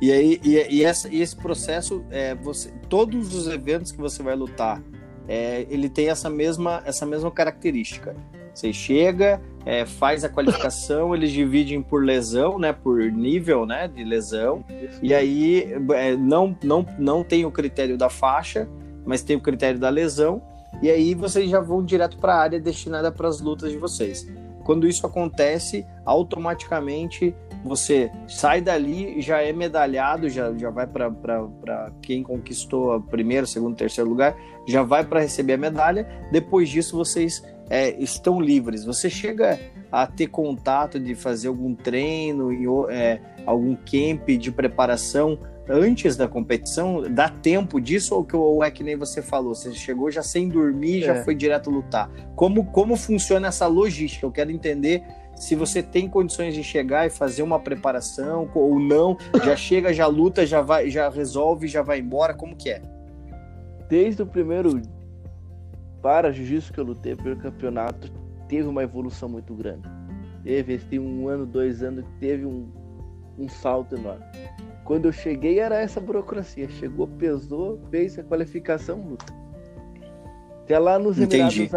E 0.00 0.12
aí, 0.12 0.40
e, 0.44 0.76
e, 0.76 0.84
essa, 0.84 1.08
e 1.08 1.20
esse 1.20 1.36
processo, 1.36 2.04
é, 2.10 2.34
você, 2.34 2.70
todos 2.88 3.34
os 3.34 3.48
eventos 3.48 3.90
que 3.90 3.98
você 3.98 4.22
vai 4.22 4.36
lutar, 4.36 4.80
é, 5.26 5.66
ele 5.68 5.88
tem 5.88 6.08
essa 6.08 6.30
mesma, 6.30 6.82
essa 6.86 7.04
mesma 7.04 7.30
característica. 7.30 8.14
Você 8.54 8.72
chega, 8.72 9.40
é, 9.66 9.84
faz 9.84 10.24
a 10.24 10.28
qualificação, 10.28 11.14
eles 11.14 11.30
dividem 11.30 11.82
por 11.82 12.04
lesão, 12.04 12.58
né? 12.58 12.72
Por 12.72 13.00
nível, 13.12 13.66
né? 13.66 13.86
De 13.86 14.02
lesão. 14.02 14.64
E 15.02 15.12
aí 15.12 15.74
é, 15.94 16.16
não, 16.16 16.56
não, 16.62 16.86
não 16.98 17.22
tem 17.22 17.44
o 17.44 17.50
critério 17.50 17.98
da 17.98 18.08
faixa, 18.08 18.68
mas 19.08 19.22
tem 19.22 19.34
o 19.34 19.40
critério 19.40 19.80
da 19.80 19.88
lesão. 19.88 20.42
E 20.82 20.90
aí 20.90 21.14
vocês 21.14 21.48
já 21.48 21.60
vão 21.60 21.82
direto 21.82 22.18
para 22.18 22.34
a 22.34 22.38
área 22.38 22.60
destinada 22.60 23.10
para 23.10 23.26
as 23.26 23.40
lutas 23.40 23.72
de 23.72 23.78
vocês. 23.78 24.28
Quando 24.64 24.86
isso 24.86 25.06
acontece, 25.06 25.86
automaticamente 26.04 27.34
você 27.64 28.12
sai 28.28 28.60
dali, 28.60 29.20
já 29.22 29.40
é 29.40 29.50
medalhado, 29.50 30.28
já, 30.28 30.52
já 30.52 30.68
vai 30.68 30.86
para 30.86 31.90
quem 32.02 32.22
conquistou 32.22 32.96
o 32.96 33.00
primeiro, 33.00 33.46
segundo, 33.46 33.74
terceiro 33.74 34.08
lugar, 34.08 34.36
já 34.68 34.82
vai 34.82 35.02
para 35.02 35.20
receber 35.20 35.54
a 35.54 35.58
medalha. 35.58 36.06
Depois 36.30 36.68
disso, 36.68 36.94
vocês 36.94 37.42
é, 37.70 37.90
estão 37.98 38.38
livres. 38.38 38.84
Você 38.84 39.08
chega 39.08 39.58
a 39.90 40.06
ter 40.06 40.26
contato 40.26 41.00
de 41.00 41.14
fazer 41.14 41.48
algum 41.48 41.74
treino, 41.74 42.50
é, 42.90 43.22
algum 43.46 43.74
camp 43.74 44.28
de 44.38 44.52
preparação 44.52 45.38
antes 45.68 46.16
da 46.16 46.26
competição? 46.26 47.02
Dá 47.10 47.28
tempo 47.28 47.80
disso 47.80 48.14
ou, 48.14 48.24
que, 48.24 48.36
ou 48.36 48.64
é 48.64 48.70
que 48.70 48.82
nem 48.82 48.96
você 48.96 49.20
falou? 49.20 49.54
Você 49.54 49.72
chegou 49.74 50.10
já 50.10 50.22
sem 50.22 50.48
dormir, 50.48 51.02
é. 51.02 51.06
já 51.06 51.24
foi 51.24 51.34
direto 51.34 51.70
lutar. 51.70 52.10
Como, 52.34 52.64
como 52.66 52.96
funciona 52.96 53.48
essa 53.48 53.66
logística? 53.66 54.24
Eu 54.24 54.32
quero 54.32 54.50
entender 54.50 55.02
se 55.36 55.54
você 55.54 55.82
tem 55.82 56.08
condições 56.08 56.54
de 56.54 56.64
chegar 56.64 57.06
e 57.06 57.10
fazer 57.10 57.42
uma 57.42 57.60
preparação 57.60 58.50
ou 58.54 58.78
não, 58.80 59.16
já 59.44 59.54
chega, 59.56 59.92
já 59.92 60.06
luta, 60.06 60.44
já 60.44 60.60
vai, 60.60 60.90
já 60.90 61.08
resolve, 61.08 61.68
já 61.68 61.82
vai 61.82 62.00
embora, 62.00 62.34
como 62.34 62.56
que 62.56 62.70
é? 62.70 62.82
Desde 63.88 64.22
o 64.22 64.26
primeiro 64.26 64.82
para 66.02 66.32
jiu-jitsu 66.32 66.72
que 66.72 66.80
eu 66.80 66.84
lutei 66.84 67.14
pelo 67.14 67.36
campeonato, 67.36 68.10
teve 68.48 68.68
uma 68.68 68.82
evolução 68.82 69.28
muito 69.28 69.54
grande. 69.54 69.88
Teve, 70.42 70.74
esse 70.74 70.98
um 70.98 71.28
ano, 71.28 71.46
dois 71.46 71.82
anos, 71.82 72.04
teve 72.20 72.44
um, 72.44 72.68
um 73.38 73.48
salto 73.48 73.94
enorme. 73.94 74.24
Quando 74.88 75.04
eu 75.04 75.12
cheguei 75.12 75.60
era 75.60 75.78
essa 75.78 76.00
burocracia. 76.00 76.66
Chegou, 76.66 77.06
pesou, 77.06 77.78
fez 77.90 78.18
a 78.18 78.22
qualificação, 78.22 78.98
luta. 79.02 79.26
Até 80.62 80.78
lá 80.78 80.98
nos 80.98 81.18
Emirados 81.18 81.68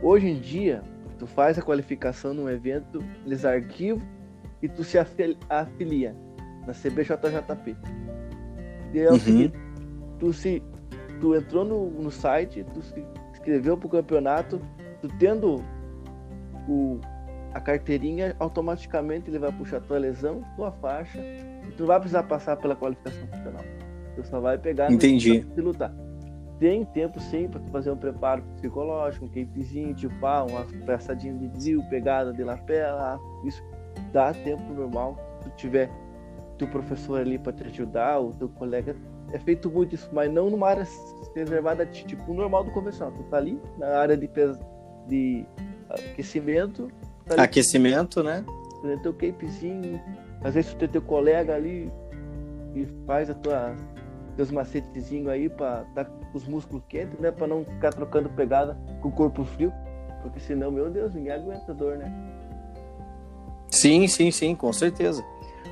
Hoje 0.00 0.28
em 0.28 0.40
dia, 0.40 0.80
tu 1.18 1.26
faz 1.26 1.58
a 1.58 1.62
qualificação 1.62 2.32
num 2.32 2.48
evento, 2.48 3.02
eles 3.26 3.44
arquivam 3.44 4.00
e 4.62 4.68
tu 4.68 4.84
se 4.84 4.96
afilia 4.96 6.14
na 6.68 6.72
CBJJP. 6.72 7.76
E 8.94 9.00
é 9.00 9.08
o 9.08 9.14
uhum. 9.14 9.18
seguinte, 9.18 9.58
tu 10.20 10.32
se 10.32 10.62
tu 11.20 11.34
entrou 11.34 11.64
no, 11.64 11.90
no 11.90 12.12
site, 12.12 12.64
tu 12.72 12.80
se 12.80 13.04
inscreveu 13.32 13.76
pro 13.76 13.88
campeonato, 13.88 14.60
tu 15.00 15.08
tendo 15.18 15.64
o, 16.68 17.00
a 17.52 17.60
carteirinha, 17.60 18.36
automaticamente 18.38 19.28
ele 19.28 19.40
vai 19.40 19.50
puxar 19.50 19.80
tua 19.80 19.98
lesão, 19.98 20.44
tua 20.54 20.70
faixa, 20.70 21.18
tu 21.70 21.80
não 21.80 21.86
vai 21.88 21.98
precisar 21.98 22.22
passar 22.24 22.56
pela 22.56 22.76
qualificação 22.76 23.26
profissional. 23.26 23.64
Tu 24.14 24.26
só 24.26 24.40
vai 24.40 24.58
pegar 24.58 24.90
Entendi. 24.90 25.46
e 25.56 25.60
lutar. 25.60 25.92
Tem 26.58 26.84
tempo 26.84 27.18
sim 27.18 27.48
para 27.48 27.60
fazer 27.72 27.90
um 27.90 27.96
preparo 27.96 28.42
psicológico, 28.56 29.24
um 29.24 29.28
capezinho, 29.28 29.94
tipo, 29.94 30.26
ah, 30.26 30.44
uma 30.44 30.64
peçadinha 30.84 31.32
de 31.32 31.48
desvio, 31.48 31.82
pegada 31.88 32.32
de 32.34 32.44
lapela, 32.44 33.18
isso 33.44 33.62
dá 34.12 34.34
tempo 34.34 34.62
normal. 34.74 35.16
Se 35.42 35.48
tu 35.48 35.56
tiver 35.56 35.90
teu 36.58 36.68
professor 36.68 37.20
ali 37.20 37.38
para 37.38 37.54
te 37.54 37.64
ajudar, 37.64 38.20
o 38.20 38.34
teu 38.34 38.48
colega, 38.50 38.94
é 39.32 39.38
feito 39.38 39.70
muito 39.70 39.94
isso, 39.94 40.10
mas 40.12 40.30
não 40.30 40.50
numa 40.50 40.68
área 40.68 40.86
reservada 41.34 41.86
tipo 41.86 42.34
normal 42.34 42.64
do 42.64 42.70
convencional. 42.72 43.14
Tu 43.14 43.22
tá 43.24 43.38
ali 43.38 43.58
na 43.78 43.98
área 43.98 44.16
de, 44.16 44.28
de 45.08 45.46
aquecimento. 45.88 46.90
Tá 47.24 47.44
aquecimento, 47.44 48.22
né? 48.22 48.44
Tu 48.46 48.82
tem 48.82 48.98
teu 48.98 49.14
capezinho, 49.14 49.98
às 50.42 50.54
vezes 50.54 50.74
tu 50.74 50.88
teu 50.88 51.02
colega 51.02 51.54
ali 51.54 51.90
e 52.74 52.86
faz 53.06 53.30
a 53.30 53.34
tua 53.34 53.74
teus 54.36 54.50
macetezinhos 54.50 55.28
aí 55.28 55.48
para 55.48 55.84
tá 55.94 56.04
com 56.04 56.38
os 56.38 56.46
músculos 56.46 56.82
quentes, 56.88 57.18
né? 57.18 57.30
Para 57.30 57.46
não 57.46 57.64
ficar 57.64 57.92
trocando 57.92 58.28
pegada 58.30 58.78
com 59.00 59.08
o 59.08 59.12
corpo 59.12 59.44
frio. 59.44 59.72
Porque 60.22 60.40
senão, 60.40 60.70
meu 60.70 60.90
Deus, 60.90 61.14
ninguém 61.14 61.32
aguenta 61.32 61.74
dor, 61.74 61.98
né? 61.98 62.12
Sim, 63.70 64.06
sim, 64.06 64.30
sim, 64.30 64.54
com 64.54 64.72
certeza. 64.72 65.24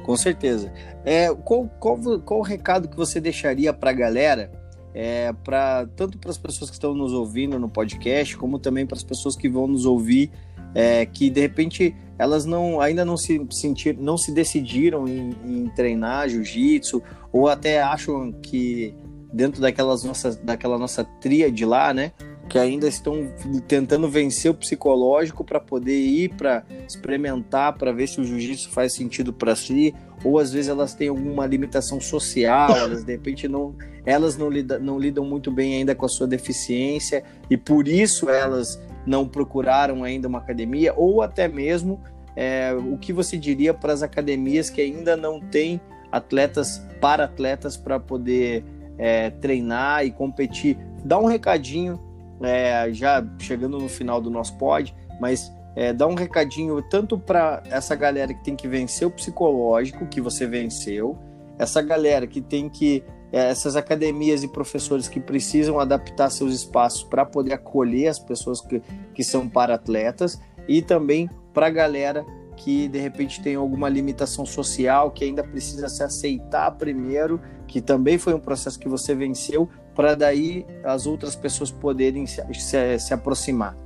Com 0.04 0.16
certeza. 0.16 0.72
É, 1.04 1.34
qual, 1.34 1.68
qual, 1.78 1.98
qual 2.20 2.40
o 2.40 2.42
recado 2.42 2.88
que 2.88 2.96
você 2.96 3.20
deixaria 3.20 3.72
para 3.72 3.90
a 3.90 3.94
galera 3.94 4.50
é, 4.94 5.32
para 5.44 5.86
tanto 5.94 6.18
para 6.18 6.30
as 6.30 6.38
pessoas 6.38 6.70
que 6.70 6.76
estão 6.76 6.94
nos 6.94 7.12
ouvindo 7.12 7.58
no 7.58 7.68
podcast, 7.68 8.36
como 8.36 8.58
também 8.58 8.86
para 8.86 8.96
as 8.96 9.04
pessoas 9.04 9.36
que 9.36 9.48
vão 9.48 9.66
nos 9.66 9.84
ouvir, 9.84 10.30
é, 10.74 11.06
que 11.06 11.30
de 11.30 11.40
repente 11.40 11.94
elas 12.18 12.44
não 12.44 12.80
ainda 12.80 13.04
não 13.04 13.16
se 13.16 13.40
sentir, 13.50 13.96
não 13.96 14.18
se 14.18 14.32
decidiram 14.32 15.06
em, 15.06 15.34
em 15.44 15.68
treinar 15.68 16.28
jiu-jitsu 16.28 17.02
ou 17.32 17.48
até 17.48 17.80
acham 17.80 18.32
que 18.32 18.94
dentro 19.32 19.60
daquelas 19.60 20.02
nossas, 20.04 20.36
daquela 20.36 20.78
nossa 20.78 21.04
tríade 21.04 21.64
lá, 21.64 21.92
né? 21.94 22.12
Que 22.48 22.58
ainda 22.58 22.88
estão 22.88 23.30
tentando 23.68 24.08
vencer 24.08 24.50
o 24.50 24.54
psicológico 24.54 25.44
para 25.44 25.60
poder 25.60 26.00
ir 26.00 26.30
para 26.30 26.64
experimentar, 26.86 27.74
para 27.74 27.92
ver 27.92 28.08
se 28.08 28.20
o 28.20 28.24
jiu-jitsu 28.24 28.70
faz 28.70 28.94
sentido 28.94 29.34
para 29.34 29.54
si, 29.54 29.94
ou 30.24 30.38
às 30.38 30.50
vezes 30.50 30.70
elas 30.70 30.94
têm 30.94 31.08
alguma 31.08 31.46
limitação 31.46 32.00
social, 32.00 32.70
elas 32.74 33.04
de 33.04 33.12
repente 33.12 33.46
não, 33.46 33.76
elas 34.04 34.38
não, 34.38 34.48
lida, 34.48 34.78
não 34.78 34.98
lidam 34.98 35.24
muito 35.24 35.50
bem 35.50 35.74
ainda 35.74 35.94
com 35.94 36.06
a 36.06 36.08
sua 36.08 36.26
deficiência 36.26 37.22
e 37.50 37.56
por 37.56 37.86
isso 37.86 38.30
elas 38.30 38.80
não 39.09 39.26
procuraram 39.26 40.04
ainda 40.04 40.28
uma 40.28 40.38
academia, 40.38 40.92
ou 40.96 41.22
até 41.22 41.48
mesmo 41.48 42.00
é, 42.36 42.72
o 42.74 42.98
que 42.98 43.12
você 43.12 43.36
diria 43.36 43.72
para 43.72 43.92
as 43.92 44.02
academias 44.02 44.68
que 44.70 44.80
ainda 44.80 45.16
não 45.16 45.40
têm 45.40 45.80
atletas 46.12 46.86
para 47.00 47.24
atletas 47.24 47.76
para 47.76 47.98
poder 47.98 48.64
é, 48.98 49.30
treinar 49.30 50.04
e 50.04 50.11
competir. 50.11 50.76
Dá 51.04 51.18
um 51.18 51.26
recadinho, 51.26 51.98
é, 52.42 52.92
já 52.92 53.24
chegando 53.38 53.78
no 53.78 53.88
final 53.88 54.20
do 54.20 54.30
nosso 54.30 54.56
pod, 54.59 54.94
mas 55.20 55.50
é, 55.74 55.92
dá 55.92 56.06
um 56.06 56.14
recadinho 56.14 56.80
tanto 56.82 57.18
para 57.18 57.62
essa 57.70 57.94
galera 57.94 58.34
que 58.34 58.44
tem 58.44 58.54
que 58.54 58.68
vencer 58.68 59.09
o 59.09 59.11
psicológico, 59.11 60.06
que 60.06 60.20
você 60.20 60.46
venceu, 60.46 61.16
essa 61.59 61.80
galera 61.80 62.26
que 62.26 62.40
tem 62.40 62.68
que. 62.68 63.02
É, 63.30 63.50
essas 63.50 63.76
academias 63.76 64.42
e 64.42 64.48
professores 64.48 65.06
que 65.08 65.20
precisam 65.20 65.78
adaptar 65.78 66.30
seus 66.30 66.54
espaços 66.54 67.02
para 67.02 67.26
poder 67.26 67.52
acolher 67.52 68.08
as 68.08 68.18
pessoas 68.18 68.60
que, 68.60 68.80
que 69.14 69.22
são 69.22 69.48
para-atletas, 69.48 70.40
e 70.66 70.82
também 70.82 71.28
para 71.52 71.66
a 71.66 71.70
galera 71.70 72.24
que 72.56 72.88
de 72.88 72.98
repente 72.98 73.40
tem 73.40 73.54
alguma 73.54 73.88
limitação 73.88 74.44
social, 74.44 75.10
que 75.10 75.24
ainda 75.24 75.44
precisa 75.44 75.88
se 75.88 76.02
aceitar 76.02 76.70
primeiro, 76.72 77.40
que 77.66 77.80
também 77.80 78.18
foi 78.18 78.34
um 78.34 78.40
processo 78.40 78.78
que 78.78 78.88
você 78.88 79.14
venceu, 79.14 79.68
para 79.94 80.14
daí 80.14 80.66
as 80.84 81.06
outras 81.06 81.36
pessoas 81.36 81.70
poderem 81.70 82.26
se, 82.26 82.42
se, 82.54 82.98
se 82.98 83.14
aproximar. 83.14 83.76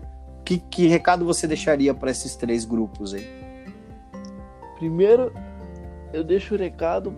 Que, 0.45 0.59
que 0.59 0.87
recado 0.87 1.25
você 1.25 1.47
deixaria 1.47 1.95
para 1.95 2.11
esses 2.11 2.35
três 2.35 2.65
grupos 2.65 3.15
aí? 3.15 3.27
Primeiro, 4.77 5.33
eu 6.13 6.25
deixo 6.25 6.55
o 6.55 6.59
recado 6.59 7.15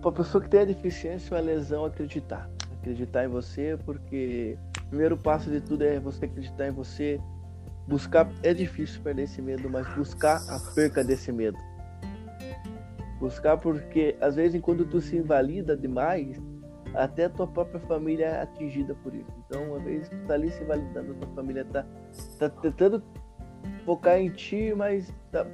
para 0.00 0.10
a 0.10 0.12
pessoa 0.12 0.42
que 0.42 0.48
tem 0.48 0.60
a 0.60 0.64
deficiência 0.64 1.34
ou 1.34 1.38
a 1.38 1.44
lesão 1.44 1.84
acreditar. 1.84 2.48
Acreditar 2.80 3.24
em 3.24 3.28
você, 3.28 3.78
porque 3.84 4.56
o 4.84 4.88
primeiro 4.88 5.16
passo 5.16 5.50
de 5.50 5.60
tudo 5.60 5.82
é 5.82 5.98
você 5.98 6.24
acreditar 6.24 6.68
em 6.68 6.72
você. 6.72 7.20
Buscar, 7.86 8.30
é 8.42 8.52
difícil 8.52 9.00
perder 9.02 9.22
esse 9.22 9.40
medo, 9.40 9.68
mas 9.68 9.86
buscar 9.94 10.36
a 10.36 10.74
perca 10.74 11.02
desse 11.02 11.32
medo. 11.32 11.56
Buscar 13.18 13.56
porque, 13.56 14.16
às 14.20 14.36
vezes, 14.36 14.60
quando 14.60 14.84
tu 14.84 15.00
se 15.00 15.16
invalida 15.16 15.76
demais, 15.76 16.40
até 16.94 17.24
a 17.24 17.30
tua 17.30 17.46
própria 17.46 17.80
família 17.80 18.26
é 18.26 18.42
atingida 18.42 18.94
por 18.96 19.14
isso. 19.14 19.32
Então, 19.46 19.64
uma 19.64 19.78
vez 19.78 20.08
tu 20.08 20.16
tá 20.26 20.34
ali 20.34 20.50
se 20.50 20.62
validando, 20.64 21.12
a 21.12 21.14
tua 21.14 21.34
família 21.34 21.64
tá, 21.64 21.84
tá 22.38 22.48
tentando 22.48 23.02
focar 23.84 24.18
em 24.18 24.30
ti, 24.30 24.72
mas 24.76 25.12
tá 25.32 25.46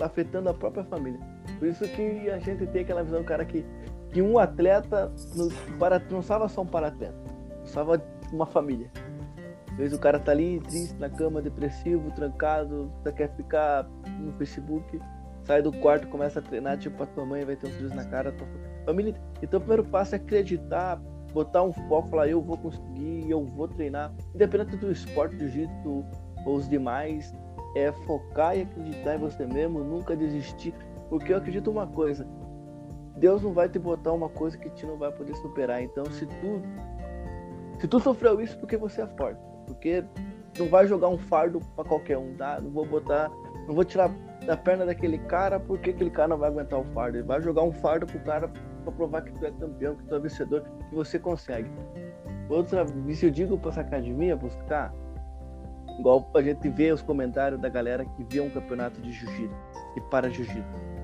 afetando 0.00 0.48
a 0.48 0.54
própria 0.54 0.84
família. 0.84 1.20
Por 1.62 1.68
isso 1.68 1.86
que 1.90 2.28
a 2.28 2.40
gente 2.40 2.66
tem 2.66 2.82
aquela 2.82 3.04
visão, 3.04 3.22
cara, 3.22 3.44
que, 3.44 3.64
que 4.10 4.20
um 4.20 4.36
atleta 4.36 5.12
no, 5.36 5.48
para, 5.78 6.02
não 6.10 6.20
salva 6.20 6.48
só 6.48 6.62
um 6.62 6.66
para-atleta, 6.66 7.14
salva 7.62 8.02
uma 8.32 8.44
família. 8.44 8.90
Às 9.70 9.76
vezes 9.76 9.96
o 9.96 10.00
cara 10.00 10.18
tá 10.18 10.32
ali 10.32 10.58
triste 10.58 10.98
na 10.98 11.08
cama, 11.08 11.40
depressivo, 11.40 12.10
trancado, 12.16 12.92
quer 13.14 13.32
ficar 13.36 13.88
no 14.18 14.32
Facebook, 14.32 15.00
sai 15.44 15.62
do 15.62 15.70
quarto, 15.70 16.08
começa 16.08 16.40
a 16.40 16.42
treinar, 16.42 16.78
tipo, 16.78 17.00
a 17.00 17.06
tua 17.06 17.24
mãe 17.24 17.44
vai 17.44 17.54
ter 17.54 17.68
um 17.68 17.72
sorriso 17.74 17.94
na 17.94 18.06
cara, 18.06 18.32
tua 18.32 18.48
família. 18.84 19.14
Então 19.40 19.58
o 19.58 19.60
primeiro 19.60 19.84
passo 19.84 20.16
é 20.16 20.18
acreditar, 20.18 20.96
botar 21.32 21.62
um 21.62 21.72
foco, 21.72 22.08
falar 22.08 22.26
eu 22.26 22.42
vou 22.42 22.58
conseguir, 22.58 23.30
eu 23.30 23.44
vou 23.44 23.68
treinar, 23.68 24.12
independente 24.34 24.76
do 24.78 24.90
esporte, 24.90 25.36
do 25.36 25.48
jeito 25.48 26.04
ou 26.44 26.56
os 26.56 26.68
demais, 26.68 27.32
é 27.76 27.92
focar 28.04 28.58
e 28.58 28.62
acreditar 28.62 29.14
em 29.14 29.18
você 29.18 29.46
mesmo, 29.46 29.78
nunca 29.84 30.16
desistir, 30.16 30.74
porque 31.12 31.30
eu 31.30 31.36
acredito 31.36 31.70
uma 31.70 31.86
coisa, 31.86 32.26
Deus 33.18 33.42
não 33.42 33.52
vai 33.52 33.68
te 33.68 33.78
botar 33.78 34.12
uma 34.12 34.30
coisa 34.30 34.56
que 34.56 34.70
tu 34.70 34.86
não 34.86 34.96
vai 34.96 35.12
poder 35.12 35.34
superar. 35.36 35.82
Então, 35.82 36.06
se 36.06 36.24
tu 36.24 36.62
se 37.78 37.86
tu 37.86 38.00
sofreu 38.00 38.40
isso, 38.40 38.58
porque 38.58 38.78
você 38.78 39.02
é 39.02 39.06
forte, 39.06 39.38
porque 39.66 40.02
não 40.58 40.68
vai 40.68 40.86
jogar 40.86 41.08
um 41.08 41.18
fardo 41.18 41.60
para 41.76 41.84
qualquer 41.84 42.16
um, 42.16 42.34
tá? 42.34 42.58
Não 42.62 42.70
vou 42.70 42.86
botar, 42.86 43.30
não 43.68 43.74
vou 43.74 43.84
tirar 43.84 44.10
da 44.46 44.56
perna 44.56 44.86
daquele 44.86 45.18
cara 45.18 45.60
porque 45.60 45.90
aquele 45.90 46.08
cara 46.08 46.28
não 46.28 46.38
vai 46.38 46.48
aguentar 46.48 46.80
o 46.80 46.84
fardo. 46.94 47.18
Ele 47.18 47.26
vai 47.26 47.42
jogar 47.42 47.62
um 47.62 47.72
fardo 47.72 48.06
pro 48.06 48.18
cara 48.20 48.48
para 48.82 48.92
provar 48.94 49.20
que 49.20 49.32
tu 49.32 49.44
é 49.44 49.50
campeão, 49.50 49.94
que 49.94 50.04
tu 50.04 50.14
é 50.14 50.18
vencedor, 50.18 50.64
que 50.88 50.94
você 50.94 51.18
consegue. 51.18 51.70
Outra, 52.48 52.86
se 52.86 53.26
eu 53.26 53.30
digo 53.30 53.58
para 53.58 53.68
essa 53.68 53.82
academia 53.82 54.34
buscar, 54.34 54.94
igual 55.98 56.30
a 56.34 56.40
gente 56.40 56.70
vê 56.70 56.90
os 56.90 57.02
comentários 57.02 57.60
da 57.60 57.68
galera 57.68 58.02
que 58.02 58.24
vê 58.24 58.40
um 58.40 58.48
campeonato 58.48 58.98
de 59.02 59.12
jiu-jitsu 59.12 59.54
e 59.94 60.00
para 60.00 60.30
jiu-jitsu. 60.30 61.01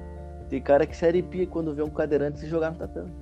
Tem 0.48 0.60
cara 0.60 0.86
que 0.86 0.96
se 0.96 1.06
arrepia 1.06 1.46
quando 1.46 1.74
vê 1.74 1.82
um 1.82 1.90
cadeirante 1.90 2.40
se 2.40 2.46
jogar 2.46 2.70
no 2.70 2.78
tatame. 2.78 3.12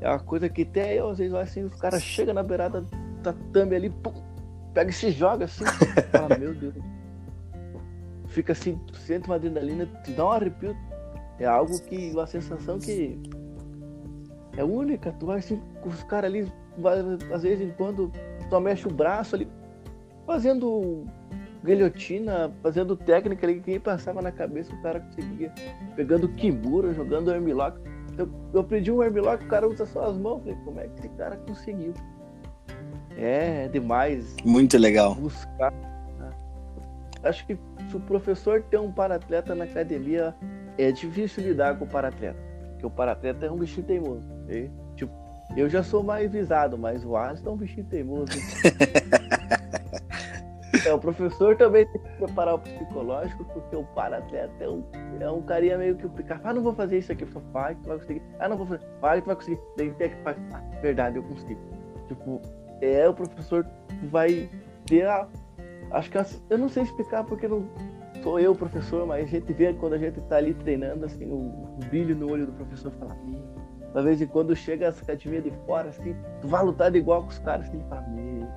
É 0.00 0.08
uma 0.08 0.18
coisa 0.18 0.48
que 0.48 0.62
até 0.62 0.94
eu, 0.98 1.08
às 1.08 1.18
vezes, 1.18 1.34
assim, 1.34 1.64
os 1.64 1.74
caras 1.80 2.02
chegam 2.02 2.34
na 2.34 2.42
beirada 2.42 2.80
do 2.80 2.88
tatame 3.22 3.76
ali, 3.76 3.90
pum, 3.90 4.12
pega 4.74 4.90
e 4.90 4.92
se 4.92 5.10
joga 5.10 5.44
assim. 5.44 5.64
fala, 6.10 6.38
meu 6.38 6.54
Deus. 6.54 6.74
Fica 8.28 8.52
assim, 8.52 8.80
sente 8.94 9.28
uma 9.28 9.36
adrenalina, 9.36 9.86
te 10.04 10.12
dá 10.12 10.26
um 10.26 10.30
arrepio. 10.30 10.76
É 11.38 11.46
algo 11.46 11.80
que, 11.82 12.10
uma 12.12 12.26
sensação 12.26 12.78
que 12.78 13.20
é 14.56 14.64
única. 14.64 15.12
Tu 15.12 15.26
vai 15.26 15.38
assim, 15.38 15.60
com 15.80 15.88
os 15.88 16.02
caras 16.04 16.30
ali, 16.30 16.52
vai, 16.78 16.98
às 17.32 17.42
vezes, 17.42 17.72
quando 17.76 18.10
tu 18.48 18.60
mexe 18.60 18.86
o 18.86 18.90
braço 18.90 19.34
ali, 19.34 19.48
fazendo 20.26 21.04
guilhotina, 21.64 22.52
fazendo 22.62 22.96
técnica 22.96 23.46
ali 23.46 23.60
que 23.60 23.70
nem 23.70 23.80
passava 23.80 24.20
na 24.20 24.32
cabeça, 24.32 24.74
o 24.74 24.82
cara 24.82 25.00
conseguia. 25.00 25.52
Pegando 25.94 26.28
Kimura, 26.28 26.92
jogando 26.92 27.30
armlock. 27.30 27.78
Eu, 28.18 28.28
eu 28.52 28.64
pedi 28.64 28.90
um 28.90 29.00
armlock, 29.00 29.44
o 29.44 29.48
cara 29.48 29.68
usa 29.68 29.86
só 29.86 30.10
as 30.10 30.16
mãos. 30.16 30.40
Falei, 30.40 30.58
como 30.64 30.80
é 30.80 30.88
que 30.88 30.98
esse 30.98 31.08
cara 31.10 31.36
conseguiu? 31.36 31.94
É, 33.16 33.64
é 33.64 33.68
demais. 33.68 34.36
Muito 34.44 34.76
legal. 34.76 35.14
Buscar. 35.14 35.72
Né? 36.18 36.30
Acho 37.22 37.46
que 37.46 37.56
se 37.88 37.96
o 37.96 38.00
professor 38.00 38.62
tem 38.62 38.80
um 38.80 38.90
paratleta 38.90 39.54
na 39.54 39.64
academia, 39.64 40.34
é 40.78 40.90
difícil 40.90 41.44
lidar 41.44 41.78
com 41.78 41.84
o 41.84 41.88
paratleta. 41.88 42.38
Porque 42.72 42.86
o 42.86 42.90
paratleta 42.90 43.46
é 43.46 43.50
um 43.50 43.58
bichinho 43.58 43.86
teimoso. 43.86 44.24
E, 44.48 44.70
tipo, 44.96 45.12
eu 45.56 45.68
já 45.68 45.82
sou 45.82 46.02
mais 46.02 46.30
visado, 46.30 46.76
mas 46.76 47.04
o 47.04 47.16
Alisson 47.16 47.50
é 47.50 47.52
um 47.52 47.56
bichinho 47.56 47.86
teimoso. 47.86 48.32
É, 50.84 50.92
o 50.92 50.98
professor 50.98 51.56
também 51.56 51.86
tem 51.86 52.00
que 52.00 52.08
preparar 52.16 52.54
o 52.54 52.58
psicológico, 52.58 53.44
porque 53.44 53.76
o 53.76 53.84
para-atleta 53.94 54.64
é 54.64 54.68
um, 54.68 54.82
é 55.20 55.30
um 55.30 55.40
carinha 55.42 55.78
meio 55.78 55.96
que 55.96 56.08
picar. 56.08 56.40
Ah, 56.42 56.52
não 56.52 56.62
vou 56.62 56.74
fazer 56.74 56.98
isso 56.98 57.12
aqui. 57.12 57.24
Vai 57.24 57.74
que 57.74 57.82
tu 57.82 57.88
vai 57.88 57.98
conseguir. 57.98 58.22
Ah, 58.40 58.48
não 58.48 58.56
vou 58.56 58.66
fazer. 58.66 58.84
Vai 59.00 59.18
que 59.18 59.22
tu 59.22 59.26
vai 59.26 59.36
conseguir. 59.36 59.60
Tem 59.76 59.92
que 59.94 60.22
fazer. 60.24 60.40
Ah, 60.52 60.60
verdade, 60.80 61.16
eu 61.16 61.22
consigo. 61.22 61.60
Tipo, 62.08 62.42
é 62.80 63.08
o 63.08 63.14
professor 63.14 63.64
vai 64.10 64.50
ter 64.86 65.06
a. 65.06 65.28
Acho 65.92 66.10
que 66.10 66.18
eu 66.50 66.58
não 66.58 66.68
sei 66.68 66.82
explicar 66.82 67.22
porque 67.24 67.46
não 67.46 67.64
sou 68.22 68.40
eu 68.40 68.54
professor, 68.54 69.06
mas 69.06 69.24
a 69.24 69.26
gente 69.26 69.52
vê 69.52 69.72
quando 69.74 69.94
a 69.94 69.98
gente 69.98 70.20
tá 70.22 70.36
ali 70.36 70.54
treinando, 70.54 71.04
assim, 71.04 71.26
o, 71.26 71.36
o 71.36 71.78
brilho 71.88 72.16
no 72.16 72.30
olho 72.30 72.46
do 72.46 72.52
professor 72.52 72.90
fala, 72.92 73.16
uma 73.92 74.02
vez 74.02 74.22
em 74.22 74.26
quando 74.26 74.54
chega 74.54 74.86
essa 74.86 75.02
academia 75.02 75.42
de 75.42 75.50
fora, 75.66 75.88
assim, 75.88 76.16
tu 76.40 76.48
vai 76.48 76.64
lutar 76.64 76.90
de 76.90 76.98
igual 76.98 77.22
com 77.22 77.28
os 77.28 77.38
caras, 77.40 77.66
assim, 77.66 77.78
ele 77.78 77.88
fala, 77.88 78.02
meu 78.08 78.48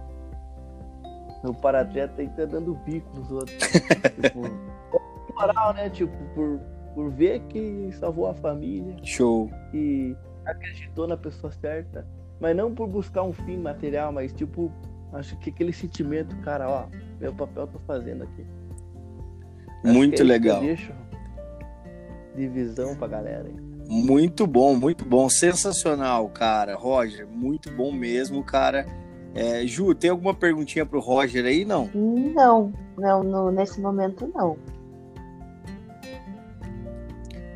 o 1.49 1.53
paratleta 1.53 2.21
aí 2.21 2.29
tá 2.29 2.45
dando 2.45 2.73
bico 2.85 3.09
nos 3.17 3.31
outros. 3.31 3.57
tipo, 4.21 4.41
moral, 5.33 5.73
né? 5.73 5.89
Tipo, 5.89 6.17
por, 6.33 6.59
por 6.93 7.11
ver 7.11 7.41
que 7.49 7.89
salvou 7.93 8.27
a 8.27 8.33
família. 8.33 8.95
Show. 9.03 9.49
E 9.73 10.15
acreditou 10.45 11.07
na 11.07 11.17
pessoa 11.17 11.51
certa. 11.51 12.05
Mas 12.39 12.55
não 12.55 12.73
por 12.73 12.87
buscar 12.87 13.23
um 13.23 13.33
fim 13.33 13.57
material, 13.57 14.11
mas 14.11 14.33
tipo, 14.33 14.71
acho 15.13 15.37
que 15.39 15.49
aquele 15.49 15.71
sentimento, 15.71 16.35
cara, 16.37 16.69
ó, 16.69 16.85
meu 17.19 17.33
papel 17.33 17.67
tô 17.67 17.79
fazendo 17.79 18.23
aqui. 18.23 18.45
Muito 19.83 20.21
é 20.21 20.25
legal. 20.25 20.59
deixo 20.61 20.91
de 22.35 22.47
visão 22.47 22.95
pra 22.95 23.07
galera. 23.07 23.47
Hein? 23.47 23.55
Muito 23.87 24.45
bom, 24.45 24.75
muito 24.75 25.05
bom. 25.05 25.29
Sensacional, 25.29 26.27
cara. 26.29 26.75
Roger, 26.75 27.27
muito 27.27 27.71
bom 27.71 27.91
mesmo, 27.91 28.43
cara. 28.43 28.85
É, 29.35 29.67
Ju, 29.67 29.93
tem 29.93 30.09
alguma 30.09 30.33
perguntinha 30.33 30.85
pro 30.85 31.01
Roger 31.01 31.43
aí? 31.43 31.65
Não? 31.65 31.89
Não, 31.93 32.71
não, 32.97 33.21
no, 33.21 33.51
nesse 33.51 33.81
momento 33.81 34.31
não. 34.33 34.57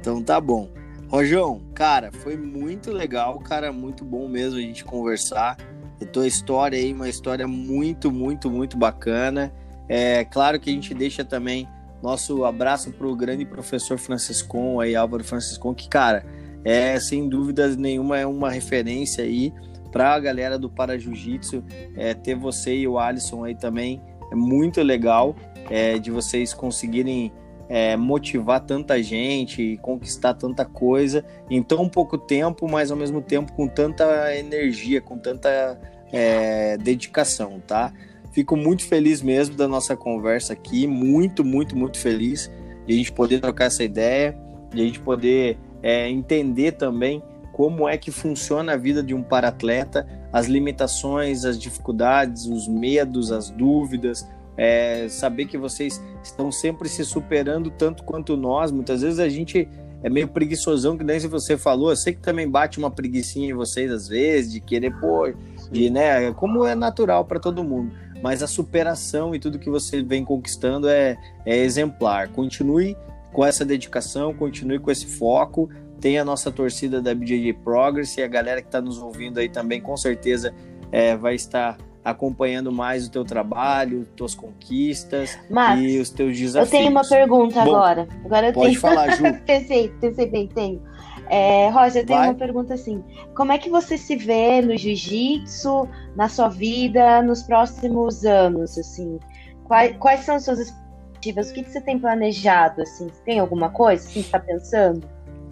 Então 0.01 0.21
tá 0.21 0.41
bom. 0.41 0.67
Rojão, 1.07 1.61
cara, 1.73 2.11
foi 2.11 2.35
muito 2.37 2.91
legal, 2.91 3.39
cara, 3.39 3.71
muito 3.71 4.03
bom 4.03 4.27
mesmo 4.27 4.59
a 4.59 4.61
gente 4.61 4.83
conversar. 4.83 5.57
A 6.01 6.05
tua 6.05 6.27
história 6.27 6.77
aí, 6.77 6.93
uma 6.93 7.09
história 7.09 7.47
muito, 7.47 8.11
muito, 8.11 8.49
muito 8.49 8.77
bacana. 8.77 9.51
É 9.87 10.23
claro 10.25 10.59
que 10.59 10.69
a 10.69 10.73
gente 10.73 10.93
deixa 10.93 11.25
também 11.25 11.67
nosso 12.01 12.43
abraço 12.45 12.91
pro 12.91 13.15
grande 13.15 13.45
professor 13.45 13.97
Franciscon 13.97 14.79
aí, 14.79 14.95
Álvaro 14.95 15.23
Franciscon, 15.23 15.73
que, 15.73 15.89
cara, 15.89 16.25
é 16.63 16.99
sem 16.99 17.27
dúvidas 17.27 17.75
nenhuma 17.75 18.17
é 18.17 18.25
uma 18.25 18.51
referência 18.51 19.23
aí 19.23 19.53
para 19.91 20.13
a 20.13 20.19
galera 20.19 20.57
do 20.57 20.69
Para 20.69 20.97
Jiu-Jitsu, 20.97 21.63
é, 21.95 22.13
ter 22.13 22.35
você 22.35 22.75
e 22.75 22.87
o 22.87 22.97
Alisson 22.97 23.43
aí 23.43 23.55
também 23.55 24.01
é 24.31 24.35
muito 24.35 24.81
legal 24.81 25.35
é, 25.69 25.97
de 25.97 26.11
vocês 26.11 26.53
conseguirem 26.53 27.31
é, 27.67 27.95
motivar 27.95 28.59
tanta 28.61 29.01
gente 29.01 29.61
e 29.61 29.77
conquistar 29.77 30.33
tanta 30.33 30.65
coisa 30.65 31.23
em 31.49 31.61
tão 31.61 31.87
pouco 31.87 32.17
tempo, 32.17 32.67
mas 32.67 32.89
ao 32.89 32.97
mesmo 32.97 33.21
tempo 33.21 33.53
com 33.53 33.67
tanta 33.67 34.35
energia, 34.35 34.99
com 34.99 35.17
tanta 35.17 35.79
é, 36.11 36.77
dedicação, 36.77 37.61
tá? 37.65 37.93
Fico 38.31 38.55
muito 38.55 38.85
feliz 38.85 39.21
mesmo 39.21 39.55
da 39.55 39.67
nossa 39.67 39.95
conversa 39.95 40.53
aqui, 40.53 40.87
muito, 40.87 41.43
muito, 41.43 41.77
muito 41.77 41.99
feliz 41.99 42.51
de 42.85 42.93
a 42.93 42.97
gente 42.97 43.11
poder 43.11 43.39
trocar 43.39 43.65
essa 43.65 43.83
ideia, 43.83 44.35
de 44.73 44.81
a 44.81 44.85
gente 44.85 44.99
poder 44.99 45.57
é, 45.81 46.09
entender 46.09 46.73
também 46.73 47.21
como 47.59 47.89
é 47.89 47.97
que 47.97 48.09
funciona 48.09 48.71
a 48.71 48.77
vida 48.77 49.03
de 49.03 49.13
um 49.13 49.21
paratleta, 49.21 50.07
as 50.31 50.45
limitações, 50.45 51.43
as 51.43 51.59
dificuldades, 51.59 52.45
os 52.45 52.69
medos, 52.69 53.33
as 53.33 53.49
dúvidas, 53.49 54.25
é, 54.55 55.09
saber 55.09 55.43
que 55.43 55.57
vocês 55.57 56.01
estão 56.23 56.53
sempre 56.53 56.87
se 56.87 57.03
superando 57.03 57.69
tanto 57.69 58.05
quanto 58.05 58.37
nós. 58.37 58.71
Muitas 58.71 59.01
vezes 59.01 59.19
a 59.19 59.27
gente 59.27 59.67
é 60.01 60.09
meio 60.09 60.29
preguiçosão, 60.29 60.97
que 60.97 61.03
nem 61.03 61.19
se 61.19 61.27
você 61.27 61.57
falou. 61.57 61.89
Eu 61.89 61.97
sei 61.97 62.13
que 62.13 62.21
também 62.21 62.49
bate 62.49 62.79
uma 62.79 62.89
preguiçinha 62.89 63.49
em 63.49 63.53
vocês 63.53 63.91
às 63.91 64.07
vezes, 64.07 64.53
de 64.53 64.61
querer 64.61 64.97
pôr, 64.97 65.35
de, 65.69 65.89
né? 65.89 66.31
Como 66.31 66.63
é 66.63 66.73
natural 66.73 67.25
para 67.25 67.41
todo 67.41 67.61
mundo. 67.61 67.91
Mas 68.23 68.41
a 68.41 68.47
superação 68.47 69.35
e 69.35 69.39
tudo 69.39 69.59
que 69.59 69.69
você 69.69 70.01
vem 70.01 70.23
conquistando 70.23 70.87
é, 70.87 71.17
é 71.45 71.57
exemplar. 71.57 72.29
Continue 72.29 72.95
com 73.33 73.45
essa 73.45 73.65
dedicação, 73.65 74.33
continue 74.33 74.79
com 74.79 74.89
esse 74.89 75.07
foco 75.07 75.69
tem 75.99 76.17
a 76.17 76.25
nossa 76.25 76.51
torcida 76.51 77.01
da 77.01 77.13
BJJ 77.13 77.53
Progress 77.53 78.17
e 78.17 78.23
a 78.23 78.27
galera 78.27 78.61
que 78.61 78.67
está 78.67 78.81
nos 78.81 78.97
ouvindo 79.01 79.39
aí 79.39 79.49
também, 79.49 79.81
com 79.81 79.95
certeza, 79.97 80.53
é, 80.91 81.15
vai 81.15 81.35
estar 81.35 81.77
acompanhando 82.03 82.71
mais 82.71 83.07
o 83.07 83.11
teu 83.11 83.25
trabalho, 83.25 84.07
tuas 84.15 84.33
conquistas 84.33 85.37
Max, 85.49 85.81
e 85.81 85.99
os 85.99 86.09
teus 86.09 86.37
desafios. 86.37 86.73
Eu 86.73 86.79
tenho 86.79 86.91
uma 86.91 87.07
pergunta 87.07 87.63
Bom, 87.63 87.75
agora. 87.75 88.07
Agora 88.25 88.47
eu 88.47 88.53
pode 88.53 88.69
tenho. 88.69 88.79
falar, 88.79 89.11
Ju. 89.11 89.23
pensei, 89.45 89.89
pensei 89.99 90.25
bem, 90.25 90.47
tenho. 90.47 90.81
É, 91.29 91.69
Roger, 91.69 92.01
eu 92.01 92.05
tenho 92.07 92.19
Vai. 92.19 92.29
uma 92.29 92.35
pergunta 92.35 92.73
assim. 92.73 93.03
Como 93.35 93.51
é 93.51 93.57
que 93.57 93.69
você 93.69 93.97
se 93.97 94.15
vê 94.15 94.61
no 94.61 94.75
jiu-jitsu, 94.75 95.87
na 96.15 96.27
sua 96.27 96.49
vida, 96.49 97.21
nos 97.21 97.43
próximos 97.43 98.25
anos, 98.25 98.77
assim? 98.77 99.19
Quais, 99.65 99.95
quais 99.97 100.21
são 100.21 100.35
as 100.35 100.45
suas 100.45 100.59
expectativas? 100.59 101.51
O 101.51 101.53
que, 101.53 101.63
que 101.63 101.71
você 101.71 101.81
tem 101.81 101.99
planejado, 101.99 102.81
assim? 102.81 103.09
Você 103.09 103.21
tem 103.23 103.39
alguma 103.39 103.69
coisa 103.69 104.03
assim, 104.07 104.23
que 104.23 104.29
você 104.29 104.31
tá 104.31 104.39
pensando? 104.39 105.07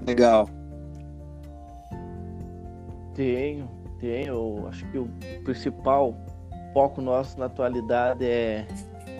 Legal. 0.08 0.50
Tenho, 3.14 3.70
tenho. 4.00 4.28
Eu 4.28 4.68
Acho 4.68 4.90
que 4.90 4.98
o 4.98 5.08
principal 5.44 6.16
foco 6.74 7.02
nosso 7.02 7.38
na 7.40 7.46
atualidade 7.48 8.26
é 8.26 8.66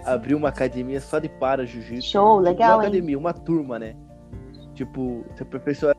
abrir 0.06 0.36
uma 0.36 0.50
academia 0.50 1.02
só 1.02 1.20
de 1.20 1.28
para 1.28 1.66
jiu-jitsu. 1.66 2.08
Show, 2.10 2.38
Tipo, 2.38 2.50
legal, 2.50 2.78
Uma 2.78 2.84
hein? 2.84 2.88
academia, 2.90 3.18
uma 3.18 3.34
turma, 3.34 3.78
né? 3.78 3.96
Tipo, 4.74 5.26
ser 5.36 5.46
professor 5.46 5.96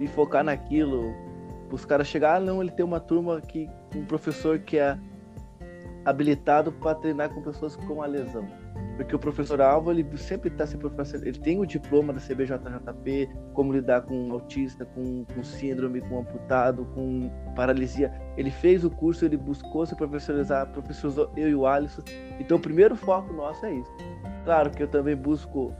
e 0.00 0.06
focar 0.06 0.42
naquilo. 0.44 1.12
Os 1.70 1.84
caras 1.84 2.06
chegar, 2.06 2.36
ah, 2.36 2.40
não, 2.40 2.62
ele 2.62 2.70
tem 2.70 2.84
uma 2.84 3.00
turma 3.00 3.40
que 3.42 3.68
um 3.94 4.04
professor 4.06 4.58
que 4.60 4.78
é 4.78 4.96
habilitado 6.08 6.72
para 6.72 6.94
treinar 6.94 7.28
com 7.28 7.42
pessoas 7.42 7.76
com 7.76 8.02
a 8.02 8.06
lesão. 8.06 8.46
Porque 8.96 9.14
o 9.14 9.18
professor 9.18 9.60
Alvo, 9.60 9.90
ele 9.90 10.04
sempre 10.16 10.48
está 10.48 10.66
se 10.66 10.76
professor, 10.76 11.24
ele 11.24 11.38
tem 11.38 11.60
o 11.60 11.66
diploma 11.66 12.12
da 12.12 12.18
CBJJP, 12.18 13.28
como 13.52 13.72
lidar 13.72 14.02
com 14.02 14.32
autista, 14.32 14.84
com, 14.86 15.24
com 15.24 15.42
síndrome, 15.44 16.00
com 16.00 16.20
amputado, 16.20 16.84
com 16.94 17.30
paralisia. 17.54 18.12
Ele 18.36 18.50
fez 18.50 18.84
o 18.84 18.90
curso, 18.90 19.24
ele 19.24 19.36
buscou 19.36 19.84
se 19.86 19.94
profissionalizar, 19.94 20.66
professorizou 20.72 21.30
eu 21.36 21.48
e 21.48 21.54
o 21.54 21.66
Alisson. 21.66 22.02
Então 22.40 22.56
o 22.56 22.60
primeiro 22.60 22.96
foco 22.96 23.32
nosso 23.32 23.64
é 23.66 23.74
isso. 23.74 23.90
Claro 24.44 24.70
que 24.70 24.82
eu 24.82 24.88
também 24.88 25.14
busco 25.14 25.72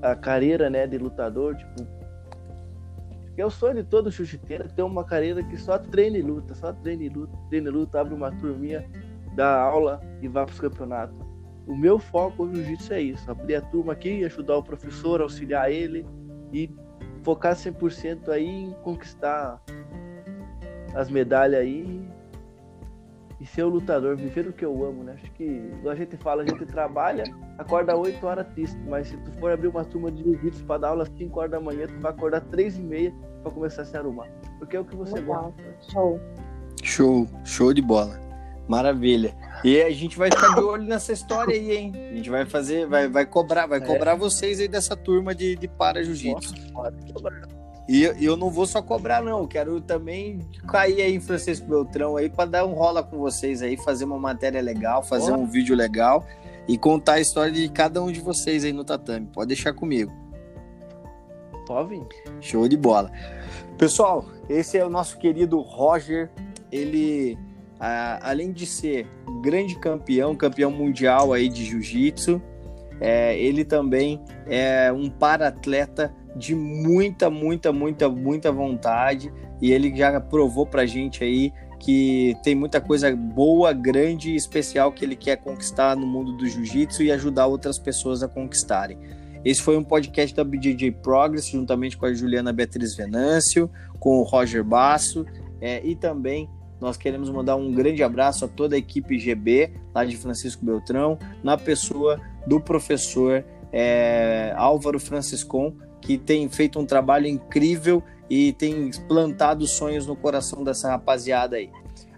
a 0.00 0.14
carreira, 0.14 0.70
né, 0.70 0.86
de 0.86 0.96
lutador, 0.96 1.56
tipo, 1.56 1.86
porque 3.40 3.42
é 3.42 3.46
o 3.46 3.50
sonho 3.50 3.76
de 3.76 3.84
todo 3.84 4.10
jiu-jiteiro 4.10 4.64
é 4.64 4.68
ter 4.68 4.82
uma 4.82 5.02
carreira 5.04 5.42
que 5.42 5.56
só 5.56 5.78
treina 5.78 6.18
e 6.18 6.22
luta, 6.22 6.54
só 6.54 6.72
treina 6.72 7.04
e 7.04 7.08
luta, 7.08 7.32
treina 7.48 7.68
e 7.68 7.72
luta, 7.72 8.00
abre 8.00 8.12
uma 8.12 8.30
turminha, 8.32 8.84
dá 9.34 9.60
aula 9.60 10.00
e 10.20 10.28
vai 10.28 10.44
para 10.44 10.52
os 10.52 10.60
campeonatos. 10.60 11.16
O 11.66 11.76
meu 11.76 11.98
foco 11.98 12.46
no 12.46 12.54
jiu-jitsu 12.54 12.92
é 12.92 13.00
isso, 13.00 13.30
abrir 13.30 13.56
a 13.56 13.60
turma 13.60 13.92
aqui, 13.92 14.24
ajudar 14.24 14.56
o 14.56 14.62
professor, 14.62 15.20
auxiliar 15.20 15.70
ele 15.70 16.06
e 16.52 16.68
focar 17.22 17.54
100% 17.54 18.28
aí 18.28 18.46
em 18.46 18.72
conquistar 18.82 19.62
as 20.94 21.10
medalhas 21.10 21.60
aí 21.60 22.08
e 23.40 23.46
ser 23.46 23.62
o 23.62 23.68
lutador, 23.68 24.16
viver 24.16 24.46
o 24.46 24.52
que 24.52 24.64
eu 24.64 24.84
amo, 24.84 25.02
né? 25.02 25.14
Acho 25.14 25.32
que 25.32 25.70
a 25.86 25.94
gente 25.94 26.16
fala, 26.18 26.42
a 26.42 26.46
gente 26.46 26.66
trabalha, 26.66 27.24
acorda 27.56 27.96
8 27.96 28.26
horas 28.26 28.46
triste, 28.48 28.78
mas 28.86 29.08
se 29.08 29.16
tu 29.16 29.32
for 29.38 29.50
abrir 29.52 29.68
uma 29.68 29.84
turma 29.84 30.10
de 30.10 30.22
jiu-jitsu 30.22 30.64
para 30.64 30.80
dar 30.80 30.88
aula 30.88 31.04
às 31.04 31.08
5 31.16 31.38
horas 31.38 31.50
da 31.50 31.60
manhã, 31.60 31.86
tu 31.86 31.98
vai 32.00 32.10
acordar 32.12 32.42
3 32.42 32.78
e 32.78 32.82
meia 32.82 33.14
para 33.42 33.52
começar 33.52 33.82
a 33.82 33.84
se 33.86 33.96
arrumar. 33.96 34.28
Porque 34.58 34.76
é 34.76 34.80
o 34.80 34.84
que 34.84 34.94
você 34.94 35.14
Legal. 35.14 35.54
gosta. 35.54 35.92
Show. 35.92 36.20
Show, 36.82 37.26
show 37.44 37.72
de 37.72 37.80
bola. 37.80 38.29
Maravilha. 38.68 39.34
E 39.64 39.80
a 39.82 39.90
gente 39.90 40.16
vai 40.16 40.30
ficar 40.30 40.54
de 40.54 40.60
olho 40.60 40.84
nessa 40.84 41.12
história 41.12 41.54
aí, 41.54 41.76
hein? 41.76 41.92
A 42.12 42.14
gente 42.16 42.30
vai 42.30 42.46
fazer, 42.46 42.86
vai, 42.86 43.08
vai 43.08 43.26
cobrar, 43.26 43.66
vai 43.66 43.78
É. 43.78 43.82
cobrar 43.82 44.14
vocês 44.14 44.60
aí 44.60 44.68
dessa 44.68 44.96
turma 44.96 45.34
de, 45.34 45.56
de 45.56 45.66
para 45.68 46.02
jiu-jitsu. 46.04 46.54
E 47.88 48.04
eu- 48.24 48.36
não 48.36 48.48
vou 48.50 48.66
só 48.66 48.80
cobrar, 48.80 49.20
não. 49.22 49.46
Quero 49.48 49.80
também 49.80 50.38
cair 50.68 51.02
aí 51.02 51.14
em 51.16 51.20
Francisco 51.20 51.66
Beltrão 51.66 52.16
aí 52.16 52.30
para 52.30 52.48
dar 52.48 52.64
um 52.64 52.72
rola 52.72 53.02
com 53.02 53.18
vocês 53.18 53.60
aí, 53.62 53.76
fazer 53.76 54.04
uma 54.04 54.18
matéria 54.18 54.62
legal, 54.62 55.02
fazer 55.02 55.32
um 55.32 55.44
vídeo 55.46 55.74
legal 55.74 56.24
e 56.68 56.78
contar 56.78 57.14
a 57.14 57.20
história 57.20 57.50
de 57.50 57.68
cada 57.68 58.00
um 58.00 58.12
de 58.12 58.20
vocês 58.20 58.64
aí 58.64 58.72
no 58.72 58.84
tatame. 58.84 59.26
Pode 59.32 59.48
deixar 59.48 59.72
comigo. 59.74 60.12
Pode 61.66 61.88
vir. 61.88 62.02
Show 62.40 62.68
de 62.68 62.76
bola. 62.76 63.10
Pessoal, 63.76 64.24
esse 64.48 64.78
é 64.78 64.84
o 64.86 64.90
nosso 64.90 65.18
querido 65.18 65.58
Roger. 65.60 66.30
Ele, 66.70 67.36
ah, 67.80 68.20
além 68.22 68.52
de 68.52 68.66
ser 68.66 69.06
grande 69.42 69.74
campeão, 69.78 70.34
campeão 70.36 70.70
mundial 70.70 71.32
aí 71.32 71.48
de 71.48 71.64
jiu-jitsu, 71.64 72.40
é, 73.00 73.38
ele 73.38 73.64
também 73.64 74.20
é 74.46 74.92
um 74.92 75.08
para-atleta 75.08 76.14
de 76.36 76.54
muita, 76.54 77.30
muita, 77.30 77.72
muita, 77.72 78.08
muita 78.08 78.52
vontade. 78.52 79.32
E 79.62 79.72
ele 79.72 79.94
já 79.96 80.20
provou 80.20 80.66
pra 80.66 80.84
gente 80.84 81.24
aí 81.24 81.52
que 81.78 82.36
tem 82.42 82.54
muita 82.54 82.80
coisa 82.80 83.14
boa, 83.16 83.72
grande 83.72 84.32
e 84.32 84.36
especial 84.36 84.92
que 84.92 85.02
ele 85.02 85.16
quer 85.16 85.36
conquistar 85.36 85.96
no 85.96 86.06
mundo 86.06 86.32
do 86.36 86.46
jiu-jitsu 86.46 87.02
e 87.02 87.10
ajudar 87.10 87.46
outras 87.46 87.78
pessoas 87.78 88.22
a 88.22 88.28
conquistarem. 88.28 88.98
Esse 89.42 89.62
foi 89.62 89.78
um 89.78 89.82
podcast 89.82 90.36
da 90.36 90.44
BJJ 90.44 90.90
Progress, 91.02 91.50
juntamente 91.50 91.96
com 91.96 92.04
a 92.04 92.12
Juliana 92.12 92.52
Beatriz 92.52 92.94
Venâncio, 92.94 93.70
com 93.98 94.18
o 94.18 94.22
Roger 94.22 94.62
Basso, 94.62 95.24
é, 95.62 95.82
e 95.82 95.96
também 95.96 96.46
nós 96.80 96.96
queremos 96.96 97.28
mandar 97.30 97.56
um 97.56 97.72
grande 97.72 98.02
abraço 98.02 98.44
a 98.44 98.48
toda 98.48 98.74
a 98.74 98.78
equipe 98.78 99.18
GB, 99.18 99.72
lá 99.94 100.04
de 100.04 100.16
Francisco 100.16 100.64
Beltrão, 100.64 101.18
na 101.42 101.56
pessoa 101.56 102.20
do 102.46 102.60
professor 102.60 103.44
é, 103.72 104.54
Álvaro 104.56 104.98
Franciscon, 104.98 105.74
que 106.00 106.16
tem 106.16 106.48
feito 106.48 106.78
um 106.78 106.86
trabalho 106.86 107.26
incrível 107.26 108.02
e 108.28 108.52
tem 108.52 108.90
plantado 109.06 109.66
sonhos 109.66 110.06
no 110.06 110.16
coração 110.16 110.64
dessa 110.64 110.88
rapaziada 110.88 111.56
aí. 111.56 111.70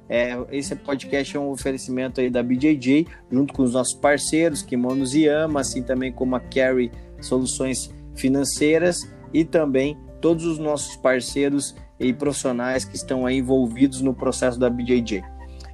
É, 0.08 0.38
esse 0.50 0.76
podcast 0.76 1.36
é 1.36 1.40
um 1.40 1.50
oferecimento 1.50 2.20
aí 2.20 2.28
da 2.28 2.42
BJJ, 2.42 3.06
junto 3.30 3.54
com 3.54 3.62
os 3.62 3.72
nossos 3.72 3.94
parceiros, 3.94 4.62
Kimonos 4.62 5.14
e 5.14 5.26
Ama, 5.26 5.60
assim 5.60 5.82
também 5.82 6.12
como 6.12 6.36
a 6.36 6.40
Carry 6.40 6.90
Soluções 7.20 7.90
Financeiras 8.14 9.10
e 9.32 9.44
também 9.44 9.96
todos 10.20 10.44
os 10.44 10.58
nossos 10.58 10.96
parceiros 10.96 11.74
e 12.02 12.12
profissionais 12.12 12.84
que 12.84 12.96
estão 12.96 13.26
aí 13.26 13.38
envolvidos 13.38 14.00
no 14.00 14.12
processo 14.14 14.58
da 14.58 14.68
BJJ. 14.68 15.22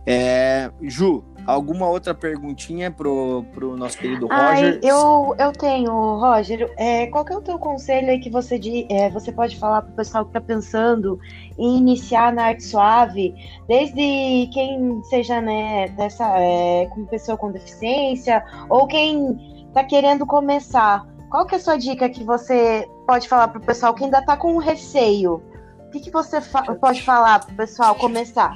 É, 0.07 0.71
Ju, 0.81 1.23
alguma 1.47 1.87
outra 1.87 2.15
perguntinha 2.15 2.91
pro, 2.91 3.45
pro 3.53 3.77
nosso 3.77 3.99
querido 3.99 4.27
Ai, 4.31 4.55
Roger? 4.55 4.81
eu, 4.83 5.35
eu 5.39 5.53
tenho, 5.53 5.93
Roger. 6.19 6.73
É, 6.79 7.07
qual 7.09 7.25
que 7.25 7.33
é 7.33 7.37
o 7.37 7.43
teu 7.43 7.59
conselho 7.59 8.11
aí 8.11 8.19
que 8.19 8.31
você, 8.31 8.59
é, 8.91 9.11
você 9.11 9.31
pode 9.33 9.59
falar 9.59 9.83
para 9.83 9.93
o 9.93 9.95
pessoal 9.97 10.25
que 10.25 10.31
está 10.31 10.41
pensando 10.41 11.19
em 11.59 11.77
iniciar 11.77 12.33
na 12.33 12.45
arte 12.47 12.65
suave, 12.65 13.35
desde 13.67 14.49
quem 14.53 15.03
seja 15.05 15.41
né, 15.41 15.89
dessa, 15.89 16.27
é, 16.39 16.87
com 16.87 17.05
pessoa 17.05 17.37
com 17.37 17.53
deficiência 17.53 18.43
ou 18.71 18.87
quem 18.87 19.37
está 19.69 19.85
querendo 19.85 20.25
começar? 20.25 21.07
Qual 21.31 21.45
que 21.47 21.55
é 21.55 21.59
a 21.59 21.61
sua 21.61 21.77
dica 21.77 22.09
que 22.09 22.25
você 22.25 22.89
pode 23.07 23.29
falar 23.29 23.49
para 23.49 23.59
o 23.59 23.65
pessoal 23.65 23.93
que 23.95 24.05
ainda 24.05 24.21
está 24.21 24.37
com 24.37 24.57
receio? 24.57 25.43
O 25.89 25.91
que, 25.91 26.01
que 26.01 26.11
você 26.11 26.41
fa- 26.41 26.75
pode 26.75 27.03
falar 27.03 27.41
para 27.41 27.53
o 27.53 27.57
pessoal 27.57 27.95
começar? 27.95 28.55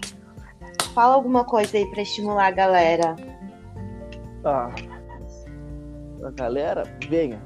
Fala 0.95 1.14
alguma 1.14 1.45
coisa 1.45 1.78
aí 1.78 1.87
para 1.91 2.03
estimular 2.03 2.47
a 2.49 2.51
galera. 2.51 3.16
Ah, 4.45 4.70
a 6.24 6.30
galera, 6.33 6.83
venha. 7.09 7.41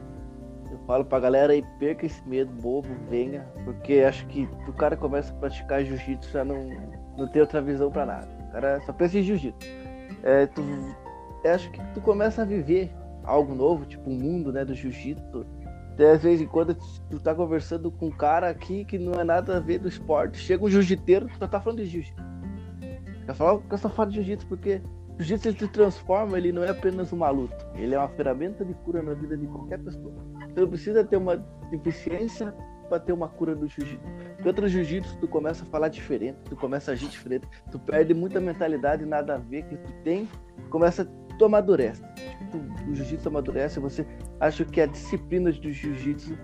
Eu 0.70 0.78
falo 0.87 1.05
pra 1.05 1.20
galera 1.20 1.53
aí, 1.53 1.64
perca 1.78 2.05
esse 2.07 2.20
medo 2.28 2.51
bobo, 2.61 2.89
venha. 3.09 3.47
Porque 3.64 4.01
acho 4.01 4.26
que 4.26 4.49
o 4.66 4.72
cara 4.72 4.97
começa 4.97 5.32
a 5.32 5.37
praticar 5.37 5.84
jiu-jitsu 5.84 6.30
já 6.32 6.45
não, 6.45 6.68
não 7.16 7.28
tem 7.28 7.41
outra 7.41 7.62
visão 7.62 7.89
pra 7.91 8.05
nada. 8.05 8.28
O 8.49 8.53
cara 8.53 8.80
só 8.80 8.93
pensa 8.93 9.18
em 9.18 9.22
jiu-jitsu. 9.22 9.68
É, 10.24 10.49
acho 11.55 11.70
que 11.70 11.80
tu 11.95 12.01
começa 12.01 12.43
a 12.43 12.45
viver 12.45 12.93
algo 13.22 13.55
novo, 13.55 13.84
tipo 13.87 14.11
o 14.11 14.12
mundo 14.12 14.53
né, 14.53 14.64
do 14.64 14.74
jiu-jitsu. 14.74 15.47
Às 15.99 16.22
vezes 16.22 16.42
em 16.42 16.47
quando 16.47 16.74
tu 17.11 17.18
tá 17.18 17.34
conversando 17.34 17.90
com 17.90 18.07
um 18.07 18.11
cara 18.11 18.51
aqui 18.51 18.84
que 18.84 18.99
não 18.99 19.18
é 19.18 19.24
nada 19.24 19.57
a 19.57 19.61
ver 19.61 19.78
do 19.78 19.88
esporte, 19.88 20.38
chega 20.38 20.64
um 20.64 20.68
jiu-jiteiro, 20.68 21.26
tu 21.26 21.38
tá 21.49 21.61
falando 21.61 21.78
de 21.78 21.86
jiu-jitsu. 21.86 22.22
Quer 23.24 23.34
falar 23.34 23.59
que 23.61 23.74
eu 23.74 23.78
só 23.78 23.88
falo 23.88 24.11
de 24.11 24.16
jiu-jitsu 24.16 24.47
porque 24.47 24.80
o 25.18 25.22
jiu-jitsu 25.22 25.49
ele 25.49 25.59
se 25.59 25.68
transforma, 25.68 26.36
ele 26.36 26.53
não 26.53 26.62
é 26.62 26.68
apenas 26.68 27.12
uma 27.12 27.30
luta. 27.30 27.57
Ele 27.74 27.94
é 27.94 27.99
uma 27.99 28.09
ferramenta 28.09 28.64
de 28.64 28.74
cura 28.74 29.03
na 29.03 29.14
vida 29.14 29.36
de 29.36 29.47
qualquer 29.47 29.78
pessoa. 29.78 30.12
Você 30.49 30.61
não 30.61 30.68
precisa 30.68 31.03
ter 31.03 31.16
uma 31.16 31.36
deficiência 31.70 32.55
para 32.88 33.01
ter 33.01 33.12
uma 33.12 33.28
cura 33.28 33.55
do 33.55 33.66
jiu-jitsu. 33.66 34.05
Porque 34.34 34.49
outro 34.49 34.68
jiu-jitsu 34.68 35.16
tu 35.18 35.26
começa 35.26 35.64
a 35.64 35.66
falar 35.66 35.88
diferente, 35.88 36.38
tu 36.44 36.57
começa 36.57 36.90
a 36.90 36.94
agir 36.94 37.09
diferente, 37.09 37.49
tu 37.70 37.78
perde 37.78 38.14
muita 38.14 38.40
mentalidade 38.40 39.05
nada 39.05 39.34
a 39.34 39.38
ver 39.38 39.62
que 39.64 39.76
tu 39.76 39.92
tem, 40.05 40.28
começa 40.70 41.09
tu 41.39 41.45
amadurece. 41.45 42.03
Tu, 42.51 42.59
o 42.91 42.95
jiu-jitsu 42.95 43.28
amadurece, 43.28 43.80
você 43.80 44.07
acha 44.41 44.64
que 44.64 44.80
a 44.80 44.87
disciplina 44.87 45.51
do 45.53 45.70
jiu-jitsu 45.70 46.37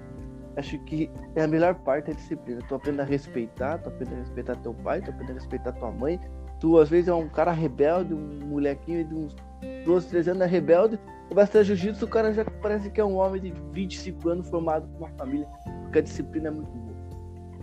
acho 0.57 0.78
que 0.84 1.11
é 1.34 1.43
a 1.43 1.49
melhor 1.49 1.74
parte 1.76 2.09
da 2.09 2.12
disciplina. 2.12 2.61
Tu 2.68 2.74
aprende 2.74 3.01
a 3.01 3.05
respeitar, 3.05 3.78
tu 3.78 3.88
aprende 3.88 4.14
a 4.14 4.18
respeitar 4.18 4.57
teu 4.57 4.74
pai, 4.74 5.01
tu 5.01 5.11
aprende 5.11 5.32
a 5.32 5.34
respeitar 5.34 5.72
tua 5.72 5.90
mãe. 5.90 6.20
Tu 6.61 6.78
às 6.78 6.88
vezes 6.88 7.09
é 7.09 7.14
um 7.14 7.28
cara 7.28 7.53
rebelde, 7.53 8.14
um 8.14 8.47
molequinho 8.47 9.05
de 9.05 9.14
uns 9.14 9.36
12, 9.84 10.09
13 10.09 10.30
anos 10.30 10.43
é 10.43 10.47
rebelde, 10.47 10.99
começa 11.28 11.59
a 11.59 11.62
jiu-jitsu, 11.62 12.05
o 12.05 12.09
cara 12.09 12.32
já 12.32 12.45
parece 12.45 12.90
que 12.90 13.01
é 13.01 13.05
um 13.05 13.16
homem 13.16 13.40
de 13.40 13.53
25 13.72 14.28
anos 14.28 14.49
formado 14.49 14.86
com 14.88 14.99
uma 14.99 15.09
família, 15.11 15.47
porque 15.82 15.99
a 15.99 16.03
disciplina 16.03 16.49
é 16.49 16.51
muito 16.51 16.70
boa. 16.70 16.91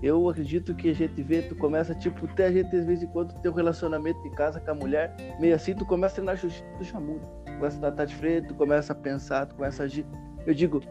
Eu 0.02 0.30
acredito 0.30 0.74
que 0.74 0.90
a 0.90 0.94
gente 0.94 1.22
vê, 1.22 1.42
tu 1.42 1.56
começa, 1.56 1.94
tipo, 1.94 2.26
até 2.26 2.46
a 2.46 2.52
gente, 2.52 2.74
às 2.74 2.86
vezes, 2.86 3.08
quando 3.12 3.34
teu 3.42 3.52
relacionamento 3.52 4.20
em 4.26 4.32
casa 4.32 4.60
com 4.60 4.72
a 4.72 4.74
mulher, 4.74 5.14
meio 5.40 5.54
assim, 5.54 5.74
tu 5.74 5.86
começa 5.86 6.14
a 6.14 6.16
treinar 6.16 6.38
jiu-jitsu, 6.38 6.66
tu 6.78 6.84
já 6.84 7.00
muda. 7.00 7.26
Tu 7.46 7.54
começa 7.54 7.78
a 7.78 7.80
tratar 7.82 8.06
de 8.06 8.16
frente, 8.16 8.48
tu 8.48 8.56
começa 8.56 8.94
a 8.94 8.96
pensar, 8.96 9.46
tu 9.46 9.56
começa 9.56 9.84
a 9.84 9.86
agir. 9.86 10.06
Eu 10.48 10.54
digo, 10.54 10.82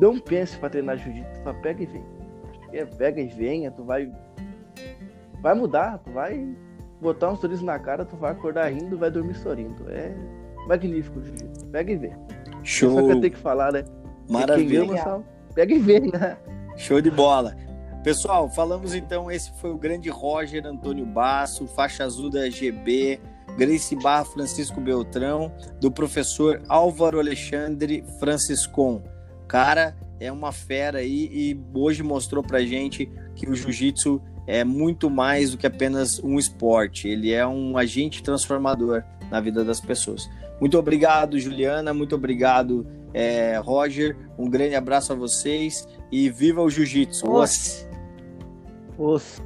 não 0.00 0.18
pense 0.18 0.58
para 0.58 0.70
treinar 0.70 0.98
jiu-jitsu, 0.98 1.42
só 1.44 1.52
pega 1.52 1.82
e 1.82 1.86
vem. 1.86 2.04
É, 2.72 2.84
pega 2.84 3.20
e 3.20 3.28
venha, 3.28 3.70
tu 3.70 3.84
vai. 3.84 4.10
Vai 5.40 5.54
mudar, 5.54 5.98
tu 5.98 6.10
vai 6.10 6.56
botar 7.00 7.30
um 7.30 7.36
sorriso 7.36 7.64
na 7.64 7.78
cara, 7.78 8.04
tu 8.04 8.16
vai 8.16 8.32
acordar 8.32 8.72
rindo, 8.72 8.98
vai 8.98 9.10
dormir 9.10 9.34
sorrindo. 9.34 9.88
É 9.88 10.12
magnífico 10.66 11.20
o 11.20 11.22
jiu-jitsu. 11.22 11.66
Pega 11.66 11.92
e 11.92 11.96
vê. 11.96 12.12
Show. 12.64 12.90
É 12.90 12.94
só 12.94 13.06
que 13.06 13.12
eu 13.12 13.20
tenho 13.20 13.32
que 13.32 13.38
falar, 13.38 13.72
né? 13.72 13.84
Maravilha. 14.28 14.82
Ama, 14.82 14.98
só 14.98 15.22
pega 15.54 15.74
e 15.74 15.78
vê, 15.78 16.00
né? 16.00 16.36
Show 16.76 17.00
de 17.00 17.10
bola. 17.10 17.54
Pessoal, 18.04 18.50
falamos 18.50 18.94
então, 18.94 19.30
esse 19.30 19.50
foi 19.62 19.70
o 19.70 19.78
grande 19.78 20.10
Roger 20.10 20.66
Antônio 20.66 21.06
Basso, 21.06 21.66
faixa 21.66 22.04
azul 22.04 22.28
da 22.28 22.50
GB, 22.50 23.18
Grace 23.56 23.96
Barra 23.96 24.26
Francisco 24.26 24.78
Beltrão, 24.78 25.50
do 25.80 25.90
professor 25.90 26.60
Álvaro 26.68 27.18
Alexandre 27.18 28.04
Franciscon. 28.20 29.02
Cara, 29.48 29.96
é 30.20 30.30
uma 30.30 30.52
fera 30.52 30.98
aí 30.98 31.30
e 31.32 31.58
hoje 31.72 32.02
mostrou 32.02 32.42
pra 32.42 32.60
gente 32.60 33.10
que 33.34 33.48
o 33.48 33.54
jiu-jitsu 33.54 34.20
é 34.46 34.64
muito 34.64 35.08
mais 35.08 35.52
do 35.52 35.56
que 35.56 35.66
apenas 35.66 36.18
um 36.22 36.38
esporte, 36.38 37.08
ele 37.08 37.32
é 37.32 37.46
um 37.46 37.78
agente 37.78 38.22
transformador 38.22 39.02
na 39.30 39.40
vida 39.40 39.64
das 39.64 39.80
pessoas. 39.80 40.28
Muito 40.60 40.78
obrigado, 40.78 41.40
Juliana, 41.40 41.94
muito 41.94 42.14
obrigado, 42.14 42.86
é, 43.14 43.56
Roger, 43.56 44.14
um 44.36 44.50
grande 44.50 44.74
abraço 44.74 45.10
a 45.10 45.16
vocês 45.16 45.88
e 46.12 46.28
viva 46.28 46.60
o 46.60 46.68
jiu-jitsu! 46.68 47.24
Os. 48.98 49.40